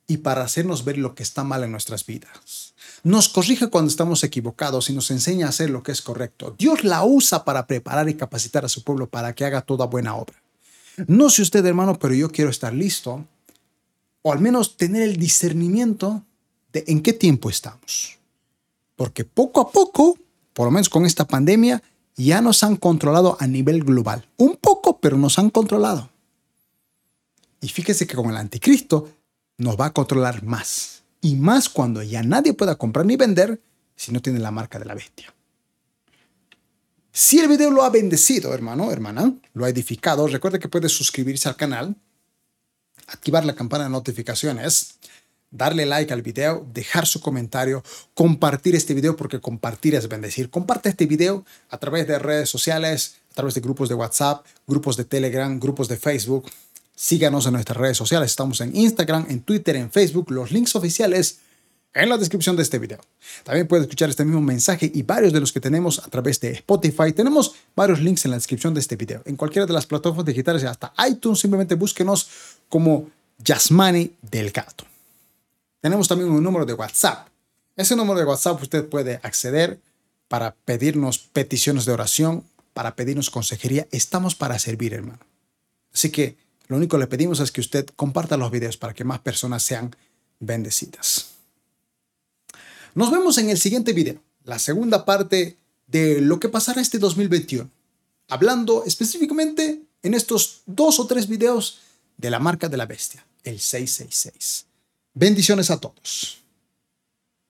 y 0.06 0.18
para 0.18 0.42
hacernos 0.42 0.84
ver 0.84 0.98
lo 0.98 1.14
que 1.14 1.22
está 1.22 1.44
mal 1.44 1.64
en 1.64 1.72
nuestras 1.72 2.04
vidas. 2.04 2.74
Nos 3.02 3.28
corrige 3.30 3.68
cuando 3.68 3.90
estamos 3.90 4.22
equivocados 4.22 4.90
y 4.90 4.92
nos 4.92 5.10
enseña 5.10 5.46
a 5.46 5.50
hacer 5.50 5.70
lo 5.70 5.82
que 5.82 5.92
es 5.92 6.02
correcto. 6.02 6.54
Dios 6.58 6.84
la 6.84 7.04
usa 7.04 7.44
para 7.44 7.66
preparar 7.66 8.08
y 8.10 8.14
capacitar 8.14 8.64
a 8.64 8.68
su 8.68 8.84
pueblo 8.84 9.08
para 9.08 9.34
que 9.34 9.46
haga 9.46 9.62
toda 9.62 9.86
buena 9.86 10.14
obra. 10.14 10.40
No 11.06 11.30
sé 11.30 11.42
usted, 11.42 11.64
hermano, 11.64 11.98
pero 11.98 12.14
yo 12.14 12.30
quiero 12.30 12.50
estar 12.50 12.72
listo 12.72 13.26
o 14.22 14.32
al 14.32 14.40
menos 14.40 14.76
tener 14.76 15.02
el 15.02 15.16
discernimiento 15.16 16.24
de 16.72 16.84
en 16.86 17.02
qué 17.02 17.12
tiempo 17.12 17.50
estamos. 17.50 18.18
Porque 18.96 19.24
poco 19.24 19.60
a 19.60 19.70
poco, 19.70 20.18
por 20.52 20.66
lo 20.66 20.70
menos 20.70 20.88
con 20.88 21.06
esta 21.06 21.26
pandemia, 21.26 21.82
ya 22.16 22.40
nos 22.40 22.62
han 22.62 22.76
controlado 22.76 23.36
a 23.40 23.46
nivel 23.46 23.82
global. 23.82 24.28
Un 24.36 24.56
poco, 24.56 25.00
pero 25.00 25.16
nos 25.16 25.38
han 25.38 25.50
controlado. 25.50 26.10
Y 27.60 27.68
fíjese 27.68 28.06
que 28.06 28.16
con 28.16 28.30
el 28.30 28.36
anticristo 28.36 29.08
nos 29.56 29.78
va 29.78 29.86
a 29.86 29.92
controlar 29.92 30.42
más. 30.42 31.02
Y 31.20 31.36
más 31.36 31.68
cuando 31.68 32.02
ya 32.02 32.22
nadie 32.22 32.54
pueda 32.54 32.76
comprar 32.76 33.06
ni 33.06 33.16
vender 33.16 33.60
si 33.96 34.12
no 34.12 34.20
tiene 34.20 34.38
la 34.38 34.50
marca 34.50 34.78
de 34.78 34.86
la 34.86 34.94
bestia. 34.94 35.34
Si 37.12 37.40
el 37.40 37.48
video 37.48 37.70
lo 37.70 37.82
ha 37.82 37.90
bendecido, 37.90 38.54
hermano, 38.54 38.92
hermana, 38.92 39.34
lo 39.54 39.64
ha 39.64 39.68
edificado, 39.68 40.26
recuerde 40.28 40.60
que 40.60 40.68
puede 40.68 40.88
suscribirse 40.88 41.48
al 41.48 41.56
canal, 41.56 41.96
activar 43.08 43.44
la 43.44 43.56
campana 43.56 43.84
de 43.84 43.90
notificaciones, 43.90 44.94
darle 45.50 45.86
like 45.86 46.12
al 46.12 46.22
video, 46.22 46.64
dejar 46.72 47.06
su 47.06 47.20
comentario, 47.20 47.82
compartir 48.14 48.76
este 48.76 48.94
video 48.94 49.16
porque 49.16 49.40
compartir 49.40 49.96
es 49.96 50.08
bendecir. 50.08 50.50
Comparte 50.50 50.88
este 50.88 51.06
video 51.06 51.44
a 51.68 51.78
través 51.78 52.06
de 52.06 52.18
redes 52.18 52.48
sociales, 52.48 53.16
a 53.32 53.34
través 53.34 53.54
de 53.54 53.60
grupos 53.60 53.88
de 53.88 53.96
WhatsApp, 53.96 54.46
grupos 54.66 54.96
de 54.96 55.04
Telegram, 55.04 55.58
grupos 55.58 55.88
de 55.88 55.96
Facebook. 55.96 56.48
Síganos 56.94 57.46
en 57.46 57.54
nuestras 57.54 57.78
redes 57.78 57.96
sociales. 57.96 58.30
Estamos 58.30 58.60
en 58.60 58.76
Instagram, 58.76 59.26
en 59.28 59.40
Twitter, 59.40 59.74
en 59.74 59.90
Facebook. 59.90 60.30
Los 60.30 60.52
links 60.52 60.76
oficiales 60.76 61.40
en 61.94 62.08
la 62.08 62.16
descripción 62.18 62.56
de 62.56 62.62
este 62.62 62.78
video. 62.78 63.00
También 63.44 63.66
puedes 63.66 63.84
escuchar 63.84 64.08
este 64.08 64.24
mismo 64.24 64.40
mensaje 64.40 64.90
y 64.92 65.02
varios 65.02 65.32
de 65.32 65.40
los 65.40 65.52
que 65.52 65.60
tenemos 65.60 65.98
a 65.98 66.08
través 66.08 66.40
de 66.40 66.52
Spotify. 66.52 67.12
Tenemos 67.12 67.54
varios 67.74 68.00
links 68.00 68.24
en 68.24 68.30
la 68.30 68.36
descripción 68.36 68.74
de 68.74 68.80
este 68.80 68.96
video. 68.96 69.22
En 69.24 69.36
cualquiera 69.36 69.66
de 69.66 69.72
las 69.72 69.86
plataformas 69.86 70.26
digitales, 70.26 70.64
hasta 70.64 70.92
iTunes, 71.08 71.40
simplemente 71.40 71.74
búsquenos 71.74 72.28
como 72.68 73.10
Yasmani 73.38 74.12
Delgado. 74.22 74.86
Tenemos 75.80 76.06
también 76.06 76.30
un 76.30 76.42
número 76.42 76.64
de 76.64 76.74
WhatsApp. 76.74 77.28
Ese 77.76 77.96
número 77.96 78.18
de 78.18 78.26
WhatsApp 78.26 78.62
usted 78.62 78.88
puede 78.88 79.18
acceder 79.22 79.80
para 80.28 80.54
pedirnos 80.64 81.18
peticiones 81.18 81.86
de 81.86 81.92
oración, 81.92 82.44
para 82.72 82.94
pedirnos 82.94 83.30
consejería. 83.30 83.88
Estamos 83.90 84.34
para 84.34 84.58
servir, 84.58 84.94
hermano. 84.94 85.20
Así 85.92 86.10
que 86.10 86.36
lo 86.68 86.76
único 86.76 86.96
que 86.96 87.00
le 87.00 87.06
pedimos 87.08 87.40
es 87.40 87.50
que 87.50 87.60
usted 87.60 87.86
comparta 87.96 88.36
los 88.36 88.50
videos 88.52 88.76
para 88.76 88.94
que 88.94 89.02
más 89.02 89.18
personas 89.20 89.64
sean 89.64 89.96
bendecidas. 90.38 91.39
Nos 92.94 93.10
vemos 93.10 93.38
en 93.38 93.50
el 93.50 93.58
siguiente 93.58 93.92
video, 93.92 94.20
la 94.44 94.58
segunda 94.58 95.04
parte 95.04 95.56
de 95.86 96.20
lo 96.20 96.40
que 96.40 96.48
pasará 96.48 96.80
este 96.80 96.98
2021, 96.98 97.70
hablando 98.28 98.84
específicamente 98.84 99.82
en 100.02 100.14
estos 100.14 100.62
dos 100.66 100.98
o 100.98 101.06
tres 101.06 101.28
videos 101.28 101.80
de 102.16 102.30
la 102.30 102.40
marca 102.40 102.68
de 102.68 102.76
la 102.76 102.86
bestia, 102.86 103.24
el 103.44 103.60
666. 103.60 104.66
Bendiciones 105.14 105.70
a 105.70 105.80
todos. 105.80 106.39